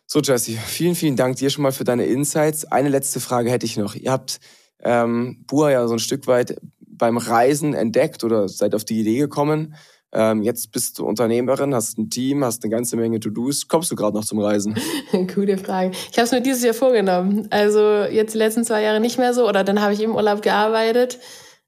So, 0.06 0.22
Jesse, 0.22 0.52
vielen, 0.52 0.96
vielen 0.96 1.16
Dank 1.16 1.38
dir 1.38 1.50
schon 1.50 1.64
mal 1.64 1.72
für 1.72 1.84
deine 1.84 2.06
Insights. 2.06 2.66
Eine 2.66 2.90
letzte 2.90 3.20
Frage 3.20 3.50
hätte 3.50 3.66
ich 3.66 3.76
noch. 3.76 3.96
Ihr 3.96 4.12
habt 4.12 4.40
ähm, 4.82 5.44
Bua 5.48 5.72
ja 5.72 5.88
so 5.88 5.94
ein 5.96 6.00
Stück 6.00 6.28
weit 6.28 6.56
beim 6.80 7.18
Reisen 7.18 7.74
entdeckt 7.74 8.24
oder 8.24 8.48
seid 8.48 8.76
auf 8.76 8.86
die 8.86 9.00
Idee 9.00 9.18
gekommen. 9.18 9.76
Ähm, 10.18 10.42
jetzt 10.42 10.72
bist 10.72 10.98
du 10.98 11.06
Unternehmerin, 11.06 11.76
hast 11.76 12.00
ein 12.00 12.10
Team, 12.10 12.44
hast 12.44 12.64
eine 12.64 12.72
ganze 12.72 12.98
Menge 12.98 13.20
To-Dos. 13.20 13.68
Kommst 13.68 13.92
du 13.92 13.96
gerade 13.96 14.18
noch 14.18 14.26
zum 14.26 14.40
Reisen? 14.40 14.76
Gute 15.12 15.60
Frage. 15.60 15.92
Ich 16.12 16.18
habe 16.18 16.26
es 16.26 16.32
mir 16.32 16.42
dieses 16.42 16.64
Jahr 16.64 16.74
vorgenommen. 16.74 17.48
Also 17.52 18.04
jetzt 18.06 18.34
die 18.34 18.40
letzten 18.40 18.64
zwei 18.64 18.82
Jahre 18.82 19.00
nicht 19.00 19.20
mehr 19.20 19.36
so 19.36 19.48
oder 19.48 19.64
dann 19.64 19.80
habe 19.80 19.94
ich 19.94 20.02
im 20.02 20.16
Urlaub 20.16 20.42
gearbeitet. 20.42 21.20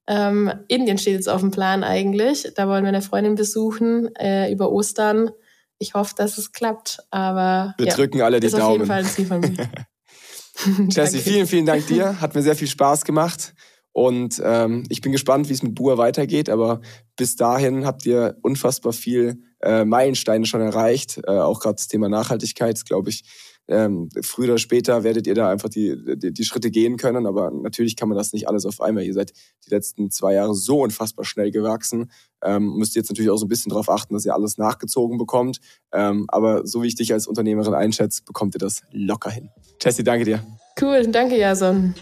Ähm, 0.07 0.51
Indien 0.67 0.97
steht 0.97 1.13
jetzt 1.13 1.29
auf 1.29 1.41
dem 1.41 1.51
Plan 1.51 1.83
eigentlich. 1.83 2.51
Da 2.55 2.67
wollen 2.67 2.83
wir 2.83 2.89
eine 2.89 3.03
Freundin 3.03 3.35
besuchen 3.35 4.15
äh, 4.15 4.51
über 4.51 4.71
Ostern. 4.71 5.29
Ich 5.77 5.93
hoffe, 5.93 6.15
dass 6.17 6.39
es 6.39 6.51
klappt. 6.51 7.01
Aber 7.11 7.75
wir 7.77 7.85
ja, 7.85 7.93
drücken 7.93 8.23
alle 8.23 8.39
die 8.39 8.47
ist 8.47 8.57
Daumen. 8.57 8.65
Auf 8.65 8.73
jeden 8.73 8.85
Fall 8.87 8.99
ein 9.01 9.05
Ziel 9.05 9.27
von 9.27 9.41
mir. 9.41 9.53
Jesse, 10.89 11.19
vielen, 11.19 11.45
vielen 11.45 11.67
Dank 11.67 11.85
dir. 11.85 12.19
Hat 12.19 12.33
mir 12.33 12.41
sehr 12.41 12.55
viel 12.55 12.67
Spaß 12.67 13.05
gemacht. 13.05 13.53
Und 13.99 14.41
ähm, 14.45 14.85
ich 14.87 15.01
bin 15.01 15.11
gespannt, 15.11 15.49
wie 15.49 15.53
es 15.53 15.61
mit 15.61 15.75
Bua 15.75 15.97
weitergeht. 15.97 16.49
Aber 16.49 16.79
bis 17.17 17.35
dahin 17.35 17.85
habt 17.85 18.05
ihr 18.05 18.37
unfassbar 18.41 18.93
viel 18.93 19.43
äh, 19.61 19.83
Meilensteine 19.83 20.45
schon 20.45 20.61
erreicht. 20.61 21.19
Äh, 21.27 21.31
auch 21.31 21.59
gerade 21.59 21.75
das 21.75 21.89
Thema 21.89 22.07
Nachhaltigkeit, 22.07 22.85
glaube 22.85 23.09
ich. 23.09 23.25
Ähm, 23.67 24.07
früher 24.21 24.51
oder 24.51 24.57
später 24.57 25.03
werdet 25.03 25.27
ihr 25.27 25.35
da 25.35 25.49
einfach 25.49 25.67
die, 25.67 25.97
die, 26.15 26.31
die 26.31 26.43
Schritte 26.45 26.71
gehen 26.71 26.95
können. 26.95 27.27
Aber 27.27 27.51
natürlich 27.51 27.97
kann 27.97 28.07
man 28.07 28.17
das 28.17 28.31
nicht 28.31 28.47
alles 28.47 28.65
auf 28.65 28.79
einmal. 28.79 29.03
Ihr 29.03 29.13
seid 29.13 29.33
die 29.65 29.69
letzten 29.69 30.11
zwei 30.11 30.33
Jahre 30.33 30.55
so 30.55 30.81
unfassbar 30.81 31.25
schnell 31.25 31.51
gewachsen. 31.51 32.09
Ähm, 32.41 32.77
müsst 32.77 32.95
jetzt 32.95 33.09
natürlich 33.09 33.31
auch 33.31 33.37
so 33.37 33.47
ein 33.47 33.49
bisschen 33.49 33.71
darauf 33.71 33.89
achten, 33.89 34.13
dass 34.13 34.25
ihr 34.25 34.33
alles 34.33 34.57
nachgezogen 34.57 35.17
bekommt. 35.17 35.59
Ähm, 35.91 36.23
aber 36.29 36.65
so 36.65 36.83
wie 36.83 36.87
ich 36.87 36.95
dich 36.95 37.11
als 37.11 37.27
Unternehmerin 37.27 37.73
einschätze, 37.73 38.23
bekommt 38.25 38.55
ihr 38.55 38.59
das 38.59 38.81
locker 38.93 39.29
hin. 39.29 39.49
Jessie, 39.81 40.05
danke 40.05 40.23
dir. 40.23 40.41
Cool, 40.79 41.05
danke 41.11 41.37
Jason. 41.37 41.95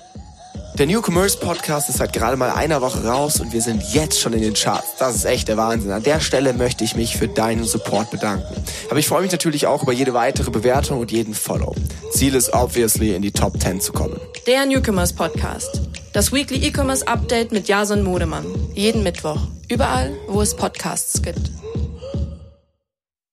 Der 0.78 0.86
New 0.86 1.02
Commerce 1.02 1.36
Podcast 1.36 1.90
ist 1.90 1.98
seit 1.98 2.14
gerade 2.14 2.38
mal 2.38 2.52
einer 2.52 2.82
Woche 2.82 3.04
raus 3.04 3.40
und 3.40 3.52
wir 3.52 3.64
sind 3.64 3.82
jetzt 3.94 4.20
schon 4.20 4.34
in 4.34 4.44
den 4.44 4.54
Charts. 4.54 4.96
Das 5.00 5.16
ist 5.16 5.26
echt 5.26 5.48
der 5.48 5.58
Wahnsinn. 5.58 5.90
An 5.90 6.04
der 6.04 6.20
Stelle 6.20 6.54
möchte 6.54 6.84
ich 6.84 6.96
mich 6.96 7.18
für 7.18 7.28
deinen 7.28 7.64
Support 7.64 8.12
bedanken. 8.12 8.46
Aber 8.88 9.00
ich 9.00 9.08
freue 9.08 9.24
mich 9.24 9.32
natürlich 9.32 9.66
auch 9.66 9.82
über 9.82 9.92
jede 9.92 10.14
weitere 10.14 10.52
Bewertung 10.52 11.00
und 11.00 11.12
jeden 11.12 11.34
Follow. 11.34 11.74
Ziel 12.12 12.36
ist 12.36 12.54
obviously 12.54 13.16
in 13.16 13.24
die 13.24 13.32
Top 13.32 13.60
10 13.60 13.82
zu 13.82 13.92
kommen. 13.92 14.20
Der 14.46 14.68
Newcomers 14.68 15.14
Podcast. 15.14 15.82
Das 16.14 16.32
Weekly 16.32 16.64
E-Commerce 16.68 17.08
Update 17.08 17.52
mit 17.52 17.68
Jason 17.68 18.04
Modemann. 18.04 18.46
Jeden 18.76 19.02
Mittwoch. 19.02 19.48
Überall, 19.70 20.16
wo 20.28 20.44
es 20.44 20.56
Podcasts 20.56 21.24
gibt. 21.24 21.50